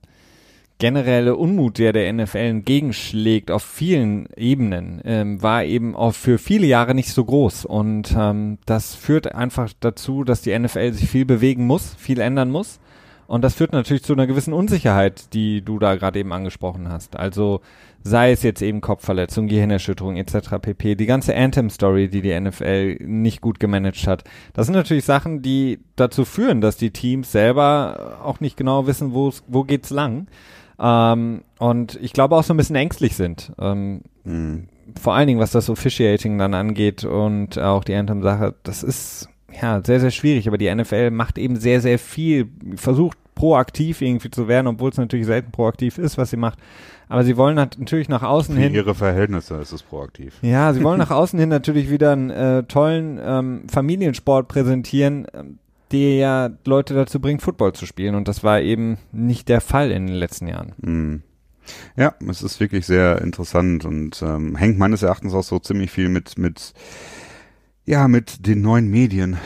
generelle 0.78 1.36
Unmut, 1.36 1.78
der 1.78 1.92
der 1.92 2.12
NFL 2.12 2.36
entgegenschlägt 2.36 3.50
auf 3.50 3.62
vielen 3.62 4.28
Ebenen, 4.36 5.00
ähm, 5.04 5.42
war 5.42 5.64
eben 5.64 5.94
auch 5.94 6.14
für 6.14 6.38
viele 6.38 6.66
Jahre 6.66 6.94
nicht 6.94 7.10
so 7.10 7.24
groß. 7.24 7.64
Und 7.64 8.14
ähm, 8.16 8.58
das 8.66 8.94
führt 8.94 9.34
einfach 9.34 9.72
dazu, 9.80 10.24
dass 10.24 10.42
die 10.42 10.56
NFL 10.56 10.92
sich 10.92 11.08
viel 11.08 11.24
bewegen 11.24 11.66
muss, 11.66 11.94
viel 11.94 12.20
ändern 12.20 12.50
muss. 12.50 12.78
Und 13.26 13.42
das 13.42 13.54
führt 13.54 13.72
natürlich 13.72 14.04
zu 14.04 14.12
einer 14.12 14.26
gewissen 14.26 14.52
Unsicherheit, 14.52 15.32
die 15.34 15.62
du 15.62 15.78
da 15.78 15.96
gerade 15.96 16.20
eben 16.20 16.32
angesprochen 16.32 16.88
hast. 16.88 17.16
Also 17.16 17.60
sei 18.02 18.30
es 18.30 18.44
jetzt 18.44 18.62
eben 18.62 18.80
Kopfverletzung, 18.80 19.48
Gehirnerschütterung 19.48 20.16
etc. 20.16 20.60
pp. 20.62 20.94
Die 20.94 21.06
ganze 21.06 21.34
Anthem-Story, 21.34 22.08
die 22.08 22.22
die 22.22 22.38
NFL 22.38 22.98
nicht 23.00 23.40
gut 23.40 23.58
gemanagt 23.58 24.06
hat. 24.06 24.22
Das 24.52 24.66
sind 24.66 24.76
natürlich 24.76 25.04
Sachen, 25.04 25.42
die 25.42 25.80
dazu 25.96 26.24
führen, 26.24 26.60
dass 26.60 26.76
die 26.76 26.92
Teams 26.92 27.32
selber 27.32 28.18
auch 28.22 28.38
nicht 28.38 28.56
genau 28.56 28.86
wissen, 28.86 29.12
wo 29.12 29.64
geht's 29.64 29.90
lang. 29.90 30.28
Ähm, 30.78 31.42
und 31.58 31.98
ich 32.02 32.12
glaube 32.12 32.36
auch 32.36 32.44
so 32.44 32.54
ein 32.54 32.56
bisschen 32.56 32.76
ängstlich 32.76 33.16
sind. 33.16 33.52
Ähm, 33.58 34.02
mhm. 34.24 34.68
Vor 35.00 35.14
allen 35.14 35.26
Dingen, 35.26 35.40
was 35.40 35.50
das 35.50 35.68
Officiating 35.68 36.38
dann 36.38 36.54
angeht 36.54 37.04
und 37.04 37.58
auch 37.58 37.84
die 37.84 37.94
Anthem-Sache, 37.94 38.54
das 38.62 38.82
ist 38.82 39.28
ja 39.60 39.80
sehr, 39.84 40.00
sehr 40.00 40.10
schwierig. 40.10 40.46
Aber 40.48 40.58
die 40.58 40.72
NFL 40.72 41.10
macht 41.10 41.38
eben 41.38 41.56
sehr, 41.56 41.80
sehr 41.80 41.98
viel, 41.98 42.48
versucht 42.76 43.18
proaktiv 43.34 44.00
irgendwie 44.00 44.30
zu 44.30 44.48
werden, 44.48 44.66
obwohl 44.66 44.90
es 44.90 44.96
natürlich 44.96 45.26
selten 45.26 45.52
proaktiv 45.52 45.98
ist, 45.98 46.18
was 46.18 46.30
sie 46.30 46.36
macht. 46.36 46.58
Aber 47.08 47.22
sie 47.22 47.36
wollen 47.36 47.54
natürlich 47.54 48.08
nach 48.08 48.22
außen 48.22 48.56
Für 48.56 48.60
hin. 48.60 48.74
ihre 48.74 48.94
Verhältnisse 48.94 49.56
ist 49.56 49.72
es 49.72 49.82
proaktiv. 49.82 50.34
Ja, 50.42 50.72
sie 50.72 50.82
wollen 50.82 50.98
nach 51.00 51.10
außen 51.10 51.38
hin 51.38 51.48
natürlich 51.48 51.90
wieder 51.90 52.12
einen 52.12 52.30
äh, 52.30 52.62
tollen 52.64 53.20
ähm, 53.22 53.62
Familiensport 53.68 54.48
präsentieren, 54.48 55.26
der 55.92 56.16
ja 56.16 56.50
Leute 56.64 56.94
dazu 56.94 57.20
bringt, 57.20 57.42
Football 57.42 57.72
zu 57.72 57.86
spielen. 57.86 58.14
Und 58.14 58.28
das 58.28 58.44
war 58.44 58.60
eben 58.60 58.98
nicht 59.12 59.48
der 59.48 59.60
Fall 59.60 59.90
in 59.90 60.06
den 60.06 60.16
letzten 60.16 60.48
Jahren. 60.48 60.72
Mm. 60.78 61.22
Ja, 61.96 62.14
es 62.28 62.42
ist 62.42 62.60
wirklich 62.60 62.86
sehr 62.86 63.20
interessant 63.22 63.84
und 63.84 64.22
ähm, 64.22 64.54
hängt 64.54 64.78
meines 64.78 65.02
Erachtens 65.02 65.34
auch 65.34 65.42
so 65.42 65.58
ziemlich 65.58 65.90
viel 65.90 66.08
mit, 66.08 66.38
mit, 66.38 66.72
ja, 67.84 68.06
mit 68.06 68.46
den 68.46 68.60
neuen 68.60 68.88
Medien 68.88 69.36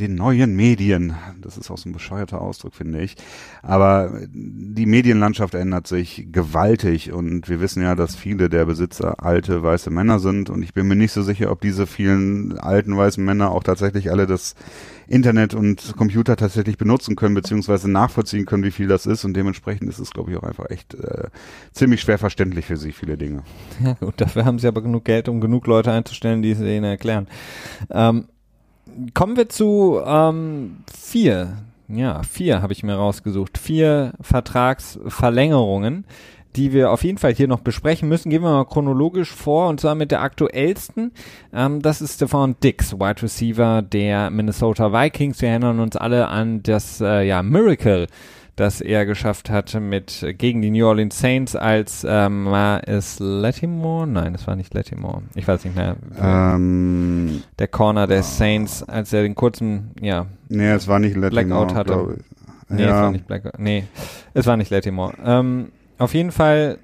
den 0.00 0.14
neuen 0.14 0.54
Medien. 0.54 1.14
Das 1.40 1.58
ist 1.58 1.70
auch 1.70 1.78
so 1.78 1.88
ein 1.88 1.92
bescheuerter 1.92 2.40
Ausdruck, 2.40 2.74
finde 2.74 3.00
ich. 3.00 3.16
Aber 3.62 4.12
die 4.32 4.86
Medienlandschaft 4.86 5.54
ändert 5.54 5.86
sich 5.86 6.28
gewaltig 6.30 7.12
und 7.12 7.48
wir 7.48 7.60
wissen 7.60 7.82
ja, 7.82 7.94
dass 7.94 8.16
viele 8.16 8.48
der 8.48 8.64
Besitzer 8.64 9.22
alte 9.24 9.62
weiße 9.62 9.90
Männer 9.90 10.18
sind 10.18 10.50
und 10.50 10.62
ich 10.62 10.74
bin 10.74 10.88
mir 10.88 10.96
nicht 10.96 11.12
so 11.12 11.22
sicher, 11.22 11.50
ob 11.50 11.60
diese 11.60 11.86
vielen 11.86 12.58
alten 12.58 12.96
weißen 12.96 13.24
Männer 13.24 13.50
auch 13.50 13.62
tatsächlich 13.62 14.10
alle 14.10 14.26
das 14.26 14.54
Internet 15.08 15.54
und 15.54 15.96
Computer 15.96 16.36
tatsächlich 16.36 16.76
benutzen 16.76 17.16
können, 17.16 17.34
beziehungsweise 17.34 17.90
nachvollziehen 17.90 18.44
können, 18.44 18.62
wie 18.62 18.70
viel 18.70 18.88
das 18.88 19.06
ist. 19.06 19.24
Und 19.24 19.34
dementsprechend 19.34 19.88
ist 19.88 19.98
es, 19.98 20.10
glaube 20.10 20.30
ich, 20.30 20.36
auch 20.36 20.42
einfach 20.42 20.68
echt 20.68 20.94
äh, 20.94 21.28
ziemlich 21.72 22.02
schwer 22.02 22.18
verständlich 22.18 22.66
für 22.66 22.76
sie, 22.76 22.92
viele 22.92 23.16
Dinge. 23.16 23.42
Ja 23.82 23.94
gut, 23.94 24.20
dafür 24.20 24.44
haben 24.44 24.58
sie 24.58 24.68
aber 24.68 24.82
genug 24.82 25.04
Geld, 25.04 25.28
um 25.28 25.40
genug 25.40 25.66
Leute 25.66 25.90
einzustellen, 25.92 26.42
die 26.42 26.50
es 26.50 26.60
ihnen 26.60 26.84
erklären. 26.84 27.28
Ähm, 27.90 28.26
kommen 29.14 29.36
wir 29.36 29.48
zu 29.48 30.00
ähm, 30.04 30.78
vier. 30.92 31.58
Ja, 31.88 32.22
vier 32.22 32.60
habe 32.60 32.72
ich 32.72 32.82
mir 32.82 32.94
rausgesucht. 32.94 33.56
Vier 33.58 34.12
Vertragsverlängerungen 34.20 36.04
die 36.56 36.72
wir 36.72 36.90
auf 36.90 37.04
jeden 37.04 37.18
Fall 37.18 37.34
hier 37.34 37.48
noch 37.48 37.60
besprechen 37.60 38.08
müssen. 38.08 38.30
Gehen 38.30 38.42
wir 38.42 38.50
mal 38.50 38.64
chronologisch 38.64 39.32
vor 39.32 39.68
und 39.68 39.80
zwar 39.80 39.94
mit 39.94 40.10
der 40.10 40.22
aktuellsten. 40.22 41.12
Ähm, 41.52 41.82
das 41.82 42.00
ist 42.00 42.16
Stefan 42.16 42.56
Dix, 42.62 42.94
Wide 42.94 43.22
Receiver 43.22 43.82
der 43.82 44.30
Minnesota 44.30 44.92
Vikings. 44.92 45.40
Wir 45.40 45.50
erinnern 45.50 45.80
uns 45.80 45.96
alle 45.96 46.28
an 46.28 46.62
das 46.62 47.00
äh, 47.00 47.22
ja, 47.26 47.42
Miracle, 47.42 48.08
das 48.58 48.80
er 48.80 49.06
geschafft 49.06 49.50
hatte 49.50 49.78
mit 49.78 50.26
gegen 50.36 50.62
die 50.62 50.70
New 50.70 50.86
Orleans 50.86 51.18
Saints 51.18 51.54
als 51.54 52.04
ähm, 52.08 52.46
war 52.46 52.86
es 52.88 53.18
Latimore? 53.20 54.06
Nein, 54.06 54.32
das 54.32 54.46
war 54.48 54.56
nicht 54.56 54.74
Latimore. 54.74 55.22
Ich 55.36 55.46
weiß 55.46 55.64
nicht 55.64 55.76
mehr. 55.76 55.96
Ähm, 56.20 57.42
der 57.58 57.68
Corner 57.68 58.08
der 58.08 58.24
Saints, 58.24 58.82
als 58.82 59.12
er 59.12 59.22
den 59.22 59.36
kurzen, 59.36 59.92
ja. 60.00 60.26
Nee, 60.48 60.70
es 60.70 60.88
war 60.88 60.98
nicht 60.98 61.16
Latimore. 61.16 61.66
Blackout 61.66 61.74
hatte. 61.74 62.18
Nee, 62.68 62.82
ja. 62.82 62.88
es 62.88 62.94
war 62.94 63.12
nicht 63.12 63.26
Blackout. 63.26 63.58
Nee, 63.58 63.84
es 64.34 64.46
war 64.46 64.56
nicht 64.56 64.70
Latimore. 64.70 65.14
Ähm, 65.24 65.68
auf 65.98 66.14
jeden 66.14 66.32
Fall, 66.32 66.78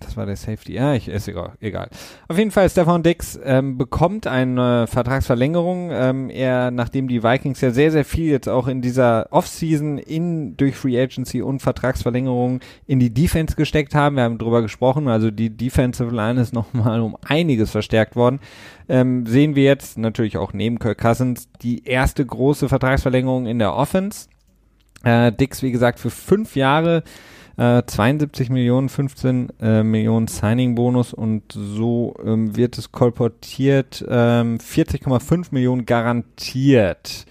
das 0.00 0.16
war 0.16 0.26
der 0.26 0.36
Safety. 0.36 0.74
Ja, 0.74 0.94
ich, 0.94 1.08
ist 1.08 1.28
egal. 1.28 1.52
egal. 1.60 1.88
Auf 2.28 2.38
jeden 2.38 2.50
Fall, 2.50 2.68
Stefan 2.68 3.02
Dix 3.02 3.38
ähm, 3.42 3.78
bekommt 3.78 4.26
eine 4.26 4.86
Vertragsverlängerung. 4.86 5.90
Ähm, 5.92 6.30
er, 6.30 6.70
nachdem 6.70 7.08
die 7.08 7.22
Vikings 7.22 7.60
ja 7.60 7.70
sehr, 7.70 7.90
sehr 7.90 8.04
viel 8.04 8.30
jetzt 8.30 8.48
auch 8.48 8.68
in 8.68 8.82
dieser 8.82 9.28
Offseason 9.30 9.98
in 9.98 10.56
durch 10.56 10.76
Free 10.76 11.00
Agency 11.00 11.42
und 11.42 11.60
Vertragsverlängerung 11.60 12.60
in 12.86 12.98
die 12.98 13.12
Defense 13.12 13.56
gesteckt 13.56 13.94
haben. 13.94 14.16
Wir 14.16 14.24
haben 14.24 14.38
drüber 14.38 14.62
gesprochen. 14.62 15.08
Also 15.08 15.30
die 15.30 15.50
Defensive 15.50 16.14
Line 16.14 16.40
ist 16.40 16.52
nochmal 16.52 17.00
um 17.00 17.16
einiges 17.26 17.70
verstärkt 17.70 18.16
worden. 18.16 18.40
Ähm, 18.88 19.26
sehen 19.26 19.56
wir 19.56 19.64
jetzt 19.64 19.98
natürlich 19.98 20.36
auch 20.36 20.52
neben 20.52 20.78
Kirk 20.78 20.98
Cousins 20.98 21.48
die 21.62 21.84
erste 21.84 22.24
große 22.24 22.68
Vertragsverlängerung 22.68 23.46
in 23.46 23.58
der 23.58 23.74
Offense. 23.74 24.28
Äh, 25.06 25.30
Dix, 25.30 25.62
wie 25.62 25.70
gesagt, 25.70 26.00
für 26.00 26.10
fünf 26.10 26.56
Jahre 26.56 27.04
äh, 27.56 27.84
72 27.86 28.50
Millionen, 28.50 28.88
15 28.88 29.52
äh, 29.60 29.82
Millionen 29.84 30.26
Signing-Bonus 30.26 31.14
und 31.14 31.44
so 31.52 32.16
ähm, 32.24 32.56
wird 32.56 32.76
es 32.76 32.90
kolportiert, 32.90 34.04
ähm, 34.08 34.58
40,5 34.58 35.46
Millionen 35.52 35.86
garantiert. 35.86 37.24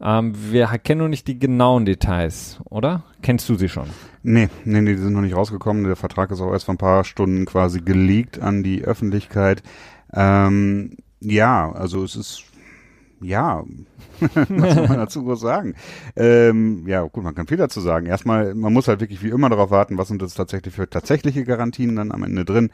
Ähm, 0.00 0.34
wir 0.50 0.66
kennen 0.66 1.02
noch 1.02 1.08
nicht 1.08 1.28
die 1.28 1.38
genauen 1.38 1.84
Details, 1.84 2.58
oder? 2.68 3.04
Kennst 3.22 3.48
du 3.48 3.54
sie 3.54 3.68
schon? 3.68 3.86
Nee, 4.24 4.48
nee, 4.64 4.80
nee, 4.80 4.94
die 4.94 5.00
sind 5.00 5.12
noch 5.12 5.20
nicht 5.20 5.36
rausgekommen. 5.36 5.84
Der 5.84 5.94
Vertrag 5.94 6.32
ist 6.32 6.40
auch 6.40 6.50
erst 6.50 6.64
vor 6.64 6.74
ein 6.74 6.78
paar 6.78 7.04
Stunden 7.04 7.44
quasi 7.44 7.82
geleakt 7.82 8.40
an 8.40 8.64
die 8.64 8.82
Öffentlichkeit. 8.82 9.62
Ähm, 10.12 10.96
ja, 11.20 11.70
also 11.70 12.02
es 12.02 12.16
ist 12.16 12.42
ja, 13.22 13.62
was 14.20 14.74
soll 14.74 14.88
man 14.88 14.98
dazu 14.98 15.24
groß 15.24 15.40
sagen? 15.40 15.74
Ähm, 16.16 16.86
ja, 16.86 17.02
gut, 17.02 17.24
man 17.24 17.34
kann 17.34 17.46
viel 17.46 17.56
dazu 17.56 17.80
sagen. 17.80 18.06
Erstmal, 18.06 18.54
man 18.54 18.72
muss 18.72 18.88
halt 18.88 19.00
wirklich 19.00 19.22
wie 19.22 19.30
immer 19.30 19.48
darauf 19.48 19.70
warten, 19.70 19.98
was 19.98 20.08
sind 20.08 20.22
das 20.22 20.34
tatsächlich 20.34 20.74
für 20.74 20.88
tatsächliche 20.88 21.44
Garantien 21.44 21.96
dann 21.96 22.12
am 22.12 22.22
Ende 22.22 22.44
drin. 22.44 22.70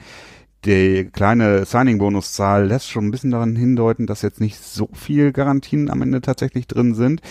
Die 0.65 1.09
kleine 1.13 1.65
Signing-Bonuszahl 1.65 2.67
lässt 2.67 2.91
schon 2.91 3.07
ein 3.07 3.11
bisschen 3.13 3.31
daran 3.31 3.55
hindeuten, 3.55 4.07
dass 4.07 4.23
jetzt 4.23 4.41
nicht 4.41 4.59
so 4.59 4.89
viel 4.93 5.33
Garantien 5.33 5.89
am 5.89 6.03
Ende 6.03 6.21
tatsächlich 6.21 6.67
drin 6.67 6.95
sind. 6.95 7.23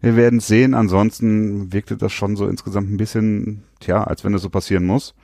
Wir 0.00 0.16
werden 0.16 0.40
sehen. 0.40 0.74
Ansonsten 0.74 1.72
wirkte 1.72 1.96
das 1.96 2.12
schon 2.12 2.34
so 2.34 2.48
insgesamt 2.48 2.90
ein 2.90 2.96
bisschen, 2.96 3.62
tja, 3.78 4.02
als 4.02 4.24
wenn 4.24 4.34
es 4.34 4.42
so 4.42 4.50
passieren 4.50 4.84
muss. 4.84 5.14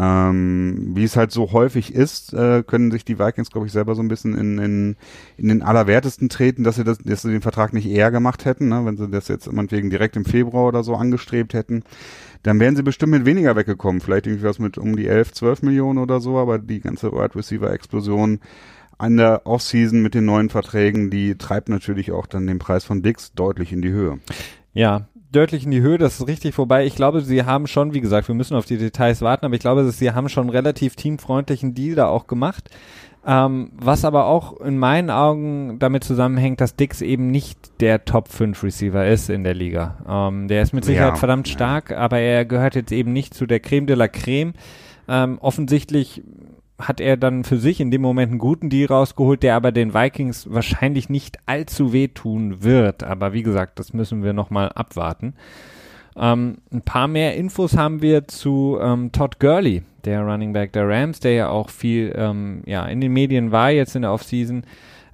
Ähm, 0.00 0.92
wie 0.94 1.02
es 1.02 1.16
halt 1.16 1.32
so 1.32 1.50
häufig 1.50 1.92
ist, 1.92 2.32
äh, 2.32 2.62
können 2.62 2.92
sich 2.92 3.04
die 3.04 3.18
Vikings, 3.18 3.50
glaube 3.50 3.66
ich, 3.66 3.72
selber 3.72 3.96
so 3.96 4.02
ein 4.02 4.06
bisschen 4.06 4.38
in, 4.38 4.58
in, 4.58 4.96
in 5.36 5.48
den 5.48 5.60
Allerwertesten 5.60 6.28
treten, 6.28 6.62
dass 6.62 6.76
sie, 6.76 6.84
das, 6.84 6.98
dass 6.98 7.22
sie 7.22 7.32
den 7.32 7.42
Vertrag 7.42 7.72
nicht 7.72 7.88
eher 7.88 8.12
gemacht 8.12 8.44
hätten, 8.44 8.68
ne? 8.68 8.84
wenn 8.84 8.96
sie 8.96 9.08
das 9.08 9.26
jetzt 9.26 9.50
meinetwegen 9.52 9.90
direkt 9.90 10.14
im 10.14 10.24
Februar 10.24 10.68
oder 10.68 10.84
so 10.84 10.94
angestrebt 10.94 11.52
hätten. 11.52 11.82
Dann 12.44 12.60
wären 12.60 12.76
sie 12.76 12.84
bestimmt 12.84 13.10
mit 13.10 13.26
weniger 13.26 13.56
weggekommen, 13.56 14.00
vielleicht 14.00 14.28
irgendwie 14.28 14.44
was 14.44 14.60
mit 14.60 14.78
um 14.78 14.94
die 14.94 15.08
11, 15.08 15.32
12 15.32 15.62
Millionen 15.62 15.98
oder 15.98 16.20
so, 16.20 16.38
aber 16.38 16.60
die 16.60 16.78
ganze 16.78 17.10
Wide 17.10 17.34
Receiver 17.34 17.72
Explosion 17.72 18.38
an 18.98 19.16
der 19.16 19.46
Offseason 19.46 20.00
mit 20.00 20.14
den 20.14 20.26
neuen 20.26 20.48
Verträgen, 20.48 21.10
die 21.10 21.36
treibt 21.36 21.68
natürlich 21.68 22.12
auch 22.12 22.26
dann 22.26 22.46
den 22.46 22.60
Preis 22.60 22.84
von 22.84 23.02
Dix 23.02 23.32
deutlich 23.32 23.72
in 23.72 23.82
die 23.82 23.90
Höhe. 23.90 24.20
Ja, 24.74 25.08
deutlich 25.32 25.64
in 25.64 25.70
die 25.70 25.80
Höhe, 25.80 25.98
das 25.98 26.20
ist 26.20 26.26
richtig 26.26 26.54
vorbei. 26.54 26.86
Ich 26.86 26.94
glaube, 26.94 27.20
sie 27.20 27.44
haben 27.44 27.66
schon, 27.66 27.94
wie 27.94 28.00
gesagt, 28.00 28.28
wir 28.28 28.34
müssen 28.34 28.56
auf 28.56 28.66
die 28.66 28.78
Details 28.78 29.20
warten, 29.20 29.46
aber 29.46 29.54
ich 29.54 29.60
glaube, 29.60 29.90
sie 29.90 30.12
haben 30.12 30.28
schon 30.28 30.44
einen 30.44 30.50
relativ 30.50 30.96
teamfreundlichen 30.96 31.74
Deal 31.74 31.94
da 31.94 32.08
auch 32.08 32.26
gemacht. 32.26 32.70
Ähm, 33.26 33.72
was 33.74 34.04
aber 34.04 34.26
auch 34.26 34.58
in 34.60 34.78
meinen 34.78 35.10
Augen 35.10 35.78
damit 35.78 36.02
zusammenhängt, 36.02 36.60
dass 36.60 36.76
Dix 36.76 37.02
eben 37.02 37.30
nicht 37.30 37.58
der 37.80 38.04
Top 38.06 38.28
5 38.28 38.62
Receiver 38.62 39.06
ist 39.06 39.28
in 39.28 39.44
der 39.44 39.54
Liga. 39.54 39.98
Ähm, 40.08 40.48
der 40.48 40.62
ist 40.62 40.72
mit 40.72 40.84
Sicherheit 40.84 41.14
ja, 41.14 41.16
verdammt 41.16 41.48
stark, 41.48 41.90
ja. 41.90 41.98
aber 41.98 42.20
er 42.20 42.44
gehört 42.44 42.74
jetzt 42.74 42.92
eben 42.92 43.12
nicht 43.12 43.34
zu 43.34 43.46
der 43.46 43.60
Creme 43.60 43.86
de 43.86 43.96
la 43.96 44.08
Creme. 44.08 44.54
Ähm, 45.08 45.38
offensichtlich 45.40 46.22
hat 46.78 47.00
er 47.00 47.16
dann 47.16 47.44
für 47.44 47.58
sich 47.58 47.80
in 47.80 47.90
dem 47.90 48.02
Moment 48.02 48.30
einen 48.30 48.38
guten 48.38 48.70
Deal 48.70 48.86
rausgeholt, 48.88 49.42
der 49.42 49.56
aber 49.56 49.72
den 49.72 49.94
Vikings 49.94 50.52
wahrscheinlich 50.52 51.08
nicht 51.08 51.38
allzu 51.46 51.92
wehtun 51.92 52.62
wird. 52.62 53.02
Aber 53.02 53.32
wie 53.32 53.42
gesagt, 53.42 53.78
das 53.78 53.92
müssen 53.92 54.22
wir 54.22 54.32
nochmal 54.32 54.70
abwarten. 54.70 55.34
Ähm, 56.16 56.58
ein 56.72 56.82
paar 56.82 57.08
mehr 57.08 57.36
Infos 57.36 57.76
haben 57.76 58.02
wir 58.02 58.28
zu 58.28 58.78
ähm, 58.80 59.12
Todd 59.12 59.38
Gurley, 59.40 59.82
der 60.04 60.22
Running 60.22 60.52
Back 60.52 60.72
der 60.72 60.88
Rams, 60.88 61.20
der 61.20 61.32
ja 61.32 61.48
auch 61.48 61.68
viel 61.68 62.12
ähm, 62.16 62.62
ja, 62.66 62.86
in 62.86 63.00
den 63.00 63.12
Medien 63.12 63.52
war 63.52 63.70
jetzt 63.70 63.96
in 63.96 64.02
der 64.02 64.12
Offseason, 64.12 64.64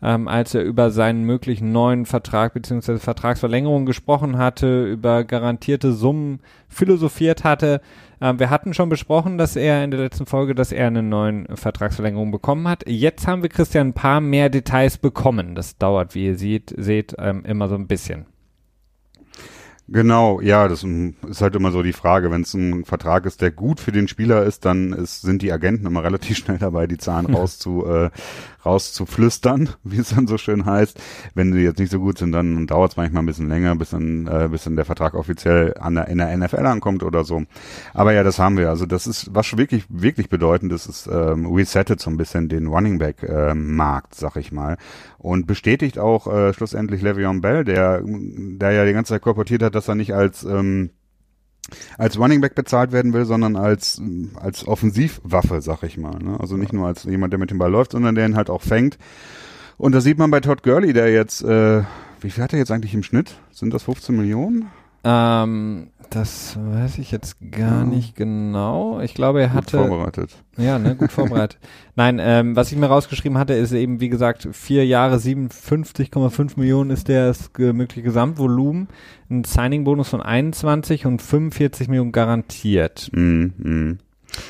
ähm, 0.04 0.28
als 0.28 0.54
er 0.54 0.62
über 0.62 0.90
seinen 0.90 1.24
möglichen 1.24 1.72
neuen 1.72 2.04
Vertrag 2.04 2.52
bzw. 2.52 2.98
Vertragsverlängerung 2.98 3.86
gesprochen 3.86 4.36
hatte, 4.36 4.84
über 4.84 5.24
garantierte 5.24 5.94
Summen 5.94 6.40
philosophiert 6.68 7.42
hatte. 7.42 7.80
Ähm, 8.20 8.38
wir 8.38 8.50
hatten 8.50 8.74
schon 8.74 8.90
besprochen, 8.90 9.38
dass 9.38 9.56
er 9.56 9.82
in 9.82 9.90
der 9.90 10.00
letzten 10.00 10.26
Folge, 10.26 10.54
dass 10.54 10.72
er 10.72 10.88
eine 10.88 11.02
neue 11.02 11.46
Vertragsverlängerung 11.54 12.30
bekommen 12.30 12.68
hat. 12.68 12.84
Jetzt 12.86 13.26
haben 13.26 13.42
wir 13.42 13.48
Christian 13.48 13.88
ein 13.88 13.94
paar 13.94 14.20
mehr 14.20 14.50
Details 14.50 14.98
bekommen. 14.98 15.54
Das 15.54 15.78
dauert, 15.78 16.14
wie 16.14 16.26
ihr 16.26 16.36
seht, 16.36 16.74
seht 16.76 17.16
ähm, 17.18 17.42
immer 17.46 17.68
so 17.68 17.74
ein 17.74 17.86
bisschen. 17.86 18.26
Genau, 19.86 20.40
ja, 20.40 20.66
das 20.66 20.82
ist 20.82 21.42
halt 21.42 21.54
immer 21.56 21.70
so 21.70 21.82
die 21.82 21.92
Frage. 21.92 22.30
Wenn 22.30 22.40
es 22.40 22.54
ein 22.54 22.86
Vertrag 22.86 23.26
ist, 23.26 23.42
der 23.42 23.50
gut 23.50 23.80
für 23.80 23.92
den 23.92 24.08
Spieler 24.08 24.42
ist, 24.44 24.64
dann 24.64 24.94
ist, 24.94 25.20
sind 25.20 25.42
die 25.42 25.52
Agenten 25.52 25.86
immer 25.86 26.02
relativ 26.04 26.38
schnell 26.38 26.58
dabei, 26.58 26.86
die 26.86 26.96
Zahlen 26.96 27.26
rauszu, 27.34 27.84
äh, 27.86 28.10
rauszuflüstern, 28.64 29.70
wie 29.84 29.98
es 29.98 30.14
dann 30.14 30.26
so 30.26 30.38
schön 30.38 30.64
heißt. 30.66 31.00
Wenn 31.34 31.52
die 31.52 31.60
jetzt 31.60 31.78
nicht 31.78 31.90
so 31.90 32.00
gut 32.00 32.18
sind, 32.18 32.32
dann 32.32 32.66
dauert 32.66 32.92
es 32.92 32.96
manchmal 32.96 33.22
ein 33.22 33.26
bisschen 33.26 33.48
länger, 33.48 33.76
bis 33.76 33.90
dann, 33.90 34.26
äh, 34.26 34.48
bis 34.50 34.64
dann 34.64 34.76
der 34.76 34.84
Vertrag 34.84 35.14
offiziell 35.14 35.74
an 35.78 35.94
der, 35.94 36.08
in 36.08 36.18
der 36.18 36.36
NFL 36.36 36.66
ankommt 36.66 37.02
oder 37.02 37.24
so. 37.24 37.42
Aber 37.92 38.12
ja, 38.12 38.22
das 38.22 38.38
haben 38.38 38.56
wir. 38.56 38.70
Also 38.70 38.86
das 38.86 39.06
ist, 39.06 39.34
was 39.34 39.56
wirklich, 39.56 39.84
wirklich 39.88 40.28
bedeutend 40.28 40.72
ist, 40.72 40.86
ist 40.86 41.06
ähm, 41.06 41.46
resettet 41.46 42.00
so 42.00 42.10
ein 42.10 42.16
bisschen 42.16 42.48
den 42.48 42.66
Running 42.66 42.98
Back 42.98 43.22
äh, 43.22 43.54
Markt, 43.54 44.14
sag 44.14 44.36
ich 44.36 44.52
mal. 44.52 44.76
Und 45.18 45.46
bestätigt 45.46 45.98
auch 45.98 46.26
äh, 46.26 46.52
schlussendlich 46.52 47.02
Le'Veon 47.02 47.40
Bell, 47.40 47.64
der, 47.64 48.02
der 48.04 48.72
ja 48.72 48.84
die 48.84 48.92
ganze 48.92 49.14
Zeit 49.14 49.22
korportiert 49.22 49.62
hat, 49.62 49.74
dass 49.74 49.88
er 49.88 49.94
nicht 49.94 50.14
als 50.14 50.44
ähm, 50.44 50.90
als 51.98 52.18
Running 52.18 52.40
Back 52.40 52.54
bezahlt 52.54 52.92
werden 52.92 53.12
will, 53.12 53.24
sondern 53.24 53.56
als, 53.56 54.00
als 54.34 54.66
Offensivwaffe, 54.66 55.60
sag 55.60 55.82
ich 55.82 55.96
mal. 55.96 56.18
Ne? 56.18 56.38
Also 56.38 56.56
nicht 56.56 56.72
nur 56.72 56.86
als 56.86 57.04
jemand, 57.04 57.32
der 57.32 57.38
mit 57.38 57.50
dem 57.50 57.58
Ball 57.58 57.70
läuft, 57.70 57.92
sondern 57.92 58.14
der 58.14 58.26
ihn 58.26 58.36
halt 58.36 58.50
auch 58.50 58.62
fängt. 58.62 58.98
Und 59.76 59.92
da 59.92 60.00
sieht 60.00 60.18
man 60.18 60.30
bei 60.30 60.40
Todd 60.40 60.62
Gurley, 60.62 60.92
der 60.92 61.12
jetzt, 61.12 61.42
äh, 61.42 61.82
wie 62.20 62.30
viel 62.30 62.42
hat 62.42 62.52
er 62.52 62.58
jetzt 62.58 62.70
eigentlich 62.70 62.94
im 62.94 63.02
Schnitt? 63.02 63.36
Sind 63.50 63.74
das 63.74 63.84
15 63.84 64.16
Millionen? 64.16 64.70
Ähm, 65.04 65.88
das 66.10 66.56
weiß 66.56 66.98
ich 66.98 67.10
jetzt 67.10 67.36
gar 67.50 67.80
ja. 67.80 67.84
nicht 67.84 68.14
genau. 68.14 69.00
Ich 69.00 69.14
glaube, 69.14 69.42
er 69.42 69.52
hatte. 69.52 69.78
Gut 69.78 69.88
vorbereitet. 69.88 70.30
Ja, 70.56 70.78
ne, 70.78 70.94
gut 70.94 71.12
vorbereitet. 71.12 71.58
Nein, 71.96 72.20
ähm, 72.22 72.56
was 72.56 72.70
ich 72.70 72.78
mir 72.78 72.86
rausgeschrieben 72.86 73.36
hatte, 73.36 73.54
ist 73.54 73.72
eben, 73.72 74.00
wie 74.00 74.08
gesagt, 74.08 74.48
vier 74.52 74.86
Jahre 74.86 75.16
57,5 75.16 76.58
Millionen 76.58 76.90
ist 76.90 77.08
das 77.08 77.50
mögliche 77.58 78.02
Gesamtvolumen. 78.02 78.88
Ein 79.28 79.44
Signing-Bonus 79.44 80.08
von 80.08 80.22
21 80.22 81.06
und 81.06 81.20
45 81.20 81.88
Millionen 81.88 82.12
garantiert. 82.12 83.10
Mm, 83.12 83.46
mm. 83.56 83.98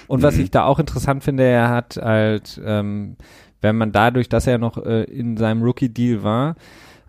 Und 0.07 0.23
was 0.23 0.37
mm. 0.37 0.41
ich 0.41 0.51
da 0.51 0.65
auch 0.65 0.79
interessant 0.79 1.25
finde, 1.25 1.45
er 1.45 1.71
hat 1.71 1.97
halt, 1.97 2.61
ähm, 2.65 3.17
wenn 3.61 3.77
man 3.77 3.93
dadurch, 3.93 4.29
dass 4.29 4.47
er 4.47 4.59
noch 4.59 4.85
äh, 4.85 5.05
in 5.05 5.37
seinem 5.37 5.63
Rookie-Deal 5.63 6.23
war, 6.23 6.57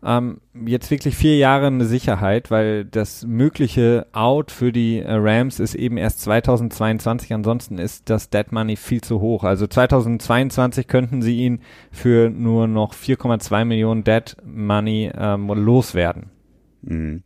ähm, 0.05 0.39
jetzt 0.65 0.91
wirklich 0.91 1.15
vier 1.15 1.37
Jahre 1.37 1.67
eine 1.67 1.85
Sicherheit, 1.85 2.51
weil 2.51 2.85
das 2.85 3.25
mögliche 3.25 4.05
Out 4.13 4.51
für 4.51 4.71
die 4.71 4.99
äh, 4.99 5.11
Rams 5.13 5.59
ist 5.59 5.73
eben 5.73 5.97
erst 5.97 6.21
2022. 6.21 7.33
Ansonsten 7.33 7.79
ist 7.79 8.09
das 8.09 8.29
Dead 8.29 8.51
Money 8.51 8.75
viel 8.75 9.01
zu 9.01 9.19
hoch. 9.19 9.43
Also 9.43 9.65
2022 9.65 10.87
könnten 10.87 11.21
sie 11.23 11.37
ihn 11.37 11.61
für 11.91 12.29
nur 12.29 12.67
noch 12.67 12.93
4,2 12.93 13.65
Millionen 13.65 14.03
Dead 14.03 14.37
Money 14.45 15.11
ähm, 15.17 15.47
loswerden. 15.47 16.29
Mhm. 16.83 17.23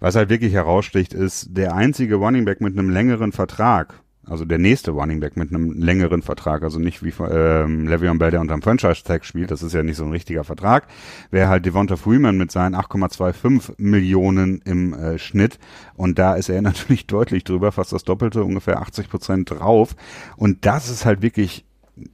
Was 0.00 0.16
halt 0.16 0.30
wirklich 0.30 0.54
heraussticht, 0.54 1.12
ist 1.12 1.48
der 1.50 1.74
einzige 1.74 2.14
Running 2.16 2.46
Back 2.46 2.62
mit 2.62 2.78
einem 2.78 2.88
längeren 2.88 3.32
Vertrag, 3.32 4.01
also 4.26 4.44
der 4.44 4.58
nächste 4.58 4.92
Running 4.92 5.20
Back 5.20 5.36
mit 5.36 5.50
einem 5.50 5.72
längeren 5.72 6.22
Vertrag, 6.22 6.62
also 6.62 6.78
nicht 6.78 7.02
wie 7.02 7.12
ähm, 7.24 7.88
Le'Veon 7.88 8.18
Bell, 8.18 8.30
der 8.30 8.40
unter 8.40 8.54
dem 8.54 8.62
Franchise-Tag 8.62 9.24
spielt, 9.24 9.50
das 9.50 9.62
ist 9.62 9.72
ja 9.72 9.82
nicht 9.82 9.96
so 9.96 10.04
ein 10.04 10.12
richtiger 10.12 10.44
Vertrag, 10.44 10.86
wäre 11.30 11.48
halt 11.48 11.66
Devonta 11.66 11.96
Freeman 11.96 12.36
mit 12.36 12.52
seinen 12.52 12.76
8,25 12.76 13.74
Millionen 13.78 14.60
im 14.64 14.94
äh, 14.94 15.18
Schnitt. 15.18 15.58
Und 15.94 16.18
da 16.18 16.34
ist 16.34 16.48
er 16.48 16.62
natürlich 16.62 17.06
deutlich 17.06 17.44
drüber, 17.44 17.72
fast 17.72 17.92
das 17.92 18.04
Doppelte, 18.04 18.44
ungefähr 18.44 18.80
80 18.80 19.10
Prozent 19.10 19.50
drauf. 19.50 19.96
Und 20.36 20.64
das 20.66 20.88
ist 20.88 21.04
halt 21.04 21.22
wirklich 21.22 21.64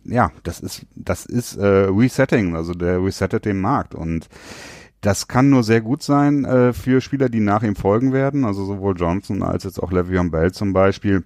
ja, 0.05 0.33
das 0.43 0.59
ist, 0.61 0.87
das 0.97 1.25
ist 1.25 1.57
äh, 1.57 1.65
Resetting, 1.65 2.57
also 2.57 2.75
der 2.75 3.03
resettet 3.03 3.45
den 3.45 3.61
Markt. 3.61 3.95
Und 3.95 4.29
das 5.01 5.29
kann 5.29 5.51
nur 5.51 5.63
sehr 5.63 5.81
gut 5.81 6.03
sein 6.03 6.45
äh, 6.45 6.73
für 6.73 7.01
Spieler, 7.01 7.29
die 7.29 7.41
nach 7.41 7.63
ihm 7.63 7.77
folgen 7.77 8.13
werden, 8.13 8.45
also 8.45 8.65
sowohl 8.65 8.97
Johnson 8.97 9.43
als 9.43 9.65
jetzt 9.65 9.81
auch 9.81 9.93
Le'Veon 9.93 10.31
Bell 10.31 10.53
zum 10.53 10.73
Beispiel. 10.73 11.25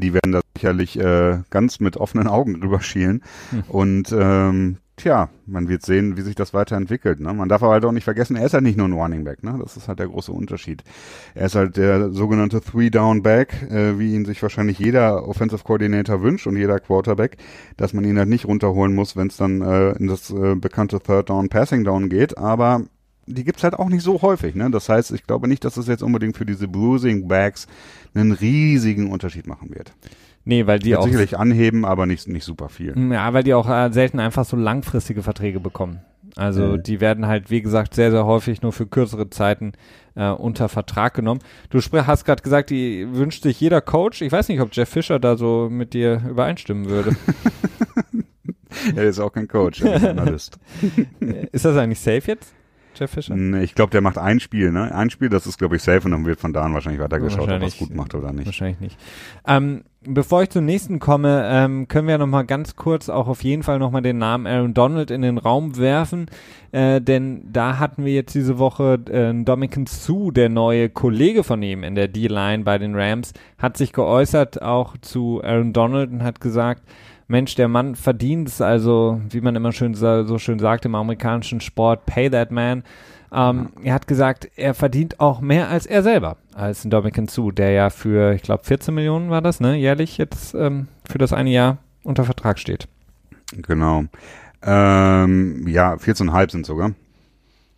Die 0.00 0.14
werden 0.14 0.32
da 0.32 0.40
sicherlich 0.56 0.98
äh, 0.98 1.38
ganz 1.50 1.80
mit 1.80 1.96
offenen 1.96 2.26
Augen 2.26 2.54
drüber 2.60 2.80
schielen. 2.80 3.22
Hm. 3.50 3.64
Und 3.68 4.12
ähm, 4.12 4.78
tja, 4.96 5.28
man 5.46 5.68
wird 5.68 5.84
sehen, 5.84 6.16
wie 6.16 6.22
sich 6.22 6.34
das 6.34 6.54
weiterentwickelt. 6.54 7.20
Ne? 7.20 7.32
Man 7.32 7.48
darf 7.48 7.62
aber 7.62 7.72
halt 7.72 7.84
auch 7.84 7.92
nicht 7.92 8.04
vergessen, 8.04 8.36
er 8.36 8.46
ist 8.46 8.54
halt 8.54 8.64
nicht 8.64 8.78
nur 8.78 8.88
ein 8.88 8.92
Running 8.92 9.24
Back. 9.24 9.42
Ne? 9.42 9.58
Das 9.60 9.76
ist 9.76 9.88
halt 9.88 9.98
der 9.98 10.08
große 10.08 10.32
Unterschied. 10.32 10.82
Er 11.34 11.46
ist 11.46 11.54
halt 11.54 11.76
der 11.76 12.10
sogenannte 12.10 12.60
Three-Down-Back, 12.60 13.70
äh, 13.70 13.98
wie 13.98 14.14
ihn 14.14 14.24
sich 14.24 14.42
wahrscheinlich 14.42 14.78
jeder 14.78 15.28
Offensive 15.28 15.62
Coordinator 15.64 16.22
wünscht 16.22 16.46
und 16.46 16.56
jeder 16.56 16.80
Quarterback, 16.80 17.36
dass 17.76 17.92
man 17.92 18.04
ihn 18.04 18.18
halt 18.18 18.28
nicht 18.28 18.46
runterholen 18.46 18.94
muss, 18.94 19.16
wenn 19.16 19.28
es 19.28 19.36
dann 19.36 19.60
äh, 19.60 19.92
in 19.92 20.06
das 20.06 20.30
äh, 20.30 20.54
bekannte 20.54 21.00
Third-Down, 21.00 21.48
Passing-Down 21.48 22.08
geht. 22.08 22.38
Aber 22.38 22.82
die 23.26 23.44
gibt's 23.44 23.64
halt 23.64 23.74
auch 23.74 23.88
nicht 23.88 24.02
so 24.02 24.22
häufig. 24.22 24.54
Ne? 24.54 24.70
Das 24.70 24.88
heißt, 24.88 25.12
ich 25.12 25.26
glaube 25.26 25.48
nicht, 25.48 25.64
dass 25.64 25.76
es 25.76 25.86
jetzt 25.86 26.02
unbedingt 26.02 26.36
für 26.36 26.46
diese 26.46 26.68
Bruising 26.68 27.28
Bags 27.28 27.66
einen 28.14 28.32
riesigen 28.32 29.10
Unterschied 29.10 29.46
machen 29.46 29.74
wird. 29.74 29.92
Nee, 30.44 30.66
weil 30.66 30.78
die 30.78 30.90
wird 30.90 31.00
auch 31.00 31.04
sicherlich 31.06 31.36
anheben, 31.36 31.84
aber 31.84 32.06
nicht 32.06 32.28
nicht 32.28 32.44
super 32.44 32.68
viel. 32.68 32.96
Mm, 32.96 33.12
ja, 33.12 33.32
weil 33.32 33.42
die 33.42 33.52
auch 33.52 33.68
äh, 33.68 33.90
selten 33.92 34.20
einfach 34.20 34.44
so 34.44 34.56
langfristige 34.56 35.22
Verträge 35.22 35.58
bekommen. 35.58 36.00
Also 36.36 36.62
mhm. 36.62 36.82
die 36.82 37.00
werden 37.00 37.26
halt, 37.26 37.50
wie 37.50 37.62
gesagt, 37.62 37.94
sehr, 37.94 38.10
sehr 38.10 38.26
häufig 38.26 38.62
nur 38.62 38.72
für 38.72 38.86
kürzere 38.86 39.30
Zeiten 39.30 39.72
äh, 40.14 40.28
unter 40.28 40.68
Vertrag 40.68 41.14
genommen. 41.14 41.40
Du 41.70 41.80
hast 41.80 42.24
gerade 42.24 42.42
gesagt, 42.42 42.70
die 42.70 43.06
wünscht 43.10 43.42
sich 43.42 43.60
jeder 43.60 43.80
Coach. 43.80 44.22
Ich 44.22 44.30
weiß 44.30 44.48
nicht, 44.48 44.60
ob 44.60 44.68
Jeff 44.72 44.88
Fischer 44.88 45.18
da 45.18 45.36
so 45.36 45.68
mit 45.70 45.94
dir 45.94 46.22
übereinstimmen 46.28 46.88
würde. 46.88 47.16
er 48.96 49.04
ist 49.04 49.18
auch 49.18 49.32
kein 49.32 49.48
Coach, 49.48 49.82
er 49.82 49.96
ist 49.96 50.04
Analyst. 50.04 50.58
ist 51.52 51.64
das 51.64 51.76
eigentlich 51.76 52.00
safe 52.00 52.22
jetzt? 52.26 52.52
Jeff 52.98 53.10
Fischer? 53.10 53.36
Ich 53.60 53.74
glaube, 53.74 53.90
der 53.90 54.00
macht 54.00 54.18
ein 54.18 54.40
Spiel, 54.40 54.72
ne? 54.72 54.94
Ein 54.94 55.10
Spiel, 55.10 55.28
das 55.28 55.46
ist, 55.46 55.58
glaube 55.58 55.76
ich, 55.76 55.82
safe 55.82 56.02
und 56.04 56.12
dann 56.12 56.24
wird 56.24 56.40
von 56.40 56.52
da 56.52 56.62
an 56.62 56.74
wahrscheinlich 56.74 57.00
weitergeschaut, 57.00 57.42
ob 57.42 57.48
er 57.48 57.62
es 57.62 57.78
gut 57.78 57.94
macht 57.94 58.14
oder 58.14 58.32
nicht. 58.32 58.46
Wahrscheinlich 58.46 58.80
nicht. 58.80 58.98
Ähm, 59.46 59.84
bevor 60.06 60.42
ich 60.42 60.50
zum 60.50 60.64
nächsten 60.64 60.98
komme, 60.98 61.46
ähm, 61.46 61.88
können 61.88 62.08
wir 62.08 62.18
noch 62.18 62.26
mal 62.26 62.44
ganz 62.44 62.76
kurz 62.76 63.08
auch 63.08 63.28
auf 63.28 63.42
jeden 63.44 63.62
Fall 63.62 63.78
noch 63.78 63.90
mal 63.90 64.00
den 64.00 64.18
Namen 64.18 64.46
Aaron 64.46 64.74
Donald 64.74 65.10
in 65.10 65.22
den 65.22 65.38
Raum 65.38 65.76
werfen, 65.76 66.26
äh, 66.72 67.00
denn 67.00 67.42
da 67.52 67.78
hatten 67.78 68.04
wir 68.04 68.12
jetzt 68.12 68.34
diese 68.34 68.58
Woche 68.58 68.98
äh, 69.10 69.32
Dominican 69.44 69.86
Sue, 69.86 70.32
der 70.32 70.48
neue 70.48 70.88
Kollege 70.88 71.44
von 71.44 71.62
ihm 71.62 71.82
in 71.82 71.94
der 71.94 72.08
D-Line 72.08 72.64
bei 72.64 72.78
den 72.78 72.94
Rams, 72.94 73.32
hat 73.58 73.76
sich 73.76 73.92
geäußert 73.92 74.62
auch 74.62 74.96
zu 74.98 75.42
Aaron 75.42 75.72
Donald 75.72 76.10
und 76.10 76.22
hat 76.22 76.40
gesagt, 76.40 76.82
Mensch, 77.28 77.54
der 77.56 77.68
Mann 77.68 77.96
verdient 77.96 78.48
es, 78.48 78.60
also 78.60 79.20
wie 79.30 79.40
man 79.40 79.56
immer 79.56 79.72
schön 79.72 79.94
so 79.94 80.38
schön 80.38 80.58
sagt 80.58 80.84
im 80.84 80.94
amerikanischen 80.94 81.60
Sport, 81.60 82.06
pay 82.06 82.30
that 82.30 82.50
man. 82.50 82.84
Ähm, 83.32 83.70
er 83.82 83.94
hat 83.94 84.06
gesagt, 84.06 84.48
er 84.56 84.74
verdient 84.74 85.18
auch 85.18 85.40
mehr 85.40 85.68
als 85.68 85.86
er 85.86 86.02
selber, 86.02 86.36
als 86.54 86.84
ein 86.84 86.90
Dominican 86.90 87.26
Sue, 87.26 87.52
der 87.52 87.72
ja 87.72 87.90
für, 87.90 88.34
ich 88.34 88.42
glaube, 88.42 88.64
14 88.64 88.94
Millionen 88.94 89.30
war 89.30 89.42
das, 89.42 89.58
ne, 89.60 89.74
jährlich 89.74 90.16
jetzt 90.18 90.54
ähm, 90.54 90.86
für 91.04 91.18
das 91.18 91.32
eine 91.32 91.50
Jahr 91.50 91.78
unter 92.04 92.24
Vertrag 92.24 92.58
steht. 92.58 92.86
Genau. 93.52 94.04
Ähm, 94.62 95.66
ja, 95.66 95.94
14,5 95.94 96.52
sind 96.52 96.66
sogar. 96.66 96.92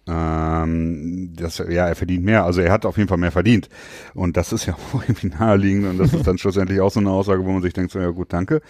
Ähm, 0.09 1.33
das, 1.37 1.59
ja, 1.59 1.87
er 1.87 1.95
verdient 1.95 2.25
mehr. 2.25 2.45
Also 2.45 2.61
er 2.61 2.73
hat 2.73 2.87
auf 2.87 2.97
jeden 2.97 3.09
Fall 3.09 3.19
mehr 3.19 3.33
verdient. 3.33 3.69
Und 4.15 4.37
das 4.37 4.53
ist 4.53 4.67
ja 4.67 4.75
auch 4.95 5.03
irgendwie 5.03 5.29
naheliegend. 5.29 5.87
Und 5.87 5.99
das 5.99 6.15
ist 6.15 6.27
dann 6.27 6.39
schlussendlich 6.39 6.81
auch 6.81 6.91
so 6.91 7.01
eine 7.01 7.11
Aussage, 7.11 7.45
wo 7.45 7.53
man 7.53 7.63
sich 7.63 7.75
denkt, 7.75 7.93
so, 7.93 8.01
ja 8.01 8.11
gut, 8.11 8.33
danke. 8.33 8.63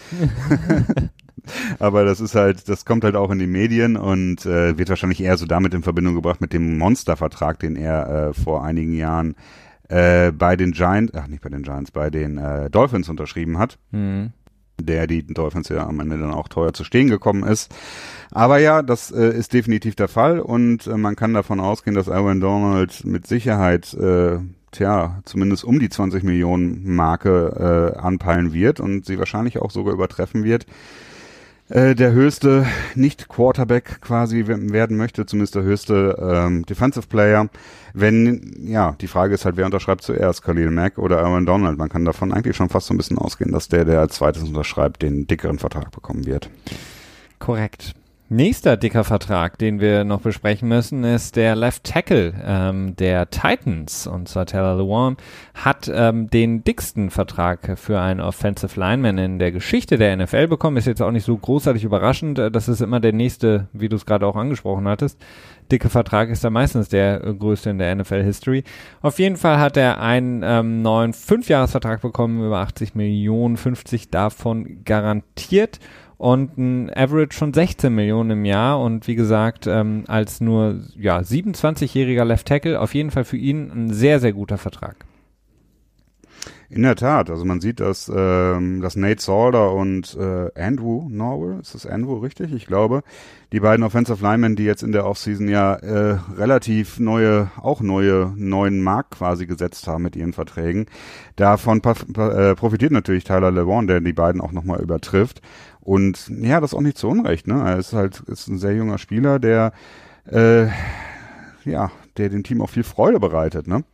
Aber 1.78 2.04
das 2.04 2.20
ist 2.20 2.34
halt, 2.34 2.68
das 2.68 2.84
kommt 2.84 3.04
halt 3.04 3.16
auch 3.16 3.30
in 3.30 3.38
die 3.38 3.46
Medien 3.46 3.96
und 3.96 4.44
äh, 4.44 4.76
wird 4.76 4.90
wahrscheinlich 4.90 5.22
eher 5.22 5.38
so 5.38 5.46
damit 5.46 5.72
in 5.72 5.82
Verbindung 5.82 6.14
gebracht 6.14 6.40
mit 6.40 6.52
dem 6.52 6.76
Monstervertrag, 6.76 7.58
den 7.58 7.76
er 7.76 8.08
äh, 8.28 8.32
vor 8.34 8.64
einigen 8.64 8.92
Jahren 8.92 9.34
äh, 9.88 10.30
bei 10.30 10.56
den 10.56 10.72
Giants, 10.72 11.14
ach 11.14 11.26
nicht 11.28 11.42
bei 11.42 11.48
den 11.48 11.62
Giants, 11.62 11.90
bei 11.90 12.10
den 12.10 12.36
äh, 12.36 12.68
Dolphins 12.68 13.08
unterschrieben 13.08 13.58
hat. 13.58 13.78
Mhm 13.92 14.32
der 14.80 15.06
die 15.06 15.26
Dolphins 15.26 15.68
ja 15.68 15.86
am 15.86 16.00
Ende 16.00 16.18
dann 16.18 16.32
auch 16.32 16.48
teuer 16.48 16.72
zu 16.72 16.84
stehen 16.84 17.08
gekommen 17.08 17.42
ist. 17.44 17.74
Aber 18.30 18.58
ja, 18.58 18.82
das 18.82 19.10
äh, 19.10 19.36
ist 19.36 19.52
definitiv 19.52 19.94
der 19.96 20.08
Fall 20.08 20.40
und 20.40 20.86
äh, 20.86 20.96
man 20.96 21.16
kann 21.16 21.34
davon 21.34 21.60
ausgehen, 21.60 21.94
dass 21.94 22.08
Aaron 22.08 22.40
Donald 22.40 23.04
mit 23.04 23.26
Sicherheit 23.26 23.94
äh, 23.94 24.38
tja, 24.70 25.20
zumindest 25.24 25.64
um 25.64 25.78
die 25.78 25.88
20 25.88 26.22
Millionen 26.22 26.94
Marke 26.94 27.94
äh, 27.96 27.98
anpeilen 27.98 28.52
wird 28.52 28.80
und 28.80 29.06
sie 29.06 29.18
wahrscheinlich 29.18 29.58
auch 29.58 29.70
sogar 29.70 29.94
übertreffen 29.94 30.44
wird. 30.44 30.66
Äh, 31.70 31.94
der 31.94 32.12
höchste 32.12 32.66
Nicht-Quarterback 32.94 34.00
quasi 34.00 34.46
werden 34.46 34.96
möchte, 34.96 35.26
zumindest 35.26 35.54
der 35.54 35.62
höchste 35.62 36.16
ähm, 36.18 36.64
Defensive 36.64 37.06
Player. 37.06 37.48
Wenn, 37.92 38.54
ja, 38.62 38.94
die 39.00 39.06
Frage 39.06 39.34
ist 39.34 39.44
halt, 39.44 39.56
wer 39.56 39.66
unterschreibt 39.66 40.02
zuerst, 40.02 40.42
Khalil 40.42 40.70
Mack 40.70 40.96
oder 40.98 41.22
Aaron 41.22 41.44
Donald? 41.44 41.76
Man 41.76 41.90
kann 41.90 42.06
davon 42.06 42.32
eigentlich 42.32 42.56
schon 42.56 42.70
fast 42.70 42.86
so 42.86 42.94
ein 42.94 42.96
bisschen 42.96 43.18
ausgehen, 43.18 43.52
dass 43.52 43.68
der, 43.68 43.84
der 43.84 44.00
als 44.00 44.14
zweites 44.14 44.44
unterschreibt, 44.44 45.02
den 45.02 45.26
dickeren 45.26 45.58
Vertrag 45.58 45.90
bekommen 45.90 46.24
wird. 46.24 46.48
Korrekt. 47.38 47.94
Nächster 48.30 48.76
dicker 48.76 49.04
Vertrag, 49.04 49.56
den 49.56 49.80
wir 49.80 50.04
noch 50.04 50.20
besprechen 50.20 50.68
müssen, 50.68 51.02
ist 51.02 51.34
der 51.34 51.56
Left 51.56 51.84
Tackle 51.84 52.34
ähm, 52.44 52.94
der 52.94 53.30
Titans. 53.30 54.06
Und 54.06 54.28
zwar 54.28 54.44
Taylor 54.44 54.76
Lewan 54.76 55.16
hat 55.54 55.90
ähm, 55.90 56.28
den 56.28 56.62
dicksten 56.62 57.08
Vertrag 57.08 57.78
für 57.78 58.02
einen 58.02 58.20
Offensive 58.20 58.78
Lineman 58.78 59.16
in 59.16 59.38
der 59.38 59.50
Geschichte 59.50 59.96
der 59.96 60.14
NFL 60.14 60.46
bekommen. 60.46 60.76
Ist 60.76 60.86
jetzt 60.86 61.00
auch 61.00 61.10
nicht 61.10 61.24
so 61.24 61.38
großartig 61.38 61.84
überraschend. 61.84 62.38
Äh, 62.38 62.50
das 62.50 62.68
ist 62.68 62.82
immer 62.82 63.00
der 63.00 63.14
nächste, 63.14 63.68
wie 63.72 63.88
du 63.88 63.96
es 63.96 64.04
gerade 64.04 64.26
auch 64.26 64.36
angesprochen 64.36 64.86
hattest. 64.88 65.18
Dicke 65.72 65.88
Vertrag 65.88 66.28
ist 66.28 66.44
da 66.44 66.50
meistens 66.50 66.90
der 66.90 67.24
äh, 67.24 67.32
größte 67.32 67.70
in 67.70 67.78
der 67.78 67.94
NFL 67.94 68.22
History. 68.24 68.62
Auf 69.00 69.18
jeden 69.18 69.38
Fall 69.38 69.58
hat 69.58 69.78
er 69.78 70.02
einen 70.02 70.42
ähm, 70.44 70.82
neuen 70.82 71.14
Fünfjahresvertrag 71.14 72.02
bekommen, 72.02 72.44
über 72.44 72.58
80 72.58 72.94
Millionen, 72.94 73.56
50 73.56 74.10
davon 74.10 74.84
garantiert 74.84 75.80
und 76.18 76.58
ein 76.58 76.90
Average 76.94 77.36
von 77.36 77.54
16 77.54 77.94
Millionen 77.94 78.30
im 78.30 78.44
Jahr 78.44 78.80
und 78.80 79.06
wie 79.06 79.14
gesagt, 79.14 79.66
ähm, 79.66 80.04
als 80.08 80.40
nur 80.40 80.80
ja, 80.96 81.18
27-jähriger 81.18 82.24
Left 82.24 82.46
Tackle 82.46 82.80
auf 82.80 82.94
jeden 82.94 83.10
Fall 83.10 83.24
für 83.24 83.36
ihn 83.36 83.70
ein 83.70 83.92
sehr, 83.92 84.20
sehr 84.20 84.32
guter 84.32 84.58
Vertrag. 84.58 85.07
In 86.70 86.82
der 86.82 86.96
Tat, 86.96 87.30
also 87.30 87.46
man 87.46 87.62
sieht, 87.62 87.80
dass, 87.80 88.12
ähm, 88.14 88.82
dass 88.82 88.94
Nate 88.94 89.22
Salder 89.22 89.72
und 89.72 90.14
äh, 90.20 90.50
Andrew 90.54 91.08
Norwell, 91.08 91.60
ist 91.60 91.74
das 91.74 91.86
Andrew 91.86 92.18
richtig? 92.18 92.52
Ich 92.52 92.66
glaube, 92.66 93.02
die 93.52 93.60
beiden 93.60 93.82
Offensive 93.82 94.22
Linemen, 94.22 94.54
die 94.54 94.64
jetzt 94.64 94.82
in 94.82 94.92
der 94.92 95.06
Offseason 95.06 95.48
ja 95.48 95.76
äh, 95.76 96.18
relativ 96.36 97.00
neue, 97.00 97.50
auch 97.56 97.80
neue, 97.80 98.34
neuen 98.36 98.82
Markt 98.82 99.12
quasi 99.12 99.46
gesetzt 99.46 99.88
haben 99.88 100.02
mit 100.02 100.14
ihren 100.14 100.34
Verträgen. 100.34 100.84
Davon 101.36 101.78
äh, 101.78 102.54
profitiert 102.54 102.92
natürlich 102.92 103.24
Tyler 103.24 103.50
LeBron, 103.50 103.86
der 103.86 104.02
die 104.02 104.12
beiden 104.12 104.42
auch 104.42 104.52
nochmal 104.52 104.82
übertrifft. 104.82 105.40
Und 105.80 106.28
ja, 106.28 106.60
das 106.60 106.72
ist 106.72 106.78
auch 106.78 106.82
nicht 106.82 106.98
zu 106.98 107.08
Unrecht. 107.08 107.46
Ne? 107.46 107.62
Er 107.64 107.78
ist 107.78 107.94
halt 107.94 108.20
ist 108.26 108.46
ein 108.46 108.58
sehr 108.58 108.74
junger 108.74 108.98
Spieler, 108.98 109.38
der 109.38 109.72
äh, 110.30 110.66
ja, 111.64 111.90
der 112.18 112.28
dem 112.28 112.42
Team 112.42 112.60
auch 112.60 112.68
viel 112.68 112.84
Freude 112.84 113.20
bereitet. 113.20 113.66
Ne? 113.66 113.84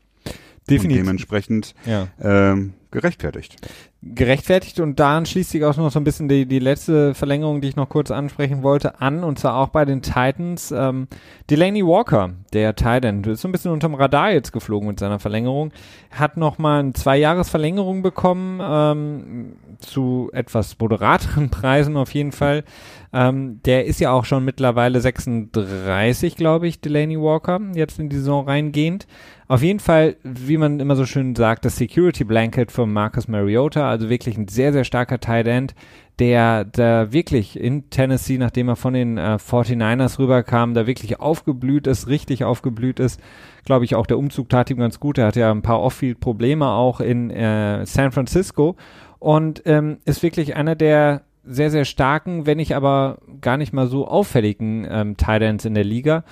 Definitiv. 0.69 1.01
Und 1.01 1.07
dementsprechend 1.07 1.75
ja. 1.85 2.09
ähm, 2.21 2.75
gerechtfertigt. 2.91 3.57
Gerechtfertigt 4.03 4.81
und 4.81 5.01
daran 5.01 5.27
schließt 5.27 5.51
sich 5.51 5.65
auch 5.65 5.77
noch 5.77 5.91
so 5.91 5.99
ein 5.99 6.05
bisschen 6.05 6.29
die, 6.29 6.47
die 6.47 6.59
letzte 6.59 7.15
Verlängerung, 7.15 7.61
die 7.61 7.69
ich 7.69 7.77
noch 7.77 7.89
kurz 7.89 8.11
ansprechen 8.11 8.63
wollte, 8.63 9.01
an 9.01 9.25
und 9.25 9.39
zwar 9.39 9.57
auch 9.57 9.69
bei 9.69 9.85
den 9.85 10.01
Titans. 10.01 10.73
Ähm, 10.73 11.09
Delaney 11.51 11.85
Walker, 11.85 12.31
der 12.53 12.77
Titan, 12.77 13.25
ist 13.25 13.41
so 13.41 13.49
ein 13.49 13.53
bisschen 13.53 13.73
unterm 13.73 13.95
Radar 13.95 14.31
jetzt 14.31 14.53
geflogen 14.53 14.89
mit 14.89 15.01
seiner 15.01 15.19
Verlängerung, 15.19 15.73
hat 16.11 16.37
nochmal 16.37 16.81
eine 16.81 16.93
Zwei-Jahres-Verlängerung 16.93 18.03
bekommen, 18.03 18.61
ähm, 18.63 19.57
zu 19.81 20.31
etwas 20.33 20.79
moderateren 20.79 21.51
Preisen 21.51 21.97
auf 21.97 22.13
jeden 22.15 22.33
Fall. 22.33 22.65
Ähm, 23.13 23.61
der 23.65 23.87
ist 23.87 24.01
ja 24.01 24.13
auch 24.13 24.25
schon 24.25 24.45
mittlerweile 24.45 25.01
36, 25.01 26.37
glaube 26.37 26.69
ich, 26.69 26.81
Delaney 26.81 27.19
Walker, 27.19 27.61
jetzt 27.75 27.99
in 27.99 28.09
die 28.09 28.17
Saison 28.17 28.47
reingehend. 28.47 29.07
Auf 29.47 29.63
jeden 29.63 29.81
Fall, 29.81 30.17
wie 30.23 30.57
man 30.57 30.81
immer 30.81 30.97
so 30.97 31.05
schön 31.05 31.35
sagt, 31.35 31.65
das 31.65 31.77
Security 31.77 32.25
Blanket 32.25 32.73
von 32.73 32.93
Marcus 32.93 33.29
Mariota, 33.29 33.89
also 33.89 34.09
wirklich 34.09 34.39
ein 34.39 34.49
sehr, 34.49 34.73
sehr 34.73 34.85
starker 34.85 35.21
Tight 35.21 35.47
End, 35.47 35.75
der 36.19 36.65
da 36.65 37.13
wirklich 37.13 37.59
in 37.59 37.91
Tennessee, 37.91 38.39
nachdem 38.39 38.69
er 38.69 38.77
von 38.77 38.95
den 38.95 39.19
äh, 39.19 39.37
49ers 39.39 40.19
rüberkam, 40.19 40.73
da 40.73 40.87
wirklich 40.87 41.21
aufgeblüht 41.21 41.87
ist, 41.87 42.07
richtig 42.09 42.45
aufgeblüht 42.45 43.01
ist. 43.01 43.21
Glaube 43.65 43.85
ich, 43.85 43.95
auch 43.95 44.07
der 44.07 44.19
Umzug 44.19 44.49
tat 44.49 44.71
ihm 44.71 44.79
ganz 44.79 45.01
gut. 45.01 45.19
Er 45.19 45.27
hat 45.27 45.37
ja 45.37 45.51
ein 45.51 45.63
paar 45.63 45.81
Off-Field-Probleme 45.83 46.69
auch 46.69 47.01
in 47.01 47.31
äh, 47.31 47.85
San 47.85 48.13
Francisco 48.13 48.77
und 49.19 49.63
ähm, 49.67 49.99
ist 50.05 50.23
wirklich 50.23 50.57
einer 50.57 50.77
der 50.77 51.23
sehr, 51.47 51.71
sehr 51.71 51.85
starken, 51.85 52.47
wenn 52.47 52.57
nicht 52.57 52.75
aber 52.75 53.19
gar 53.41 53.59
nicht 53.59 53.73
mal 53.73 53.87
so 53.89 54.09
auffälligen 54.09 54.87
ähm, 54.89 55.17
Tight 55.17 55.43
Ends 55.43 55.65
in 55.65 55.75
der 55.75 55.85
Liga. 55.85 56.25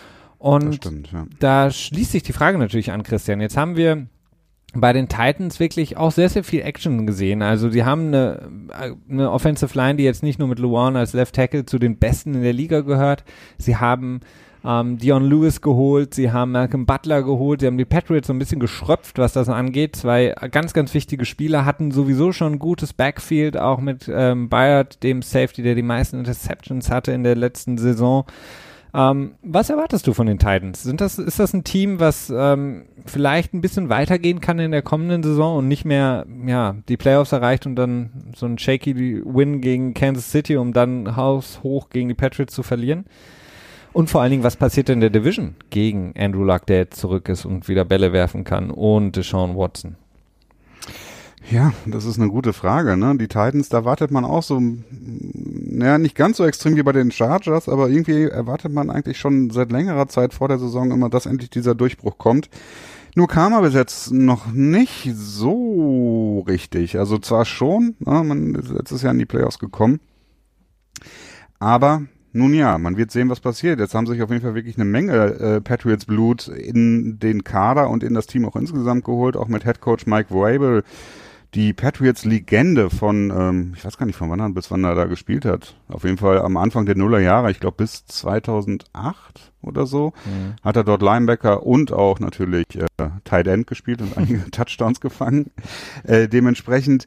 Und 0.42 0.74
stimmt, 0.74 1.12
ja. 1.12 1.24
da 1.38 1.70
schließt 1.70 2.10
sich 2.10 2.24
die 2.24 2.32
Frage 2.32 2.58
natürlich 2.58 2.90
an, 2.90 3.04
Christian. 3.04 3.40
Jetzt 3.40 3.56
haben 3.56 3.76
wir 3.76 4.08
bei 4.74 4.92
den 4.92 5.08
Titans 5.08 5.60
wirklich 5.60 5.96
auch 5.96 6.10
sehr, 6.10 6.28
sehr 6.28 6.42
viel 6.42 6.62
Action 6.62 7.06
gesehen. 7.06 7.42
Also 7.42 7.68
die 7.68 7.84
haben 7.84 8.08
eine, 8.08 8.50
eine 9.08 9.30
Offensive 9.30 9.78
Line, 9.78 9.98
die 9.98 10.02
jetzt 10.02 10.24
nicht 10.24 10.40
nur 10.40 10.48
mit 10.48 10.58
Luan 10.58 10.96
als 10.96 11.12
Left 11.12 11.36
Tackle 11.36 11.64
zu 11.64 11.78
den 11.78 11.96
Besten 11.96 12.34
in 12.34 12.42
der 12.42 12.52
Liga 12.52 12.80
gehört. 12.80 13.22
Sie 13.56 13.76
haben 13.76 14.18
ähm, 14.64 14.98
Dion 14.98 15.22
Lewis 15.22 15.60
geholt, 15.60 16.12
sie 16.12 16.32
haben 16.32 16.50
Malcolm 16.50 16.86
Butler 16.86 17.22
geholt, 17.22 17.60
sie 17.60 17.68
haben 17.68 17.78
die 17.78 17.84
Patriots 17.84 18.26
so 18.26 18.32
ein 18.32 18.40
bisschen 18.40 18.58
geschröpft, 18.58 19.18
was 19.18 19.34
das 19.34 19.48
angeht. 19.48 19.94
Zwei 19.94 20.34
ganz, 20.50 20.72
ganz 20.72 20.92
wichtige 20.92 21.24
Spieler 21.24 21.64
hatten 21.64 21.92
sowieso 21.92 22.32
schon 22.32 22.54
ein 22.54 22.58
gutes 22.58 22.94
Backfield, 22.94 23.56
auch 23.56 23.78
mit 23.78 24.10
ähm, 24.12 24.48
Bayard, 24.48 25.04
dem 25.04 25.22
Safety, 25.22 25.62
der 25.62 25.76
die 25.76 25.82
meisten 25.82 26.18
Interceptions 26.18 26.90
hatte 26.90 27.12
in 27.12 27.22
der 27.22 27.36
letzten 27.36 27.78
Saison. 27.78 28.24
Ähm, 28.94 29.36
was 29.42 29.70
erwartest 29.70 30.06
du 30.06 30.12
von 30.12 30.26
den 30.26 30.38
Titans? 30.38 30.82
Sind 30.82 31.00
das, 31.00 31.18
ist 31.18 31.38
das 31.38 31.54
ein 31.54 31.64
Team, 31.64 31.98
was 31.98 32.30
ähm, 32.34 32.84
vielleicht 33.06 33.54
ein 33.54 33.62
bisschen 33.62 33.88
weitergehen 33.88 34.40
kann 34.40 34.58
in 34.58 34.70
der 34.70 34.82
kommenden 34.82 35.22
Saison 35.22 35.58
und 35.58 35.68
nicht 35.68 35.84
mehr 35.86 36.26
ja, 36.46 36.76
die 36.88 36.98
Playoffs 36.98 37.32
erreicht 37.32 37.64
und 37.66 37.76
dann 37.76 38.32
so 38.36 38.44
ein 38.44 38.58
shaky 38.58 39.22
Win 39.24 39.62
gegen 39.62 39.94
Kansas 39.94 40.30
City, 40.30 40.56
um 40.56 40.74
dann 40.74 41.16
haushoch 41.16 41.88
gegen 41.88 42.08
die 42.08 42.14
Patriots 42.14 42.54
zu 42.54 42.62
verlieren? 42.62 43.06
Und 43.94 44.08
vor 44.08 44.22
allen 44.22 44.30
Dingen, 44.30 44.44
was 44.44 44.56
passiert 44.56 44.88
in 44.88 45.00
der 45.00 45.10
Division 45.10 45.54
gegen 45.70 46.14
Andrew 46.16 46.44
Luck, 46.44 46.66
der 46.66 46.78
jetzt 46.78 47.00
zurück 47.00 47.28
ist 47.28 47.44
und 47.44 47.68
wieder 47.68 47.84
Bälle 47.84 48.12
werfen 48.12 48.44
kann 48.44 48.70
und 48.70 49.16
Deshaun 49.16 49.56
Watson? 49.56 49.96
Ja, 51.50 51.72
das 51.86 52.04
ist 52.04 52.18
eine 52.18 52.28
gute 52.28 52.52
Frage. 52.52 52.96
Ne? 52.96 53.16
Die 53.18 53.28
Titans, 53.28 53.68
da 53.68 53.84
wartet 53.84 54.10
man 54.10 54.24
auch 54.24 54.42
so, 54.42 54.60
naja, 54.90 55.98
nicht 55.98 56.14
ganz 56.14 56.36
so 56.36 56.44
extrem 56.44 56.76
wie 56.76 56.82
bei 56.82 56.92
den 56.92 57.10
Chargers, 57.10 57.68
aber 57.68 57.88
irgendwie 57.88 58.24
erwartet 58.24 58.72
man 58.72 58.90
eigentlich 58.90 59.18
schon 59.18 59.50
seit 59.50 59.72
längerer 59.72 60.08
Zeit 60.08 60.34
vor 60.34 60.48
der 60.48 60.58
Saison 60.58 60.92
immer, 60.92 61.10
dass 61.10 61.26
endlich 61.26 61.50
dieser 61.50 61.74
Durchbruch 61.74 62.18
kommt. 62.18 62.48
Nur 63.14 63.28
kam 63.28 63.52
er 63.52 63.62
bis 63.62 63.74
jetzt 63.74 64.10
noch 64.12 64.52
nicht 64.52 65.10
so 65.14 66.44
richtig. 66.46 66.98
Also 66.98 67.18
zwar 67.18 67.44
schon, 67.44 67.96
ne, 67.98 68.22
man 68.24 68.54
ist 68.54 68.70
letztes 68.70 69.02
Jahr 69.02 69.12
in 69.12 69.18
die 69.18 69.26
Playoffs 69.26 69.58
gekommen, 69.58 70.00
aber 71.58 72.02
nun 72.32 72.54
ja, 72.54 72.78
man 72.78 72.96
wird 72.96 73.10
sehen, 73.10 73.28
was 73.28 73.40
passiert. 73.40 73.78
Jetzt 73.78 73.94
haben 73.94 74.06
sich 74.06 74.22
auf 74.22 74.30
jeden 74.30 74.40
Fall 74.40 74.54
wirklich 74.54 74.76
eine 74.76 74.86
Menge 74.86 75.12
äh, 75.12 75.60
Patriots 75.60 76.06
Blut 76.06 76.48
in 76.48 77.18
den 77.18 77.44
Kader 77.44 77.90
und 77.90 78.02
in 78.02 78.14
das 78.14 78.26
Team 78.26 78.46
auch 78.46 78.56
insgesamt 78.56 79.04
geholt, 79.04 79.36
auch 79.36 79.48
mit 79.48 79.64
Head 79.64 79.82
Coach 79.82 80.06
Mike 80.06 80.32
Vrabel 80.32 80.82
die 81.54 81.74
Patriots-Legende 81.74 82.88
von, 82.88 83.30
ähm, 83.30 83.72
ich 83.76 83.84
weiß 83.84 83.98
gar 83.98 84.06
nicht 84.06 84.16
von 84.16 84.30
wann 84.30 84.40
er 84.40 84.48
bis 84.50 84.70
wann 84.70 84.84
er 84.84 84.94
da 84.94 85.04
gespielt 85.04 85.44
hat. 85.44 85.76
Auf 85.88 86.04
jeden 86.04 86.16
Fall 86.16 86.40
am 86.40 86.56
Anfang 86.56 86.86
der 86.86 86.96
Nullerjahre, 86.96 87.50
ich 87.50 87.60
glaube 87.60 87.76
bis 87.78 88.06
2008 88.06 89.52
oder 89.60 89.86
so, 89.86 90.12
mhm. 90.24 90.54
hat 90.62 90.76
er 90.76 90.84
dort 90.84 91.02
Linebacker 91.02 91.64
und 91.64 91.92
auch 91.92 92.20
natürlich 92.20 92.64
äh, 92.76 93.10
Tight 93.24 93.46
End 93.46 93.66
gespielt 93.66 94.00
und 94.00 94.16
einige 94.16 94.42
Touchdowns 94.50 95.00
gefangen. 95.00 95.50
Äh, 96.04 96.26
dementsprechend, 96.26 97.06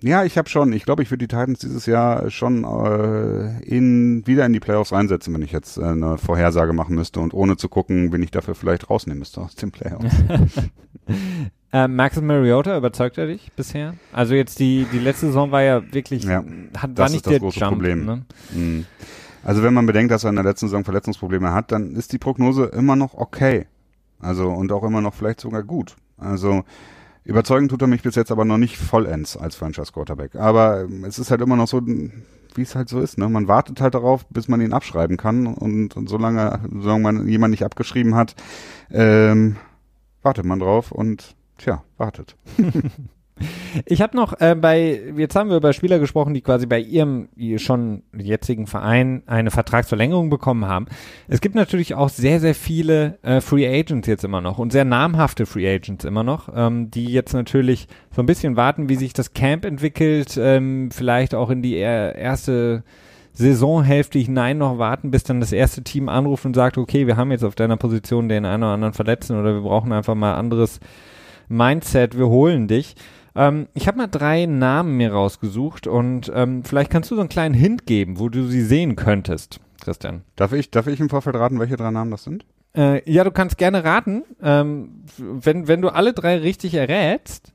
ja, 0.00 0.24
ich 0.24 0.38
habe 0.38 0.48
schon, 0.48 0.72
ich 0.72 0.84
glaube, 0.84 1.02
ich 1.02 1.10
würde 1.10 1.26
die 1.26 1.34
Titans 1.36 1.58
dieses 1.58 1.84
Jahr 1.84 2.30
schon 2.30 2.64
äh, 2.64 3.62
in, 3.64 4.26
wieder 4.26 4.46
in 4.46 4.54
die 4.54 4.60
Playoffs 4.60 4.92
reinsetzen, 4.92 5.34
wenn 5.34 5.42
ich 5.42 5.52
jetzt 5.52 5.76
äh, 5.76 5.84
eine 5.84 6.16
Vorhersage 6.16 6.72
machen 6.72 6.94
müsste 6.94 7.20
und 7.20 7.34
ohne 7.34 7.58
zu 7.58 7.68
gucken, 7.68 8.12
wen 8.12 8.22
ich 8.22 8.30
dafür 8.30 8.54
vielleicht 8.54 8.88
rausnehmen 8.88 9.18
müsste 9.18 9.42
aus 9.42 9.56
den 9.56 9.72
Playoffs. 9.72 10.14
Äh, 11.72 11.86
Max 11.86 12.20
Mariota, 12.20 12.76
überzeugt 12.76 13.18
er 13.18 13.26
dich 13.26 13.52
bisher? 13.52 13.94
Also 14.12 14.34
jetzt 14.34 14.58
die, 14.58 14.86
die 14.90 14.98
letzte 14.98 15.26
Saison 15.26 15.50
war 15.50 15.62
ja 15.62 15.92
wirklich, 15.92 16.24
ja, 16.24 16.42
hat, 16.76 16.96
war 16.96 17.10
nicht 17.10 17.26
der 17.26 17.40
große 17.40 17.60
Jump, 17.60 17.72
Problem. 17.72 18.06
Ne? 18.06 18.24
Mhm. 18.52 18.86
Also 19.44 19.62
wenn 19.62 19.74
man 19.74 19.86
bedenkt, 19.86 20.10
dass 20.10 20.24
er 20.24 20.30
in 20.30 20.36
der 20.36 20.44
letzten 20.44 20.66
Saison 20.66 20.84
Verletzungsprobleme 20.84 21.52
hat, 21.52 21.70
dann 21.72 21.94
ist 21.94 22.12
die 22.12 22.18
Prognose 22.18 22.64
immer 22.64 22.96
noch 22.96 23.14
okay. 23.14 23.66
Also 24.18 24.48
und 24.48 24.72
auch 24.72 24.82
immer 24.82 25.00
noch 25.00 25.14
vielleicht 25.14 25.40
sogar 25.40 25.62
gut. 25.62 25.94
Also 26.16 26.64
überzeugen 27.24 27.68
tut 27.68 27.82
er 27.82 27.88
mich 27.88 28.02
bis 28.02 28.14
jetzt 28.14 28.32
aber 28.32 28.44
noch 28.44 28.58
nicht 28.58 28.78
vollends 28.78 29.36
als 29.36 29.54
Franchise 29.54 29.92
Quarterback. 29.92 30.36
Aber 30.36 30.88
es 31.06 31.18
ist 31.18 31.30
halt 31.30 31.40
immer 31.42 31.56
noch 31.56 31.68
so, 31.68 31.82
wie 31.86 32.62
es 32.62 32.74
halt 32.74 32.88
so 32.88 33.00
ist. 33.00 33.18
Ne? 33.18 33.28
Man 33.28 33.46
wartet 33.46 33.80
halt 33.80 33.94
darauf, 33.94 34.26
bis 34.26 34.48
man 34.48 34.60
ihn 34.60 34.72
abschreiben 34.72 35.16
kann 35.16 35.46
und, 35.46 35.96
und 35.96 36.08
solange, 36.08 36.60
solange 36.80 37.02
man 37.02 37.28
jemanden 37.28 37.52
nicht 37.52 37.64
abgeschrieben 37.64 38.14
hat, 38.14 38.34
ähm, 38.90 39.56
wartet 40.22 40.44
man 40.44 40.58
drauf 40.58 40.90
und 40.90 41.36
tja, 41.58 41.82
wartet. 41.96 42.36
Ich 43.84 44.02
habe 44.02 44.16
noch 44.16 44.40
äh, 44.40 44.54
bei, 44.54 45.00
jetzt 45.16 45.36
haben 45.36 45.50
wir 45.50 45.56
über 45.56 45.72
Spieler 45.72 45.98
gesprochen, 45.98 46.34
die 46.34 46.40
quasi 46.40 46.66
bei 46.66 46.80
ihrem 46.80 47.28
schon 47.56 48.02
jetzigen 48.16 48.66
Verein 48.66 49.22
eine 49.26 49.50
Vertragsverlängerung 49.50 50.30
bekommen 50.30 50.66
haben. 50.66 50.86
Es 51.28 51.40
gibt 51.40 51.54
natürlich 51.54 51.94
auch 51.94 52.08
sehr, 52.08 52.40
sehr 52.40 52.54
viele 52.54 53.18
äh, 53.22 53.40
Free 53.40 53.66
Agents 53.66 54.08
jetzt 54.08 54.24
immer 54.24 54.40
noch 54.40 54.58
und 54.58 54.72
sehr 54.72 54.84
namhafte 54.84 55.46
Free 55.46 55.72
Agents 55.72 56.04
immer 56.04 56.24
noch, 56.24 56.48
ähm, 56.54 56.90
die 56.90 57.06
jetzt 57.06 57.32
natürlich 57.32 57.88
so 58.14 58.22
ein 58.22 58.26
bisschen 58.26 58.56
warten, 58.56 58.88
wie 58.88 58.96
sich 58.96 59.12
das 59.12 59.32
Camp 59.34 59.64
entwickelt, 59.64 60.38
ähm, 60.40 60.90
vielleicht 60.90 61.34
auch 61.34 61.50
in 61.50 61.62
die 61.62 61.76
erste 61.76 62.82
Saisonhälfte 63.32 64.18
hinein 64.18 64.58
noch 64.58 64.78
warten, 64.78 65.12
bis 65.12 65.22
dann 65.22 65.38
das 65.38 65.52
erste 65.52 65.84
Team 65.84 66.08
anruft 66.08 66.44
und 66.44 66.54
sagt, 66.54 66.76
okay, 66.76 67.06
wir 67.06 67.16
haben 67.16 67.30
jetzt 67.30 67.44
auf 67.44 67.54
deiner 67.54 67.76
Position 67.76 68.28
den 68.28 68.44
einen 68.44 68.64
oder 68.64 68.72
anderen 68.72 68.94
Verletzten 68.94 69.38
oder 69.38 69.54
wir 69.54 69.60
brauchen 69.60 69.92
einfach 69.92 70.16
mal 70.16 70.34
anderes 70.34 70.80
Mindset, 71.48 72.16
wir 72.16 72.28
holen 72.28 72.68
dich. 72.68 72.94
Ähm, 73.38 73.68
ich 73.72 73.86
habe 73.86 73.98
mal 73.98 74.08
drei 74.08 74.46
Namen 74.46 74.96
mir 74.96 75.12
rausgesucht 75.12 75.86
und 75.86 76.30
ähm, 76.34 76.64
vielleicht 76.64 76.90
kannst 76.90 77.10
du 77.10 77.14
so 77.14 77.20
einen 77.20 77.28
kleinen 77.28 77.54
Hint 77.54 77.86
geben, 77.86 78.18
wo 78.18 78.28
du 78.28 78.46
sie 78.46 78.62
sehen 78.62 78.96
könntest, 78.96 79.60
Christian. 79.80 80.22
Darf 80.34 80.52
ich, 80.52 80.72
darf 80.72 80.88
ich 80.88 80.98
im 80.98 81.08
Vorfeld 81.08 81.36
raten, 81.36 81.60
welche 81.60 81.76
drei 81.76 81.92
Namen 81.92 82.10
das 82.10 82.24
sind? 82.24 82.44
Äh, 82.76 83.08
ja, 83.10 83.22
du 83.22 83.30
kannst 83.30 83.56
gerne 83.56 83.84
raten. 83.84 84.24
Ähm, 84.42 85.04
wenn, 85.18 85.68
wenn 85.68 85.80
du 85.80 85.88
alle 85.88 86.12
drei 86.12 86.38
richtig 86.38 86.74
errätst, 86.74 87.52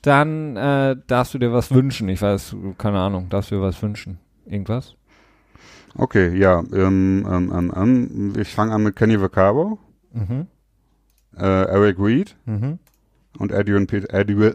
dann 0.00 0.56
äh, 0.56 0.96
darfst 1.06 1.34
du 1.34 1.38
dir 1.38 1.52
was 1.52 1.70
wünschen. 1.70 2.08
Ich 2.08 2.22
weiß, 2.22 2.56
keine 2.78 2.98
Ahnung, 2.98 3.28
darfst 3.28 3.50
du 3.50 3.56
dir 3.56 3.62
was 3.62 3.82
wünschen? 3.82 4.18
Irgendwas? 4.46 4.94
Okay, 5.96 6.34
ja. 6.38 6.60
Ähm, 6.72 7.26
ähm, 7.30 7.52
ähm, 7.54 7.72
ähm 7.76 8.32
ich 8.40 8.48
fange 8.48 8.72
an 8.72 8.84
mit 8.84 8.96
Kenny 8.96 9.20
Vaccaro, 9.20 9.78
mhm. 10.12 10.46
äh, 11.36 11.44
Eric 11.44 11.98
Reed, 11.98 12.36
mhm 12.46 12.78
und 13.38 13.52
Adrian, 13.52 13.86
Pet 13.86 14.12
Adrian, 14.12 14.54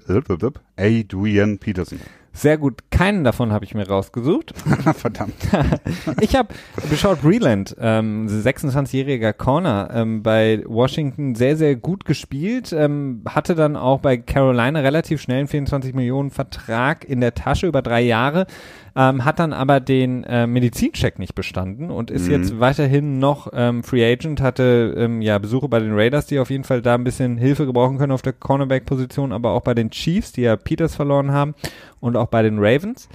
Adrian 0.78 1.58
Peterson. 1.58 2.00
Sehr 2.36 2.58
gut. 2.58 2.92
Keinen 2.92 3.24
davon 3.24 3.54
habe 3.54 3.64
ich 3.64 3.74
mir 3.74 3.88
rausgesucht. 3.88 4.54
Verdammt. 4.98 5.36
ich 6.22 6.36
habe 6.36 6.54
beschaut 6.90 7.22
Breland, 7.22 7.78
ähm, 7.80 8.28
26-jähriger 8.28 9.32
Corner, 9.32 9.90
ähm, 9.94 10.22
bei 10.22 10.62
Washington 10.68 11.36
sehr, 11.36 11.56
sehr 11.56 11.78
gut 11.78 12.04
gespielt. 12.04 12.74
Ähm, 12.74 13.22
hatte 13.26 13.56
dann 13.56 13.78
auch 13.78 14.02
bei 14.02 14.18
Carolina 14.18 14.82
relativ 14.82 15.22
schnell 15.22 15.40
einen 15.40 15.48
24 15.48 15.94
Millionen 15.94 16.30
Vertrag 16.30 17.06
in 17.06 17.22
der 17.22 17.36
Tasche 17.36 17.68
über 17.68 17.82
drei 17.82 18.02
Jahre 18.02 18.48
ähm, 18.96 19.26
hat 19.26 19.40
dann 19.40 19.52
aber 19.52 19.80
den 19.80 20.24
äh, 20.24 20.48
Medizincheck 20.48 21.20
nicht 21.20 21.36
bestanden 21.36 21.92
und 21.92 22.10
ist 22.12 22.26
mhm. 22.26 22.32
jetzt 22.32 22.60
weiterhin 22.60 23.20
noch 23.20 23.50
ähm, 23.54 23.84
Free 23.84 24.10
Agent, 24.10 24.42
hatte 24.42 24.96
ähm, 24.98 25.22
ja 25.22 25.38
Besuche 25.38 25.68
bei 25.68 25.80
den 25.80 25.94
Raiders, 25.94 26.28
die 26.28 26.40
auf 26.40 26.50
jeden 26.50 26.64
Fall 26.64 26.82
da 26.82 26.96
ein 26.96 27.04
bisschen 27.04 27.38
Hilfe 27.38 27.66
gebrauchen 27.66 27.98
können 27.98 28.14
auf 28.14 28.22
der 28.22 28.34
Cornerback-Position, 28.34 29.34
aber 29.34 29.52
auch 29.52 29.62
bei 29.62 29.74
den 29.74 29.90
Chiefs, 29.90 30.32
die 30.32 30.42
ja 30.42 30.56
Peters 30.56 30.96
verloren 30.96 31.32
haben 31.32 31.56
und 32.00 32.16
auch 32.16 32.28
bei 32.28 32.42
den 32.42 32.58
Ravens. 32.60 33.10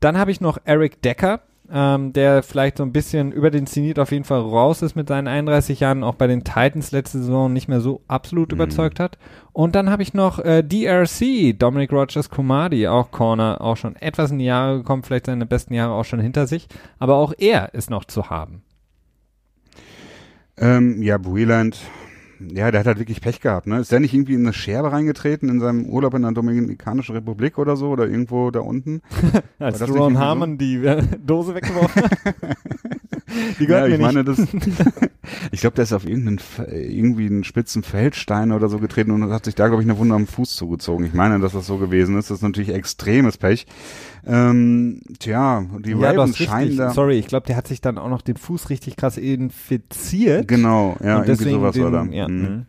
Dann 0.00 0.18
habe 0.18 0.30
ich 0.30 0.42
noch 0.42 0.58
Eric 0.64 1.00
Decker, 1.00 1.40
ähm, 1.72 2.12
der 2.12 2.42
vielleicht 2.42 2.78
so 2.78 2.82
ein 2.82 2.92
bisschen 2.92 3.32
über 3.32 3.50
den 3.50 3.66
Zenit 3.66 3.98
auf 3.98 4.12
jeden 4.12 4.24
Fall 4.24 4.40
raus 4.40 4.82
ist 4.82 4.94
mit 4.94 5.08
seinen 5.08 5.28
31 5.28 5.80
Jahren, 5.80 6.04
auch 6.04 6.14
bei 6.14 6.26
den 6.26 6.44
Titans 6.44 6.92
letzte 6.92 7.18
Saison 7.18 7.52
nicht 7.52 7.68
mehr 7.68 7.80
so 7.80 8.02
absolut 8.08 8.50
mhm. 8.50 8.56
überzeugt 8.56 9.00
hat. 9.00 9.18
Und 9.52 9.74
dann 9.74 9.90
habe 9.90 10.02
ich 10.02 10.14
noch 10.14 10.38
äh, 10.38 10.62
DRC, 10.62 11.58
Dominic 11.58 11.92
Rogers 11.92 12.30
Kumadi, 12.30 12.88
auch 12.88 13.10
Corner, 13.10 13.60
auch 13.60 13.76
schon 13.76 13.96
etwas 13.96 14.30
in 14.30 14.38
die 14.38 14.44
Jahre 14.44 14.78
gekommen, 14.78 15.02
vielleicht 15.02 15.26
seine 15.26 15.46
besten 15.46 15.74
Jahre 15.74 15.94
auch 15.94 16.04
schon 16.04 16.20
hinter 16.20 16.46
sich, 16.46 16.68
aber 16.98 17.16
auch 17.16 17.32
er 17.38 17.74
ist 17.74 17.90
noch 17.90 18.04
zu 18.04 18.30
haben. 18.30 18.62
Ähm, 20.58 21.02
ja, 21.02 21.18
Breland 21.18 21.78
ja, 22.40 22.70
der 22.70 22.80
hat 22.80 22.86
halt 22.86 22.98
wirklich 22.98 23.20
Pech 23.20 23.40
gehabt, 23.40 23.66
ne? 23.66 23.80
Ist 23.80 23.92
der 23.92 24.00
nicht 24.00 24.14
irgendwie 24.14 24.34
in 24.34 24.40
eine 24.40 24.52
Scherbe 24.52 24.92
reingetreten 24.92 25.48
in 25.48 25.60
seinem 25.60 25.86
Urlaub 25.86 26.14
in 26.14 26.22
der 26.22 26.32
Dominikanischen 26.32 27.14
Republik 27.14 27.58
oder 27.58 27.76
so 27.76 27.88
oder 27.88 28.06
irgendwo 28.06 28.50
da 28.50 28.60
unten? 28.60 29.02
Als 29.58 29.86
Ron 29.88 30.18
Harmon 30.18 30.52
so? 30.52 30.56
die 30.58 30.84
äh, 30.84 31.02
Dose 31.18 31.54
weggeworfen. 31.54 32.02
die 33.58 33.66
gehört 33.66 33.88
ja, 33.88 33.94
ich 33.94 33.98
mir 34.00 34.06
meine, 34.06 34.24
nicht. 34.24 34.38
Das, 34.38 34.48
ich 35.50 35.60
glaube, 35.60 35.76
der 35.76 35.84
ist 35.84 35.92
auf 35.92 36.06
irgendeinen 36.06 36.40
irgendwie 36.68 37.26
einen 37.26 37.44
spitzen 37.44 37.82
Feldstein 37.82 38.52
oder 38.52 38.68
so 38.68 38.78
getreten 38.78 39.10
und 39.10 39.30
hat 39.30 39.44
sich 39.44 39.54
da, 39.54 39.68
glaube 39.68 39.82
ich, 39.82 39.88
eine 39.88 39.98
Wunde 39.98 40.14
am 40.14 40.26
Fuß 40.26 40.54
zugezogen. 40.54 41.06
Ich 41.06 41.14
meine, 41.14 41.40
dass 41.40 41.52
das 41.52 41.66
so 41.66 41.78
gewesen 41.78 42.16
ist. 42.18 42.30
Das 42.30 42.38
ist 42.38 42.42
natürlich 42.42 42.72
extremes 42.72 43.36
Pech. 43.38 43.66
Ähm, 44.26 45.00
tja, 45.18 45.64
die 45.84 45.90
ja, 45.92 46.10
Ravens 46.10 46.36
scheinen 46.36 46.76
da. 46.76 46.90
Sorry, 46.90 47.18
ich 47.18 47.26
glaube, 47.26 47.46
der 47.46 47.56
hat 47.56 47.68
sich 47.68 47.80
dann 47.80 47.98
auch 47.98 48.08
noch 48.08 48.22
den 48.22 48.36
Fuß 48.36 48.70
richtig 48.70 48.96
krass 48.96 49.16
infiziert. 49.16 50.48
Genau, 50.48 50.96
ja, 51.02 51.24
irgendwie 51.24 51.50
sowas 51.50 51.74
den, 51.74 51.84
war 51.84 51.90
da. 51.90 52.04
Ja, 52.10 52.28
mhm. 52.28 52.66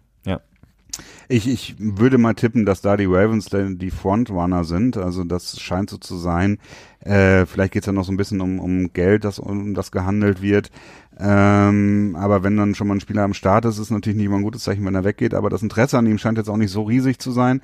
Ich, 1.27 1.47
ich 1.47 1.75
würde 1.77 2.17
mal 2.17 2.33
tippen, 2.33 2.65
dass 2.65 2.81
da 2.81 2.97
die 2.97 3.05
Ravens 3.05 3.49
die 3.51 3.91
Frontrunner 3.91 4.63
sind. 4.63 4.97
Also 4.97 5.23
das 5.23 5.59
scheint 5.59 5.89
so 5.89 5.97
zu 5.97 6.15
sein. 6.17 6.57
Äh, 7.01 7.45
vielleicht 7.45 7.73
geht's 7.73 7.87
ja 7.87 7.93
noch 7.93 8.05
so 8.05 8.11
ein 8.11 8.17
bisschen 8.17 8.41
um, 8.41 8.59
um 8.59 8.93
Geld, 8.93 9.23
das 9.23 9.39
um 9.39 9.73
das 9.73 9.91
gehandelt 9.91 10.41
wird. 10.41 10.71
Ähm, 11.19 12.15
aber 12.19 12.43
wenn 12.43 12.57
dann 12.57 12.75
schon 12.75 12.87
mal 12.87 12.95
ein 12.95 13.01
Spieler 13.01 13.23
am 13.23 13.33
Start 13.33 13.65
ist, 13.65 13.75
ist 13.75 13.85
es 13.85 13.91
natürlich 13.91 14.17
nicht 14.17 14.27
immer 14.27 14.37
ein 14.37 14.43
gutes 14.43 14.63
Zeichen, 14.63 14.85
wenn 14.85 14.95
er 14.95 15.03
weggeht. 15.03 15.33
Aber 15.33 15.49
das 15.49 15.63
Interesse 15.63 15.97
an 15.97 16.05
ihm 16.05 16.17
scheint 16.17 16.37
jetzt 16.37 16.49
auch 16.49 16.57
nicht 16.57 16.71
so 16.71 16.83
riesig 16.83 17.19
zu 17.19 17.31
sein. 17.31 17.61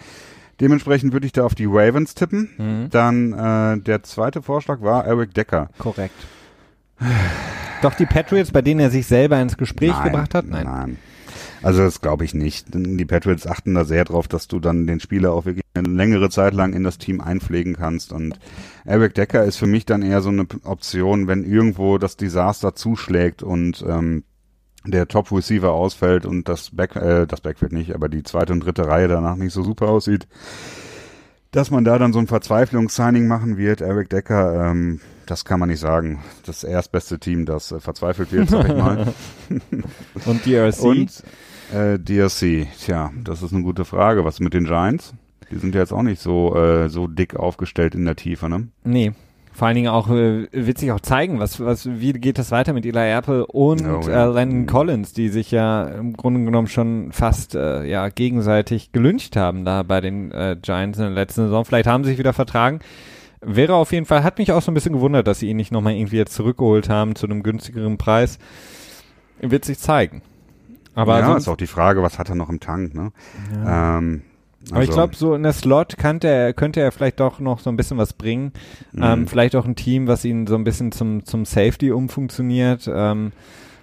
Dementsprechend 0.62 1.14
würde 1.14 1.26
ich 1.26 1.32
da 1.34 1.46
auf 1.46 1.56
die 1.56 1.66
Ravens 1.68 2.16
tippen. 2.16 2.50
Mhm. 2.58 2.90
Dann 2.90 3.34
äh, 3.34 3.82
der 3.82 4.04
zweite 4.04 4.42
Vorschlag 4.42 4.82
war 4.82 5.06
Eric 5.06 5.34
Decker. 5.34 5.70
Korrekt. 5.78 6.16
Doch 7.82 7.96
die 7.96 8.06
Patriots, 8.06 8.52
bei 8.52 8.62
denen 8.62 8.80
er 8.80 8.90
sich 8.90 9.08
selber 9.08 9.42
ins 9.42 9.58
Gespräch 9.58 9.92
nein, 9.92 10.04
gebracht 10.04 10.36
hat? 10.36 10.46
Nein. 10.46 10.66
Nein. 10.66 10.98
Also 11.64 11.82
das 11.82 12.02
glaube 12.02 12.26
ich 12.26 12.34
nicht. 12.34 12.68
Die 12.74 13.06
Patriots 13.06 13.48
achten 13.48 13.74
da 13.74 13.86
sehr 13.86 14.04
drauf, 14.04 14.28
dass 14.28 14.48
du 14.48 14.60
dann 14.60 14.86
den 14.86 15.00
Spieler 15.00 15.34
auch 15.34 15.46
wirklich 15.46 15.64
eine 15.74 15.88
längere 15.88 16.30
Zeit 16.30 16.54
lang 16.54 16.74
in 16.74 16.84
das 16.84 16.98
Team 16.98 17.22
einpflegen 17.22 17.76
kannst. 17.76 18.12
Und 18.12 18.38
Eric 18.86 19.16
Decker 19.16 19.44
ist 19.46 19.58
für 19.58 19.66
mich 19.66 19.86
dann 19.86 20.02
eher 20.02 20.22
so 20.22 20.30
eine 20.30 20.46
Option, 20.64 21.28
wenn 21.28 21.44
irgendwo 21.46 21.98
das 21.98 22.18
Desaster 22.18 22.76
zuschlägt 22.76 23.44
und 23.44 23.84
ähm, 23.88 24.24
der 24.86 25.08
Top 25.08 25.32
Receiver 25.32 25.72
ausfällt 25.72 26.26
und 26.26 26.50
das 26.50 26.72
Back, 26.72 26.96
äh, 26.96 27.26
das 27.26 27.42
Backfield 27.42 27.72
nicht, 27.72 27.96
aber 27.96 28.10
die 28.10 28.24
zweite 28.24 28.54
und 28.54 28.60
dritte 28.60 28.88
Reihe 28.88 29.08
danach 29.08 29.38
nicht 29.38 29.54
so 29.54 29.64
super 29.64 29.88
aussieht, 29.88 30.28
dass 31.52 31.72
man 31.72 31.86
da 31.86 31.98
dann 31.98 32.14
so 32.14 32.20
ein 32.20 32.28
Verzweiflungssigning 32.28 33.28
machen 33.28 33.58
wird. 33.58 33.80
Eric 33.80 34.10
Decker, 34.10 34.72
ähm, 34.72 35.00
das 35.26 35.46
kann 35.46 35.60
man 35.60 35.70
nicht 35.70 35.80
sagen. 35.80 36.22
Das 36.46 36.64
erstbeste 36.64 37.20
Team, 37.20 37.46
das 37.46 37.72
äh, 37.72 37.80
verzweifelt 37.80 38.32
wird, 38.32 38.50
sag 38.50 38.68
ich 38.68 38.76
mal. 38.76 39.14
und 40.26 40.46
DRC? 40.46 40.82
Und 40.82 41.24
äh, 41.74 42.00
DRC, 42.00 42.68
tja, 42.80 43.12
das 43.24 43.42
ist 43.42 43.54
eine 43.54 43.64
gute 43.64 43.86
Frage. 43.86 44.26
Was 44.26 44.40
mit 44.40 44.54
den 44.54 44.66
Giants? 44.66 45.14
Die 45.52 45.58
sind 45.58 45.76
ja 45.76 45.82
jetzt 45.82 45.94
auch 45.94 46.04
nicht 46.04 46.22
so, 46.22 46.56
äh, 46.56 46.90
so 46.90 47.08
dick 47.08 47.36
aufgestellt 47.36 47.96
in 47.96 48.06
der 48.06 48.16
Tiefe, 48.16 48.50
ne? 48.50 48.68
Nee, 48.84 49.12
vor 49.54 49.68
allen 49.68 49.76
Dingen 49.76 49.90
auch 49.90 50.10
äh, 50.10 50.48
wird 50.52 50.80
sich 50.80 50.92
auch 50.92 51.00
zeigen, 51.00 51.40
was, 51.40 51.60
was, 51.60 51.88
wie 51.88 52.14
geht 52.14 52.40
das 52.40 52.50
weiter 52.50 52.74
mit 52.74 52.86
Eli 52.88 53.12
Apple 53.12 53.46
und 53.46 53.86
oh, 53.86 54.02
ja. 54.02 54.26
äh, 54.26 54.34
Landon 54.34 54.62
mhm. 54.62 54.66
Collins, 54.66 55.14
die 55.14 55.30
sich 55.30 55.52
ja 55.52 55.84
im 55.84 56.14
Grunde 56.14 56.44
genommen 56.44 56.68
schon 56.68 57.12
fast 57.12 57.54
äh, 57.54 57.84
ja 57.86 58.10
gegenseitig 58.10 58.92
gelüncht 58.92 59.36
haben 59.36 59.64
da 59.64 59.84
bei 59.84 60.02
den 60.02 60.32
äh, 60.32 60.58
Giants 60.60 60.98
in 60.98 61.06
der 61.06 61.14
letzten 61.14 61.44
Saison. 61.44 61.66
Vielleicht 61.66 61.88
haben 61.88 62.04
sie 62.04 62.12
sich 62.12 62.20
wieder 62.20 62.34
vertragen. 62.34 62.80
Wäre 63.42 63.76
auf 63.76 63.92
jeden 63.92 64.06
Fall, 64.06 64.24
hat 64.24 64.40
mich 64.40 64.52
auch 64.52 64.62
so 64.62 64.72
ein 64.72 64.74
bisschen 64.74 64.94
gewundert, 64.94 65.28
dass 65.28 65.40
sie 65.40 65.50
ihn 65.50 65.58
nicht 65.58 65.72
nochmal 65.72 65.94
irgendwie 65.94 66.18
jetzt 66.18 66.34
zurückgeholt 66.34 66.90
haben 66.90 67.16
zu 67.16 67.28
einem 67.28 67.44
günstigeren 67.44 67.98
Preis. 67.98 68.40
Wird 69.40 69.66
sich 69.66 69.78
zeigen. 69.78 70.24
Aber 70.96 71.20
ja, 71.20 71.36
ist 71.36 71.48
auch 71.48 71.58
die 71.58 71.68
Frage, 71.68 72.02
was 72.04 72.20
hat 72.20 72.30
er 72.30 72.36
noch 72.36 72.50
im 72.50 72.60
Tank, 72.60 72.94
ne? 72.94 73.12
Ja. 73.64 73.98
Ähm, 73.98 74.22
also. 74.64 74.76
Aber 74.76 74.84
ich 74.84 74.90
also 74.90 74.98
glaube, 75.00 75.16
so 75.16 75.36
in 75.36 75.44
der 75.44 75.54
Slot 75.54 75.98
könnte 75.98 76.28
er, 76.28 76.54
könnte 76.54 76.80
er 76.80 76.92
vielleicht 76.92 77.20
doch 77.20 77.40
noch 77.40 77.60
so 77.60 77.70
ein 77.70 77.76
bisschen 77.76 77.98
was 77.98 78.14
bringen. 78.14 78.54
Mhm. 78.94 79.04
Ähm, 79.04 79.28
vielleicht 79.28 79.56
auch 79.56 79.66
ein 79.66 79.76
Team, 79.76 80.08
was 80.08 80.24
ihn 80.24 80.48
so 80.48 80.56
ein 80.56 80.64
bisschen 80.64 80.92
zum, 80.92 81.26
zum 81.26 81.46
Safety 81.46 81.92
umfunktioniert. 81.92 82.90
Ähm, 82.94 83.34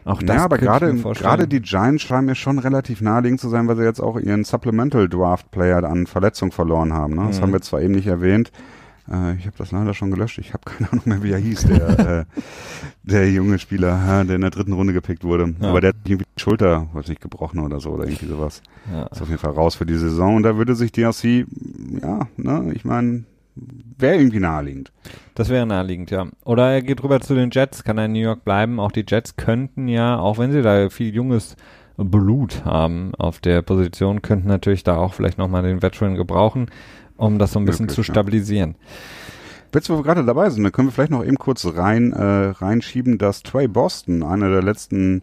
auch 0.05 0.23
das 0.23 0.37
ja, 0.37 0.45
aber 0.45 0.57
gerade 0.57 0.95
gerade 0.95 1.47
die 1.47 1.61
Giants 1.61 2.03
scheinen 2.03 2.27
mir 2.27 2.35
schon 2.35 2.59
relativ 2.59 3.03
naheliegend 3.03 3.41
zu 3.41 3.51
sein, 3.51 3.69
weil 3.69 3.77
sie 3.77 3.85
jetzt 3.85 4.01
auch 4.01 4.19
ihren 4.19 4.45
Supplemental 4.45 5.09
Draft 5.09 5.51
Player 5.51 5.85
an 5.85 6.07
Verletzung 6.07 6.53
verloren 6.53 6.95
haben. 6.95 7.17
Ne? 7.17 7.27
Das 7.27 7.39
mhm. 7.39 7.43
haben 7.43 7.53
wir 7.53 7.61
zwar 7.61 7.83
eben 7.83 7.95
nicht 7.95 8.07
erwähnt. 8.07 8.51
Äh, 9.11 9.35
ich 9.35 9.47
habe 9.47 9.57
das 9.59 9.73
leider 9.73 9.95
schon 9.95 10.11
gelöscht. 10.11 10.39
Ich 10.39 10.53
habe 10.53 10.63
keine 10.65 10.93
Ahnung 10.93 11.05
mehr, 11.07 11.23
wie 11.23 11.33
er 11.33 11.39
hieß, 11.39 11.65
der, 11.65 11.99
äh, 11.99 12.25
der 13.03 13.31
junge 13.31 13.59
Spieler, 13.59 14.25
der 14.25 14.37
in 14.37 14.43
der 14.43 14.51
dritten 14.51 14.73
Runde 14.73 14.93
gepickt 14.93 15.25
wurde. 15.25 15.55
Ja. 15.61 15.69
Aber 15.69 15.81
der 15.81 15.91
hat 15.91 15.97
irgendwie 16.05 16.27
die 16.37 16.41
Schulter, 16.41 16.89
weiß 16.93 17.09
nicht, 17.09 17.21
gebrochen 17.21 17.61
oder 17.61 17.81
so 17.81 17.91
oder 17.91 18.05
irgendwie 18.05 18.27
sowas. 18.27 18.63
Ja. 18.93 19.07
Ist 19.07 19.23
auf 19.23 19.29
jeden 19.29 19.41
Fall 19.41 19.53
raus 19.53 19.75
für 19.75 19.87
die 19.87 19.97
Saison. 19.97 20.37
Und 20.37 20.45
da 20.45 20.57
würde 20.57 20.75
sich 20.75 20.93
DRC, 20.93 21.47
ja, 22.03 22.29
ne, 22.37 22.73
ich 22.75 22.85
meine, 22.85 23.25
wäre 23.99 24.17
irgendwie 24.17 24.41
naheliegend. 24.41 24.93
Das 25.35 25.49
wäre 25.49 25.67
naheliegend, 25.67 26.11
ja. 26.11 26.27
Oder 26.45 26.71
er 26.71 26.83
geht 26.83 27.03
rüber 27.03 27.21
zu 27.21 27.35
den 27.35 27.51
Jets, 27.51 27.85
kann 27.85 27.99
er 27.99 28.07
in 28.07 28.13
New 28.13 28.21
York 28.21 28.45
bleiben. 28.45 28.81
Auch 28.81 28.93
die 28.93 29.05
Jets 29.07 29.37
könnten 29.37 29.89
ja, 29.89 30.19
auch 30.19 30.39
wenn 30.39 30.53
sie 30.53 30.63
da 30.63 30.89
viel 30.89 31.15
junges 31.15 31.57
Blut 31.97 32.65
haben 32.65 33.13
auf 33.17 33.41
der 33.41 33.63
Position, 33.63 34.23
könnten 34.23 34.49
natürlich 34.49 34.85
da 34.85 34.97
auch 34.97 35.13
vielleicht 35.13 35.39
nochmal 35.39 35.63
den 35.63 35.83
Veteran 35.83 36.15
gebrauchen 36.15 36.71
um 37.21 37.39
das 37.39 37.53
so 37.53 37.59
ein 37.59 37.65
bisschen 37.65 37.87
Wirklich, 37.87 37.97
zu 37.97 38.03
stabilisieren. 38.03 38.75
Ja. 38.79 38.87
Jetzt, 39.75 39.89
wo 39.89 39.97
wir 39.97 40.03
gerade 40.03 40.25
dabei 40.25 40.51
sind, 40.51 40.65
dann 40.65 40.73
können 40.73 40.89
wir 40.89 40.93
vielleicht 40.93 41.13
noch 41.13 41.25
eben 41.25 41.39
kurz 41.39 41.65
rein 41.65 42.13
äh, 42.13 42.23
reinschieben, 42.23 43.19
dass 43.19 43.45
Trey 43.45 43.69
Boston, 43.69 44.25
einer 44.25 44.51
der 44.51 44.63
letzten 44.63 45.23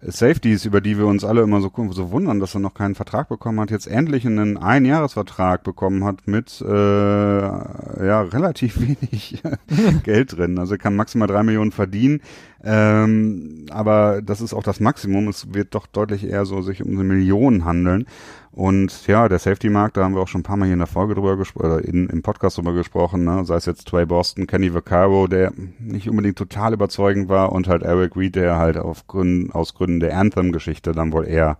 Safeties, 0.00 0.64
über 0.64 0.80
die 0.80 0.96
wir 0.96 1.06
uns 1.06 1.24
alle 1.24 1.42
immer 1.42 1.60
so, 1.60 1.72
so 1.90 2.10
wundern, 2.12 2.38
dass 2.38 2.54
er 2.54 2.60
noch 2.60 2.72
keinen 2.72 2.94
Vertrag 2.94 3.28
bekommen 3.28 3.60
hat, 3.60 3.70
jetzt 3.70 3.88
endlich 3.88 4.24
einen 4.26 4.56
Einjahresvertrag 4.56 5.64
bekommen 5.64 6.04
hat 6.04 6.26
mit 6.28 6.60
äh, 6.60 6.68
ja 6.70 8.22
relativ 8.22 8.80
wenig 8.80 9.42
Geld 10.04 10.38
drin. 10.38 10.58
Also 10.58 10.74
er 10.74 10.78
kann 10.78 10.94
maximal 10.94 11.26
drei 11.26 11.42
Millionen 11.42 11.72
verdienen, 11.72 12.20
ähm, 12.62 13.66
aber 13.70 14.22
das 14.22 14.40
ist 14.40 14.54
auch 14.54 14.62
das 14.62 14.78
Maximum. 14.78 15.28
Es 15.28 15.52
wird 15.52 15.74
doch 15.74 15.86
deutlich 15.86 16.24
eher 16.24 16.46
so 16.46 16.62
sich 16.62 16.82
um 16.82 16.92
eine 16.92 17.04
Million 17.04 17.64
handeln. 17.64 18.06
Und 18.50 19.06
ja, 19.06 19.28
der 19.28 19.38
Safety-Markt, 19.38 19.96
da 19.96 20.04
haben 20.04 20.14
wir 20.14 20.22
auch 20.22 20.28
schon 20.28 20.40
ein 20.40 20.44
paar 20.44 20.56
Mal 20.56 20.66
hier 20.66 20.72
in 20.72 20.80
der 20.80 20.88
Folge 20.88 21.14
drüber 21.14 21.36
gesprochen, 21.36 21.66
oder 21.66 21.84
in, 21.84 22.08
im 22.08 22.22
Podcast 22.22 22.58
drüber 22.58 22.72
gesprochen, 22.72 23.24
ne? 23.24 23.44
sei 23.44 23.56
es 23.56 23.66
jetzt 23.66 23.86
Trey 23.86 24.06
Boston, 24.06 24.46
Kenny 24.46 24.72
Vaccaro, 24.72 25.26
der 25.26 25.52
nicht 25.78 26.08
unbedingt 26.08 26.38
total 26.38 26.72
überzeugend 26.72 27.28
war 27.28 27.52
und 27.52 27.68
halt 27.68 27.82
Eric 27.82 28.16
Reed, 28.16 28.36
der 28.36 28.56
halt 28.56 28.76
auf 28.76 29.06
Gründen, 29.06 29.52
aus 29.52 29.74
Gründen 29.74 30.00
der 30.00 30.16
Anthem-Geschichte 30.16 30.92
dann 30.92 31.12
wohl 31.12 31.26
eher 31.26 31.58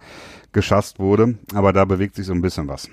geschasst 0.53 0.99
wurde. 0.99 1.35
Aber 1.55 1.73
da 1.73 1.85
bewegt 1.85 2.17
sich 2.17 2.27
so 2.27 2.33
ein 2.33 2.43
bisschen 2.43 2.69
was. 2.69 2.89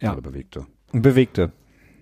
Ja. 0.00 0.12
Oder 0.12 0.22
bewegte. 0.22 0.66
Bewegte 0.92 1.52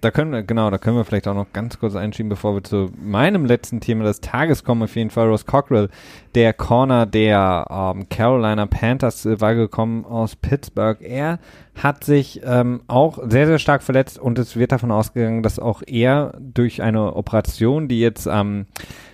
da 0.05 0.11
können 0.11 0.33
wir, 0.33 0.43
genau, 0.43 0.71
da 0.71 0.77
können 0.77 0.97
wir 0.97 1.05
vielleicht 1.05 1.27
auch 1.27 1.35
noch 1.35 1.53
ganz 1.55 1.79
kurz 1.79 1.97
einschieben, 1.97 2.29
bevor 2.29 2.55
wir 2.55 2.63
zu 2.63 2.91
meinem 3.03 3.47
letzten 3.47 3.81
Thema 3.81 4.05
des 4.05 4.21
Tages 4.21 4.63
kommen. 4.63 4.83
Auf 4.83 4.95
jeden 4.97 5.09
Fall 5.09 5.29
Ross 5.29 5.47
Cockrell, 5.47 5.89
der 6.35 6.53
Corner 6.53 7.07
der 7.07 7.67
ähm, 7.71 8.09
Carolina 8.11 8.67
Panthers, 8.67 9.25
äh, 9.25 9.41
war 9.41 9.55
gekommen 9.55 10.05
aus 10.05 10.37
Pittsburgh. 10.37 10.99
Er 11.01 11.39
hat 11.75 12.05
sich 12.05 12.43
ähm, 12.45 12.83
auch 12.87 13.19
sehr, 13.27 13.47
sehr 13.47 13.59
stark 13.59 13.83
verletzt 13.83 14.19
und 14.19 14.39
es 14.39 14.57
wird 14.57 14.73
davon 14.73 14.91
ausgegangen, 14.91 15.43
dass 15.43 15.59
auch 15.59 15.83
er 15.87 16.39
durch 16.39 16.83
eine 16.83 17.17
Operation, 17.17 17.89
die 17.89 18.01
jetzt, 18.01 18.27
ähm, 18.27 18.67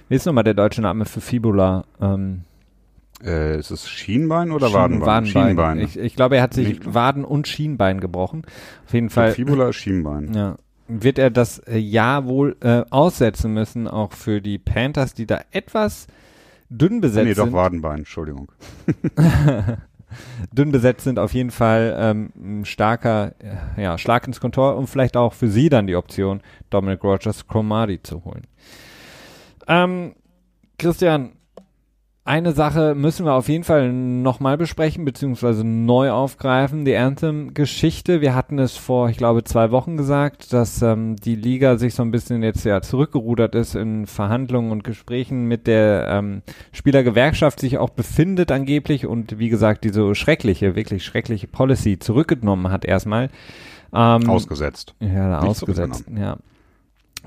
wie 0.09 0.17
ist 0.17 0.27
nochmal 0.27 0.45
der 0.45 0.55
deutsche 0.55 0.83
Name 0.83 1.05
für 1.05 1.21
Fibula? 1.21 1.85
Ähm, 2.01 2.43
äh, 3.23 3.59
ist 3.59 3.71
es 3.71 3.89
Schienbein 3.89 4.51
oder 4.51 4.73
Wadenbein? 4.73 5.07
Wadenbein. 5.07 5.47
Schienbein. 5.47 5.79
Ich, 5.79 5.99
ich 5.99 6.17
glaube, 6.17 6.37
er 6.39 6.43
hat 6.43 6.55
sich. 6.55 6.81
Waden 6.85 7.25
und 7.25 7.47
Schienbein 7.47 8.01
gebrochen. 8.01 8.43
Auf 8.87 8.95
jeden 8.95 9.11
Fall. 9.11 9.33
Fibula, 9.33 9.73
Schienbein. 9.73 10.33
Ja 10.35 10.57
wird 10.91 11.19
er 11.19 11.31
das 11.31 11.59
äh, 11.61 11.79
Jahr 11.79 12.27
wohl 12.27 12.57
äh, 12.61 12.83
aussetzen 12.91 13.53
müssen, 13.55 13.87
auch 13.89 14.13
für 14.13 14.41
die 14.41 14.59
Panthers, 14.59 15.15
die 15.15 15.27
da 15.27 15.41
etwas 15.51 16.07
dünn 16.69 17.01
besetzt 17.01 17.27
nee, 17.27 17.35
sind. 17.35 17.45
Nee, 17.45 17.51
doch 17.51 17.57
Wadenbein, 17.57 17.99
Entschuldigung. 17.99 18.51
dünn 20.53 20.73
besetzt 20.73 21.05
sind, 21.05 21.19
auf 21.19 21.35
jeden 21.35 21.51
Fall 21.51 21.97
ähm, 21.99 22.33
ein 22.37 22.65
starker 22.65 23.35
äh, 23.39 23.83
ja, 23.83 23.99
Schlag 23.99 24.27
ins 24.27 24.41
Kontor 24.41 24.77
und 24.77 24.89
vielleicht 24.89 25.17
auch 25.17 25.33
für 25.33 25.49
sie 25.49 25.69
dann 25.69 25.87
die 25.87 25.97
Option, 25.97 26.41
Dominic 26.71 27.03
Rogers 27.03 27.47
Cromartie 27.47 28.03
zu 28.03 28.25
holen. 28.25 28.47
Ähm, 29.69 30.15
Christian, 30.79 31.33
eine 32.31 32.53
Sache 32.53 32.95
müssen 32.95 33.27
wir 33.27 33.33
auf 33.33 33.49
jeden 33.49 33.65
Fall 33.65 33.93
nochmal 33.93 34.57
besprechen, 34.57 35.05
beziehungsweise 35.05 35.65
neu 35.65 36.13
aufgreifen, 36.13 36.85
die 36.85 36.97
Anthem-Geschichte. 36.97 38.21
Wir 38.21 38.37
hatten 38.37 38.61
es 38.61 38.77
vor, 38.77 39.09
ich 39.09 39.17
glaube, 39.17 39.43
zwei 39.43 39.73
Wochen 39.73 39.97
gesagt, 39.97 40.53
dass 40.53 40.81
ähm, 40.81 41.17
die 41.17 41.35
Liga 41.35 41.77
sich 41.77 41.97
so 41.97 42.05
ein 42.05 42.13
bisschen 42.13 42.45
jetzt 42.45 42.65
ja 42.65 42.83
zurückgerudert 42.83 43.57
ist 43.57 43.75
in 43.75 44.07
Verhandlungen 44.07 44.71
und 44.71 44.85
Gesprächen 44.85 45.47
mit 45.49 45.67
der 45.67 46.07
ähm, 46.09 46.43
Spielergewerkschaft 46.71 47.59
sich 47.59 47.79
auch 47.79 47.91
befindet 47.91 48.53
angeblich 48.53 49.07
und 49.07 49.41
wie 49.41 49.49
gesagt, 49.49 49.83
diese 49.83 50.15
schreckliche, 50.15 50.77
wirklich 50.77 51.05
schreckliche 51.05 51.49
Policy 51.49 51.99
zurückgenommen 51.99 52.71
hat 52.71 52.85
erstmal. 52.85 53.31
Ähm, 53.93 54.31
ausgesetzt. 54.31 54.95
Ja, 55.01 55.41
Nicht 55.41 55.49
ausgesetzt, 55.49 56.05
ja. 56.17 56.37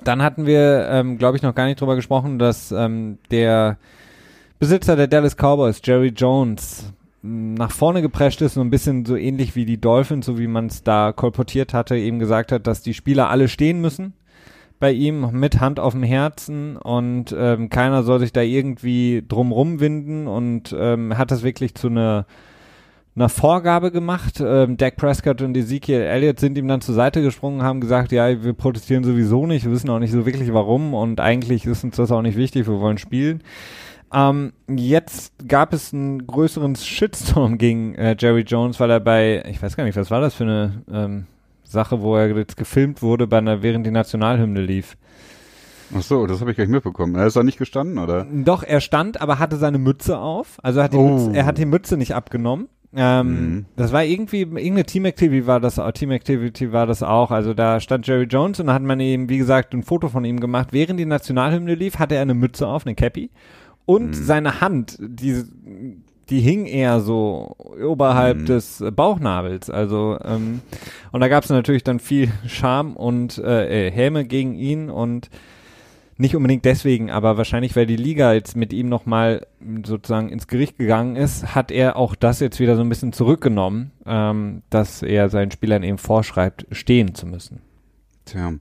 Dann 0.05 0.21
hatten 0.21 0.45
wir, 0.45 0.87
ähm, 0.89 1.17
glaube 1.17 1.35
ich, 1.35 1.43
noch 1.43 1.55
gar 1.55 1.65
nicht 1.65 1.81
drüber 1.81 1.97
gesprochen, 1.97 2.39
dass 2.39 2.71
ähm, 2.71 3.17
der 3.31 3.77
Besitzer 4.63 4.95
der 4.95 5.07
Dallas 5.07 5.35
Cowboys, 5.35 5.81
Jerry 5.83 6.13
Jones, 6.15 6.93
nach 7.21 7.71
vorne 7.71 8.01
geprescht 8.01 8.41
ist, 8.41 8.53
so 8.53 8.61
ein 8.61 8.69
bisschen 8.69 9.03
so 9.03 9.17
ähnlich 9.17 9.57
wie 9.57 9.65
die 9.65 9.81
Dolphins, 9.81 10.25
so 10.25 10.39
wie 10.39 10.47
man 10.47 10.67
es 10.67 10.83
da 10.83 11.11
kolportiert 11.11 11.73
hatte, 11.73 11.97
eben 11.97 12.17
gesagt 12.17 12.53
hat, 12.53 12.65
dass 12.65 12.81
die 12.81 12.93
Spieler 12.93 13.29
alle 13.29 13.49
stehen 13.49 13.81
müssen 13.81 14.13
bei 14.79 14.93
ihm 14.93 15.31
mit 15.31 15.59
Hand 15.59 15.81
auf 15.81 15.91
dem 15.91 16.03
Herzen 16.03 16.77
und 16.77 17.35
ähm, 17.37 17.67
keiner 17.67 18.03
soll 18.03 18.21
sich 18.21 18.31
da 18.31 18.39
irgendwie 18.39 19.21
drumrum 19.27 19.81
winden 19.81 20.27
und 20.27 20.73
ähm, 20.79 21.17
hat 21.17 21.31
das 21.31 21.43
wirklich 21.43 21.75
zu 21.75 21.87
einer 21.87 22.25
einer 23.15 23.29
Vorgabe 23.29 23.91
gemacht. 23.91 24.41
Ähm, 24.43 24.77
Dak 24.77 24.95
Prescott 24.95 25.41
und 25.41 25.57
Ezekiel 25.57 25.99
Elliott 26.01 26.39
sind 26.39 26.57
ihm 26.57 26.69
dann 26.69 26.79
zur 26.81 26.95
Seite 26.95 27.21
gesprungen, 27.21 27.63
haben 27.63 27.81
gesagt, 27.81 28.13
ja, 28.13 28.43
wir 28.43 28.53
protestieren 28.53 29.03
sowieso 29.03 29.45
nicht, 29.45 29.65
wir 29.65 29.73
wissen 29.73 29.89
auch 29.89 29.99
nicht 29.99 30.11
so 30.11 30.25
wirklich 30.25 30.53
warum 30.53 30.93
und 30.93 31.19
eigentlich 31.19 31.65
ist 31.65 31.83
uns 31.83 31.97
das 31.97 32.11
auch 32.13 32.21
nicht 32.21 32.37
wichtig, 32.37 32.65
wir 32.65 32.79
wollen 32.79 32.97
spielen. 32.97 33.43
Ähm, 34.13 34.53
jetzt 34.69 35.33
gab 35.47 35.73
es 35.73 35.93
einen 35.93 36.27
größeren 36.27 36.75
Shitstorm 36.75 37.57
gegen 37.57 37.95
äh, 37.95 38.15
Jerry 38.17 38.41
Jones, 38.41 38.79
weil 38.79 38.91
er 38.91 38.99
bei, 38.99 39.43
ich 39.49 39.61
weiß 39.61 39.75
gar 39.75 39.85
nicht, 39.85 39.97
was 39.97 40.11
war 40.11 40.21
das 40.21 40.35
für 40.35 40.43
eine 40.43 40.83
ähm, 40.91 41.25
Sache, 41.63 42.01
wo 42.01 42.15
er 42.15 42.29
jetzt 42.37 42.55
gefilmt 42.55 43.01
wurde, 43.01 43.25
bei 43.25 43.39
einer, 43.39 43.63
während 43.63 43.85
die 43.87 43.91
Nationalhymne 43.91 44.61
lief. 44.61 44.95
Ach 45.95 46.01
so, 46.01 46.27
das 46.27 46.41
habe 46.41 46.51
ich 46.51 46.57
gar 46.57 46.63
nicht 46.63 46.73
mitbekommen. 46.73 47.15
Er 47.15 47.27
ist 47.27 47.35
da 47.35 47.43
nicht 47.43 47.57
gestanden, 47.57 47.97
oder? 47.97 48.25
Doch, 48.31 48.63
er 48.63 48.81
stand, 48.81 49.19
aber 49.19 49.39
hatte 49.39 49.57
seine 49.57 49.79
Mütze 49.79 50.19
auf. 50.19 50.57
Also 50.63 50.79
er 50.79 50.85
hat 50.85 50.93
die, 50.93 50.97
oh. 50.97 51.09
Mütze, 51.09 51.37
er 51.37 51.45
hat 51.45 51.57
die 51.57 51.65
Mütze 51.65 51.97
nicht 51.97 52.15
abgenommen. 52.15 52.69
Ähm, 52.95 53.27
mhm. 53.27 53.65
Das 53.75 53.91
war 53.91 54.03
irgendwie, 54.03 54.41
irgendeine 54.41 54.85
Team 54.85 55.05
Activity 55.05 55.47
war 55.47 55.59
das, 55.59 55.81
Team 55.95 56.11
Activity 56.11 56.71
war 56.71 56.85
das 56.85 57.01
auch. 57.01 57.31
Also 57.31 57.55
da 57.55 57.79
stand 57.79 58.05
Jerry 58.05 58.25
Jones 58.25 58.59
und 58.59 58.67
da 58.67 58.73
hat 58.73 58.83
man 58.83 58.99
eben, 58.99 59.29
wie 59.29 59.39
gesagt, 59.39 59.73
ein 59.73 59.81
Foto 59.81 60.09
von 60.09 60.25
ihm 60.25 60.39
gemacht. 60.39 60.69
Während 60.71 60.99
die 60.99 61.05
Nationalhymne 61.05 61.73
lief, 61.73 61.97
hatte 61.97 62.15
er 62.15 62.21
eine 62.21 62.35
Mütze 62.35 62.67
auf, 62.67 62.85
eine 62.85 62.93
Cappy 62.93 63.31
und 63.85 64.07
mhm. 64.07 64.13
seine 64.13 64.61
Hand, 64.61 64.97
die, 64.99 65.43
die 66.29 66.39
hing 66.39 66.65
eher 66.65 66.99
so 67.01 67.55
oberhalb 67.83 68.39
mhm. 68.39 68.45
des 68.45 68.83
Bauchnabels. 68.95 69.69
Also 69.69 70.17
ähm, 70.23 70.61
und 71.11 71.21
da 71.21 71.27
gab 71.27 71.43
es 71.43 71.49
natürlich 71.49 71.83
dann 71.83 71.99
viel 71.99 72.31
Scham 72.47 72.95
und 72.95 73.37
äh, 73.37 73.87
äh, 73.87 73.91
Häme 73.91 74.25
gegen 74.25 74.55
ihn 74.55 74.89
und 74.89 75.29
nicht 76.17 76.35
unbedingt 76.35 76.63
deswegen, 76.63 77.09
aber 77.09 77.37
wahrscheinlich, 77.37 77.75
weil 77.75 77.87
die 77.87 77.95
Liga 77.95 78.33
jetzt 78.33 78.55
mit 78.55 78.71
ihm 78.71 78.87
nochmal 78.87 79.47
sozusagen 79.83 80.29
ins 80.29 80.47
Gericht 80.47 80.77
gegangen 80.77 81.15
ist, 81.15 81.55
hat 81.55 81.71
er 81.71 81.97
auch 81.97 82.15
das 82.15 82.39
jetzt 82.39 82.59
wieder 82.59 82.75
so 82.75 82.81
ein 82.81 82.89
bisschen 82.89 83.13
zurückgenommen, 83.13 83.91
ähm, 84.05 84.61
dass 84.69 85.01
er 85.01 85.29
seinen 85.29 85.51
Spielern 85.51 85.81
eben 85.81 85.97
vorschreibt, 85.97 86.67
stehen 86.71 87.15
zu 87.15 87.25
müssen. 87.25 87.61
Tja, 88.25 88.53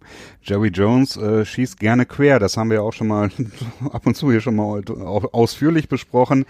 Jerry 0.43 0.69
Jones 0.69 1.17
äh, 1.17 1.45
schießt 1.45 1.79
gerne 1.79 2.05
quer. 2.05 2.39
Das 2.39 2.57
haben 2.57 2.71
wir 2.71 2.83
auch 2.83 2.93
schon 2.93 3.07
mal 3.07 3.31
ab 3.93 4.07
und 4.07 4.17
zu 4.17 4.31
hier 4.31 4.41
schon 4.41 4.57
mal 4.57 4.83
ausführlich 4.85 5.89
besprochen. 5.89 6.45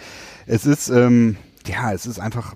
Es 0.47 0.65
ist, 0.65 0.89
ähm, 0.89 1.37
ja, 1.67 1.93
es 1.93 2.07
ist 2.07 2.19
einfach, 2.19 2.55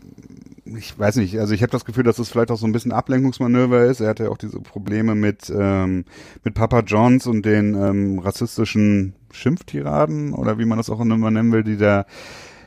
ich 0.64 0.98
weiß 0.98 1.16
nicht, 1.16 1.38
also 1.38 1.52
ich 1.52 1.62
habe 1.62 1.72
das 1.72 1.84
Gefühl, 1.84 2.04
dass 2.04 2.18
es 2.18 2.30
vielleicht 2.30 2.50
auch 2.50 2.56
so 2.56 2.66
ein 2.66 2.72
bisschen 2.72 2.92
Ablenkungsmanöver 2.92 3.84
ist. 3.84 4.00
Er 4.00 4.08
hatte 4.08 4.24
ja 4.24 4.30
auch 4.30 4.38
diese 4.38 4.60
Probleme 4.60 5.14
mit, 5.14 5.52
ähm, 5.54 6.04
mit 6.42 6.54
Papa 6.54 6.80
Johns 6.80 7.26
und 7.26 7.44
den 7.44 7.74
ähm, 7.74 8.18
rassistischen 8.18 9.14
Schimpftiraden 9.32 10.32
oder 10.32 10.58
wie 10.58 10.64
man 10.64 10.78
das 10.78 10.88
auch 10.88 11.00
immer 11.00 11.30
nennen 11.30 11.52
will, 11.52 11.64
die 11.64 11.76
der 11.76 12.06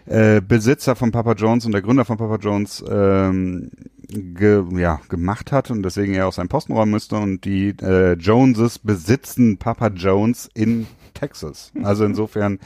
äh, 0.10 0.42
Besitzer 0.42 0.96
von 0.96 1.12
Papa 1.12 1.34
Jones 1.34 1.66
und 1.66 1.72
der 1.72 1.84
Gründer 1.84 2.04
von 2.04 2.18
Papa 2.18 2.38
Jones 2.38 2.84
ähm, 2.90 3.70
ge, 4.08 4.64
ja, 4.76 5.00
gemacht 5.08 5.52
hat 5.52 5.70
und 5.70 5.84
deswegen 5.84 6.16
er 6.16 6.28
aus 6.28 6.36
seinem 6.36 6.50
Posten 6.50 6.74
räumen 6.74 6.92
müsste 6.92 7.16
und 7.16 7.46
die 7.46 7.76
äh, 7.82 8.14
Joneses 8.14 8.80
besitzen 8.80 9.58
Papa 9.58 9.88
Jones 9.90 10.50
in 10.56 10.88
Texas. 11.14 11.72
Also 11.84 12.06
insofern 12.06 12.60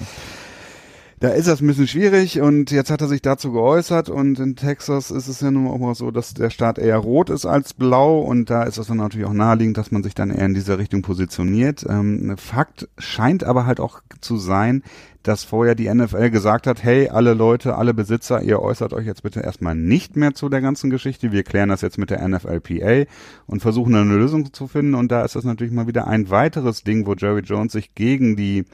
da 1.24 1.30
ist 1.30 1.48
das 1.48 1.62
ein 1.62 1.68
bisschen 1.68 1.88
schwierig 1.88 2.42
und 2.42 2.70
jetzt 2.70 2.92
hat 2.92 3.00
er 3.00 3.08
sich 3.08 3.22
dazu 3.22 3.54
geäußert 3.54 4.10
und 4.10 4.40
in 4.40 4.58
Texas 4.58 5.10
ist 5.10 5.30
es 5.30 5.40
ja 5.40 5.52
nun 5.52 5.68
auch 5.68 5.78
mal 5.78 5.96
so, 5.96 6.12
dass 6.12 6.34
der 6.34 6.50
Staat 6.50 6.78
eher 6.78 6.98
rot 6.98 7.30
ist 7.30 7.46
als 7.46 7.74
blau 7.74 8.20
und 8.20 8.50
da 8.50 8.64
ist 8.64 8.78
es 8.78 8.88
dann 8.88 8.98
natürlich 8.98 9.26
auch 9.26 9.34
naheliegend, 9.34 9.78
dass 9.78 9.90
man 9.90 10.04
sich 10.04 10.16
dann 10.16 10.32
eher 10.32 10.46
in 10.46 10.54
dieser 10.54 10.80
Richtung 10.80 11.02
positioniert. 11.02 11.86
Ähm, 11.88 12.36
Fakt 12.38 12.90
scheint 12.98 13.46
aber 13.46 13.66
halt 13.66 13.80
auch 13.80 14.02
zu 14.20 14.36
sein, 14.36 14.84
dass 15.24 15.44
vorher 15.44 15.74
die 15.74 15.92
NFL 15.92 16.30
gesagt 16.30 16.68
hat, 16.68 16.84
hey, 16.84 17.10
alle 17.10 17.34
Leute, 17.34 17.76
alle 17.76 17.94
Besitzer, 17.94 18.42
ihr 18.42 18.62
äußert 18.62 18.94
euch 18.94 19.06
jetzt 19.06 19.24
bitte 19.24 19.40
erstmal 19.40 19.74
nicht 19.74 20.16
mehr 20.18 20.34
zu 20.34 20.50
der 20.50 20.62
ganzen 20.62 20.90
Geschichte. 20.90 21.32
Wir 21.32 21.44
klären 21.44 21.70
das 21.70 21.82
jetzt 21.82 21.98
mit 21.98 22.10
der 22.10 22.28
NFLPA 22.28 23.10
und 23.48 23.62
versuchen 23.62 23.96
eine 23.96 24.16
Lösung 24.16 24.54
zu 24.54 24.68
finden. 24.68 24.96
Und 24.96 25.12
da 25.12 25.24
ist 25.24 25.36
das 25.36 25.46
natürlich 25.46 25.74
mal 25.74 25.88
wieder 25.88 26.08
ein 26.08 26.30
weiteres 26.30 26.84
Ding, 26.84 27.06
wo 27.08 27.14
Jerry 27.14 27.42
Jones 27.42 27.72
sich 27.72 27.96
gegen 27.96 28.36
die 28.36 28.66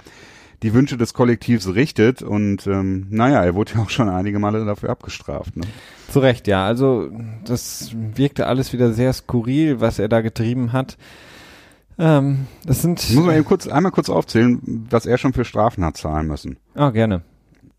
die 0.62 0.74
Wünsche 0.74 0.98
des 0.98 1.14
Kollektivs 1.14 1.74
richtet. 1.74 2.22
Und 2.22 2.68
ähm, 2.68 3.08
naja, 3.10 3.44
er 3.44 3.56
wurde 3.56 3.74
ja 3.76 3.82
auch 3.82 3.90
schon 3.90 4.10
einige 4.10 4.40
Male 4.40 4.66
dafür 4.66 4.90
abgestraft. 4.90 5.56
Ne? 5.56 5.64
Zu 6.12 6.20
Recht, 6.20 6.48
ja. 6.48 6.66
Also 6.66 7.10
das 7.46 7.92
wirkte 7.94 8.48
alles 8.48 8.74
wieder 8.74 8.92
sehr 8.92 9.14
skurril, 9.14 9.80
was 9.80 10.00
er 10.00 10.10
da 10.10 10.22
getrieben 10.22 10.74
hat. 10.74 10.98
Ähm, 12.00 12.48
das 12.66 12.82
sind. 12.82 13.04
Ich 13.04 13.16
muss 13.16 13.26
man 13.26 13.36
eben 13.36 13.46
kurz, 13.46 13.68
einmal 13.68 13.92
kurz 13.92 14.10
aufzählen, 14.10 14.88
was 14.90 15.06
er 15.06 15.18
schon 15.18 15.34
für 15.34 15.44
Strafen 15.44 15.84
hat 15.84 15.98
zahlen 15.98 16.28
müssen. 16.28 16.58
Ah, 16.74 16.92
gerne. 16.92 17.24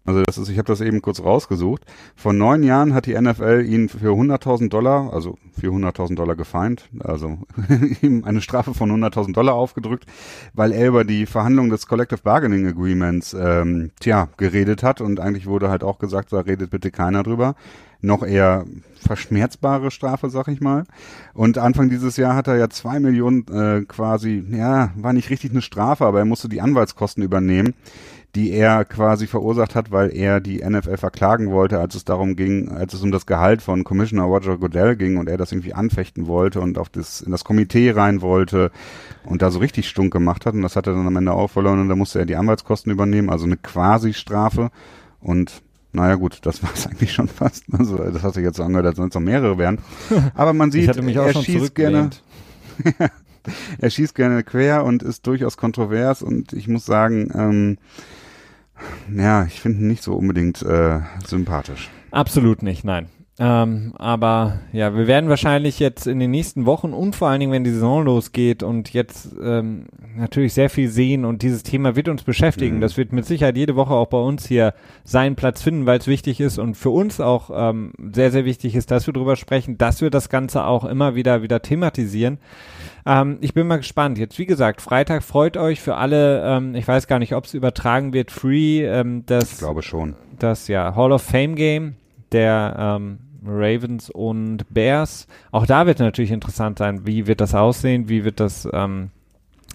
Also 0.06 0.22
das 0.22 0.38
ist, 0.38 0.48
ich 0.48 0.56
habe 0.56 0.66
das 0.66 0.80
eben 0.80 1.02
kurz 1.02 1.22
rausgesucht. 1.22 1.84
Vor 2.16 2.32
neun 2.32 2.62
Jahren 2.62 2.94
hat 2.94 3.06
die 3.06 3.20
NFL 3.20 3.64
ihn 3.68 3.88
für 3.88 4.12
100.000 4.12 4.70
Dollar, 4.70 5.12
also 5.12 5.36
für 5.52 5.68
100.000 5.68 6.14
Dollar 6.14 6.36
gefeind, 6.36 6.88
also 7.00 7.38
ihm 8.02 8.24
eine 8.24 8.40
Strafe 8.40 8.72
von 8.72 8.90
100.000 8.90 9.34
Dollar 9.34 9.54
aufgedrückt, 9.54 10.06
weil 10.54 10.72
er 10.72 10.88
über 10.88 11.04
die 11.04 11.26
Verhandlung 11.26 11.68
des 11.68 11.86
Collective 11.86 12.22
Bargaining 12.22 12.66
Agreements, 12.66 13.34
ähm, 13.38 13.90
tja, 14.00 14.28
geredet 14.38 14.82
hat 14.82 15.02
und 15.02 15.20
eigentlich 15.20 15.46
wurde 15.46 15.68
halt 15.68 15.84
auch 15.84 15.98
gesagt, 15.98 16.32
da 16.32 16.40
redet 16.40 16.70
bitte 16.70 16.90
keiner 16.90 17.22
drüber. 17.22 17.54
Noch 18.02 18.22
eher 18.22 18.64
verschmerzbare 18.98 19.90
Strafe, 19.90 20.30
sag 20.30 20.48
ich 20.48 20.62
mal. 20.62 20.84
Und 21.34 21.58
Anfang 21.58 21.90
dieses 21.90 22.16
Jahr 22.16 22.34
hat 22.34 22.48
er 22.48 22.56
ja 22.56 22.70
zwei 22.70 22.98
Millionen 22.98 23.46
äh, 23.48 23.84
quasi, 23.84 24.42
ja, 24.50 24.90
war 24.96 25.12
nicht 25.12 25.28
richtig 25.28 25.50
eine 25.50 25.60
Strafe, 25.60 26.06
aber 26.06 26.20
er 26.20 26.24
musste 26.24 26.48
die 26.48 26.62
Anwaltskosten 26.62 27.22
übernehmen 27.22 27.74
die 28.34 28.52
er 28.52 28.84
quasi 28.84 29.26
verursacht 29.26 29.74
hat, 29.74 29.90
weil 29.90 30.14
er 30.14 30.40
die 30.40 30.58
NFL 30.64 30.96
verklagen 30.96 31.50
wollte, 31.50 31.80
als 31.80 31.96
es 31.96 32.04
darum 32.04 32.36
ging, 32.36 32.68
als 32.68 32.94
es 32.94 33.02
um 33.02 33.10
das 33.10 33.26
Gehalt 33.26 33.60
von 33.60 33.82
Commissioner 33.82 34.24
Roger 34.24 34.56
Goodell 34.56 34.94
ging 34.94 35.16
und 35.16 35.28
er 35.28 35.36
das 35.36 35.50
irgendwie 35.50 35.74
anfechten 35.74 36.28
wollte 36.28 36.60
und 36.60 36.78
auf 36.78 36.88
das, 36.88 37.20
in 37.20 37.32
das 37.32 37.42
Komitee 37.42 37.90
rein 37.90 38.22
wollte 38.22 38.70
und 39.24 39.42
da 39.42 39.50
so 39.50 39.58
richtig 39.58 39.88
stunk 39.88 40.12
gemacht 40.12 40.46
hat 40.46 40.54
und 40.54 40.62
das 40.62 40.76
hat 40.76 40.86
er 40.86 40.94
dann 40.94 41.06
am 41.06 41.16
Ende 41.16 41.32
auch 41.32 41.50
verloren 41.50 41.80
und 41.80 41.88
da 41.88 41.96
musste 41.96 42.20
er 42.20 42.26
die 42.26 42.36
Anwaltskosten 42.36 42.92
übernehmen, 42.92 43.30
also 43.30 43.46
eine 43.46 43.56
Quasi-Strafe 43.56 44.70
und 45.20 45.62
naja 45.92 46.14
gut, 46.14 46.38
das 46.42 46.62
war 46.62 46.70
es 46.72 46.86
eigentlich 46.86 47.12
schon 47.12 47.26
fast. 47.26 47.64
Also 47.76 47.96
das 47.96 48.22
hat 48.22 48.34
sich 48.34 48.44
jetzt 48.44 48.58
so 48.58 48.62
angehört, 48.62 48.86
als 48.86 48.98
wenn 48.98 49.08
es 49.08 49.14
noch 49.14 49.20
mehrere 49.20 49.58
wären. 49.58 49.78
Aber 50.34 50.52
man 50.52 50.70
sieht, 50.70 50.96
er 50.96 51.34
schießt 51.34 51.74
gerne. 51.74 52.10
er 53.78 53.90
schießt 53.90 54.14
gerne 54.14 54.44
quer 54.44 54.84
und 54.84 55.02
ist 55.02 55.26
durchaus 55.26 55.56
kontrovers 55.56 56.22
und 56.22 56.52
ich 56.52 56.68
muss 56.68 56.86
sagen, 56.86 57.30
ähm, 57.34 57.78
ja, 59.14 59.44
ich 59.44 59.60
finde 59.60 59.80
ihn 59.80 59.88
nicht 59.88 60.02
so 60.02 60.14
unbedingt 60.14 60.62
äh, 60.62 61.00
sympathisch. 61.26 61.88
Absolut 62.10 62.62
nicht, 62.62 62.84
nein. 62.84 63.08
Ähm, 63.42 63.94
aber 63.96 64.60
ja, 64.70 64.94
wir 64.94 65.06
werden 65.06 65.30
wahrscheinlich 65.30 65.78
jetzt 65.78 66.06
in 66.06 66.18
den 66.18 66.30
nächsten 66.30 66.66
Wochen 66.66 66.92
und 66.92 67.16
vor 67.16 67.28
allen 67.28 67.40
Dingen, 67.40 67.52
wenn 67.52 67.64
die 67.64 67.70
Saison 67.70 68.04
losgeht 68.04 68.62
und 68.62 68.92
jetzt 68.92 69.30
ähm, 69.42 69.86
natürlich 70.14 70.52
sehr 70.52 70.68
viel 70.68 70.90
sehen 70.90 71.24
und 71.24 71.40
dieses 71.40 71.62
Thema 71.62 71.96
wird 71.96 72.10
uns 72.10 72.22
beschäftigen. 72.22 72.76
Mhm. 72.76 72.80
Das 72.82 72.98
wird 72.98 73.14
mit 73.14 73.24
Sicherheit 73.24 73.56
jede 73.56 73.76
Woche 73.76 73.94
auch 73.94 74.08
bei 74.08 74.18
uns 74.18 74.46
hier 74.46 74.74
seinen 75.04 75.36
Platz 75.36 75.62
finden, 75.62 75.86
weil 75.86 75.98
es 75.98 76.06
wichtig 76.06 76.38
ist 76.38 76.58
und 76.58 76.74
für 76.74 76.90
uns 76.90 77.18
auch 77.18 77.50
ähm, 77.50 77.92
sehr, 78.12 78.30
sehr 78.30 78.44
wichtig 78.44 78.74
ist, 78.76 78.90
dass 78.90 79.06
wir 79.06 79.14
darüber 79.14 79.36
sprechen, 79.36 79.78
dass 79.78 80.02
wir 80.02 80.10
das 80.10 80.28
Ganze 80.28 80.66
auch 80.66 80.84
immer 80.84 81.14
wieder 81.14 81.42
wieder 81.42 81.62
thematisieren. 81.62 82.36
Ähm, 83.06 83.38
ich 83.40 83.54
bin 83.54 83.66
mal 83.66 83.78
gespannt. 83.78 84.18
Jetzt, 84.18 84.38
wie 84.38 84.44
gesagt, 84.44 84.82
Freitag 84.82 85.22
freut 85.22 85.56
euch 85.56 85.80
für 85.80 85.94
alle. 85.94 86.42
Ähm, 86.44 86.74
ich 86.74 86.86
weiß 86.86 87.06
gar 87.06 87.18
nicht, 87.18 87.34
ob 87.34 87.46
es 87.46 87.54
übertragen 87.54 88.12
wird. 88.12 88.30
Free, 88.30 88.84
ähm, 88.84 89.24
das. 89.24 89.52
Ich 89.52 89.58
glaube 89.60 89.80
schon. 89.80 90.14
Das 90.38 90.68
ja 90.68 90.94
Hall 90.94 91.10
of 91.10 91.22
Fame 91.22 91.54
Game 91.54 91.94
der 92.32 92.76
ähm, 92.78 93.18
Ravens 93.44 94.10
und 94.10 94.64
Bears. 94.70 95.26
Auch 95.50 95.66
da 95.66 95.86
wird 95.86 95.98
natürlich 95.98 96.30
interessant 96.30 96.78
sein, 96.78 97.06
wie 97.06 97.26
wird 97.26 97.40
das 97.40 97.54
aussehen, 97.54 98.08
wie 98.08 98.24
wird 98.24 98.40
das 98.40 98.68
ähm, 98.72 99.10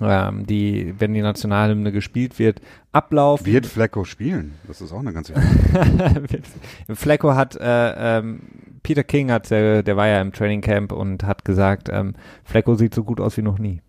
ähm, 0.01 0.45
die, 0.45 0.93
wenn 0.99 1.13
die 1.13 1.21
Nationalhymne 1.21 1.91
gespielt 1.91 2.37
wird, 2.39 2.61
ablaufen. 2.91 3.45
Wird 3.45 3.65
Flecko 3.65 4.03
spielen? 4.03 4.55
Das 4.67 4.81
ist 4.81 4.91
auch 4.91 4.99
eine 4.99 5.13
ganz 5.13 5.29
wichtige 5.29 6.41
Flecko 6.95 7.35
hat, 7.35 7.55
äh, 7.55 8.17
ähm, 8.19 8.41
Peter 8.83 9.03
King 9.03 9.31
hat, 9.31 9.49
äh, 9.51 9.83
der 9.83 9.97
war 9.97 10.07
ja 10.07 10.21
im 10.21 10.33
Training 10.33 10.61
Camp 10.61 10.91
und 10.91 11.23
hat 11.23 11.45
gesagt, 11.45 11.89
ähm, 11.91 12.13
Flecko 12.43 12.75
sieht 12.75 12.93
so 12.93 13.03
gut 13.03 13.19
aus 13.19 13.37
wie 13.37 13.41
noch 13.41 13.57
nie. 13.57 13.81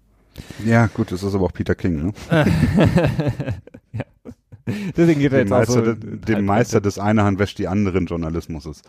Ja, 0.65 0.87
gut, 0.87 1.13
das 1.13 1.23
ist 1.23 1.35
aber 1.35 1.47
auch 1.47 1.53
Peter 1.53 1.75
King, 1.75 2.07
ne? 2.07 2.13
ja. 3.93 4.05
Deswegen 4.97 5.21
geht 5.21 5.33
er 5.33 5.41
jetzt 5.41 5.53
auch 5.53 5.59
Meister, 5.59 5.73
so. 5.85 5.95
de- 5.95 6.17
dem 6.19 6.45
Meister 6.45 6.81
des 6.81 6.99
eine 6.99 7.23
Hand 7.25 7.39
wäscht 7.39 7.59
die 7.59 7.69
anderen 7.69 8.07
Journalismus. 8.07 8.83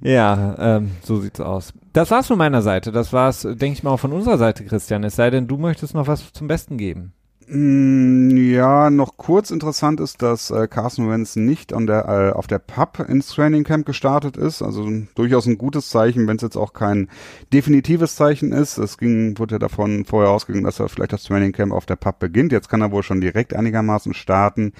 Ja, 0.00 0.56
ähm, 0.58 0.90
so 1.02 1.20
sieht's 1.20 1.40
aus. 1.40 1.72
Das 1.92 2.10
war's 2.10 2.26
von 2.26 2.38
meiner 2.38 2.62
Seite. 2.62 2.90
Das 2.92 3.12
war's, 3.12 3.42
denke 3.42 3.66
ich 3.72 3.82
mal, 3.82 3.90
auch 3.90 4.00
von 4.00 4.12
unserer 4.12 4.38
Seite, 4.38 4.64
Christian. 4.64 5.04
Es 5.04 5.16
sei 5.16 5.30
denn, 5.30 5.46
du 5.46 5.56
möchtest 5.56 5.94
noch 5.94 6.06
was 6.08 6.32
zum 6.32 6.48
Besten 6.48 6.76
geben. 6.78 7.12
Mm, 7.46 8.36
Ja, 8.36 8.88
noch 8.90 9.16
kurz 9.16 9.50
interessant 9.50 10.00
ist, 10.00 10.22
dass 10.22 10.50
äh, 10.50 10.68
Carson 10.68 11.10
Wentz 11.10 11.36
nicht 11.36 11.72
an 11.72 11.86
der, 11.86 12.08
äh, 12.08 12.32
auf 12.32 12.46
der 12.46 12.58
Pub 12.58 13.00
ins 13.08 13.28
Training 13.28 13.64
Camp 13.64 13.84
gestartet 13.86 14.36
ist. 14.36 14.62
Also 14.62 14.88
durchaus 15.14 15.46
ein 15.46 15.58
gutes 15.58 15.88
Zeichen, 15.90 16.26
wenn 16.26 16.36
es 16.36 16.42
jetzt 16.42 16.56
auch 16.56 16.72
kein 16.72 17.08
definitives 17.52 18.16
Zeichen 18.16 18.52
ist. 18.52 18.78
Es 18.78 18.96
ging, 18.98 19.36
wurde 19.38 19.56
ja 19.56 19.58
davon 19.58 20.04
vorher 20.04 20.30
ausgegangen, 20.30 20.64
dass 20.64 20.80
er 20.80 20.88
vielleicht 20.88 21.12
das 21.12 21.24
Training 21.24 21.52
Camp 21.52 21.72
auf 21.72 21.86
der 21.86 21.96
Pub 21.96 22.18
beginnt. 22.18 22.52
Jetzt 22.52 22.68
kann 22.68 22.80
er 22.80 22.92
wohl 22.92 23.02
schon 23.02 23.20
direkt 23.20 23.54
einigermaßen 23.54 24.14
starten. 24.14 24.72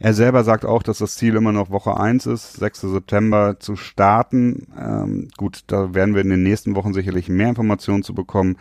Er 0.00 0.14
selber 0.14 0.44
sagt 0.44 0.64
auch, 0.64 0.82
dass 0.82 0.98
das 0.98 1.16
Ziel 1.16 1.36
immer 1.36 1.52
noch 1.52 1.70
Woche 1.70 1.98
eins 1.98 2.26
ist, 2.26 2.54
6. 2.54 2.82
September 2.82 3.56
zu 3.58 3.76
starten. 3.76 4.68
Ähm, 4.78 5.28
gut, 5.36 5.64
da 5.66 5.94
werden 5.94 6.14
wir 6.14 6.22
in 6.22 6.30
den 6.30 6.42
nächsten 6.42 6.74
Wochen 6.76 6.94
sicherlich 6.94 7.28
mehr 7.28 7.48
Informationen 7.50 8.02
zu 8.02 8.14
bekommen 8.14 8.56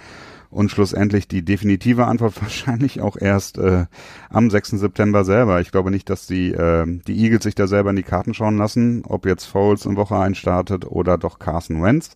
und 0.49 0.71
schlussendlich 0.71 1.27
die 1.27 1.43
definitive 1.43 2.05
Antwort 2.05 2.33
wahrscheinlich 2.41 3.01
auch 3.01 3.17
erst 3.17 3.57
äh, 3.57 3.85
am 4.29 4.49
6. 4.49 4.71
September 4.71 5.23
selber. 5.23 5.61
Ich 5.61 5.71
glaube 5.71 5.91
nicht, 5.91 6.09
dass 6.09 6.27
die, 6.27 6.51
äh, 6.51 6.85
die 7.07 7.23
Eagles 7.23 7.43
sich 7.43 7.55
da 7.55 7.67
selber 7.67 7.89
in 7.89 7.95
die 7.95 8.03
Karten 8.03 8.33
schauen 8.33 8.57
lassen, 8.57 9.03
ob 9.05 9.25
jetzt 9.25 9.45
Foles 9.45 9.85
in 9.85 9.95
Woche 9.95 10.17
1 10.17 10.37
startet 10.37 10.85
oder 10.85 11.17
doch 11.17 11.39
Carson 11.39 11.81
Wentz. 11.81 12.15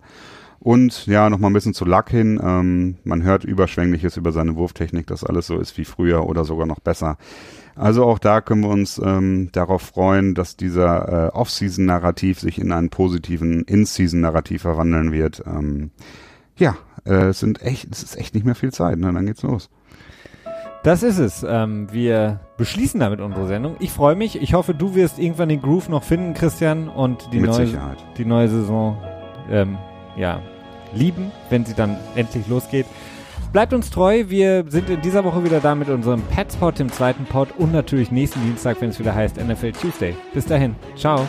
Und 0.60 1.08
ja, 1.08 1.28
nochmal 1.32 1.50
ein 1.50 1.56
bisschen 1.56 1.74
zu 1.74 1.86
Luck 1.86 2.12
hin. 2.12 2.40
Ähm, 2.42 2.98
man 3.04 3.24
hört 3.24 3.44
Überschwängliches 3.44 4.16
über 4.18 4.32
seine 4.32 4.56
Wurftechnik, 4.56 5.08
dass 5.08 5.24
alles 5.24 5.48
so 5.48 5.58
ist 5.58 5.76
wie 5.80 5.86
früher 5.86 6.28
oder 6.28 6.46
sogar 6.46 6.68
noch 6.68 6.80
besser. 6.80 7.18
Also 7.76 8.06
auch 8.06 8.20
da 8.20 8.42
können 8.42 8.62
wir 8.62 8.70
uns 8.70 9.02
ähm, 9.04 9.50
darauf 9.54 9.82
freuen, 9.82 10.36
dass 10.36 10.58
dieser 10.58 11.30
äh, 11.30 11.36
Off-Season-Narrativ 11.36 12.40
sich 12.40 12.60
in 12.60 12.72
einen 12.72 12.92
positiven 12.92 13.64
In-Season-Narrativ 13.64 14.62
verwandeln 14.62 15.12
wird. 15.12 15.42
Ähm, 15.48 15.90
ja, 16.62 16.78
äh, 17.06 17.28
es 17.30 17.40
sind 17.40 17.62
echt, 17.62 17.92
es 17.92 18.04
ist 18.04 18.18
echt 18.18 18.34
nicht 18.34 18.46
mehr 18.46 18.56
viel 18.56 18.72
Zeit, 18.72 18.98
ne? 18.98 19.12
Dann 19.12 19.26
geht's 19.26 19.44
los. 19.44 19.70
Das 20.84 21.04
ist 21.04 21.20
es. 21.20 21.46
Ähm, 21.48 21.92
wir 21.92 22.40
beschließen 22.58 23.00
damit 23.00 23.20
unsere 23.20 23.48
Sendung. 23.48 23.76
Ich 23.80 23.92
freue 23.92 24.16
mich. 24.16 24.42
Ich 24.42 24.54
hoffe, 24.54 24.74
du 24.74 24.96
wirst 24.96 25.20
irgendwann 25.20 25.50
den 25.50 25.62
Groove 25.62 25.90
noch 25.90 26.04
finden, 26.04 26.34
Christian, 26.34 26.88
und 26.88 27.32
die, 27.34 27.40
Mit 27.40 27.52
neue, 27.52 27.68
Sicherheit. 27.68 27.98
die 28.18 28.26
neue 28.26 28.48
Saison 28.48 28.98
ähm, 29.50 29.78
ja, 30.18 30.42
lieben, 30.94 31.32
wenn 31.50 31.66
sie 31.66 31.76
dann 31.76 31.98
endlich 32.16 32.48
losgeht. 32.48 32.88
Bleibt 33.54 33.74
uns 33.74 33.90
treu. 33.90 34.26
Wir 34.28 34.64
sind 34.70 34.90
in 34.90 35.02
dieser 35.02 35.24
Woche 35.24 35.44
wieder 35.44 35.60
da 35.60 35.76
mit 35.76 35.90
unserem 35.90 36.22
Petspot, 36.24 36.80
dem 36.80 36.92
zweiten 36.92 37.26
Pod 37.26 37.50
und 37.58 37.74
natürlich 37.74 38.10
nächsten 38.10 38.42
Dienstag, 38.44 38.80
wenn 38.80 38.90
es 38.90 39.00
wieder 39.00 39.14
heißt 39.14 39.38
NFL 39.38 39.74
Tuesday. 39.74 40.16
Bis 40.34 40.46
dahin. 40.46 40.76
Ciao. 40.96 41.28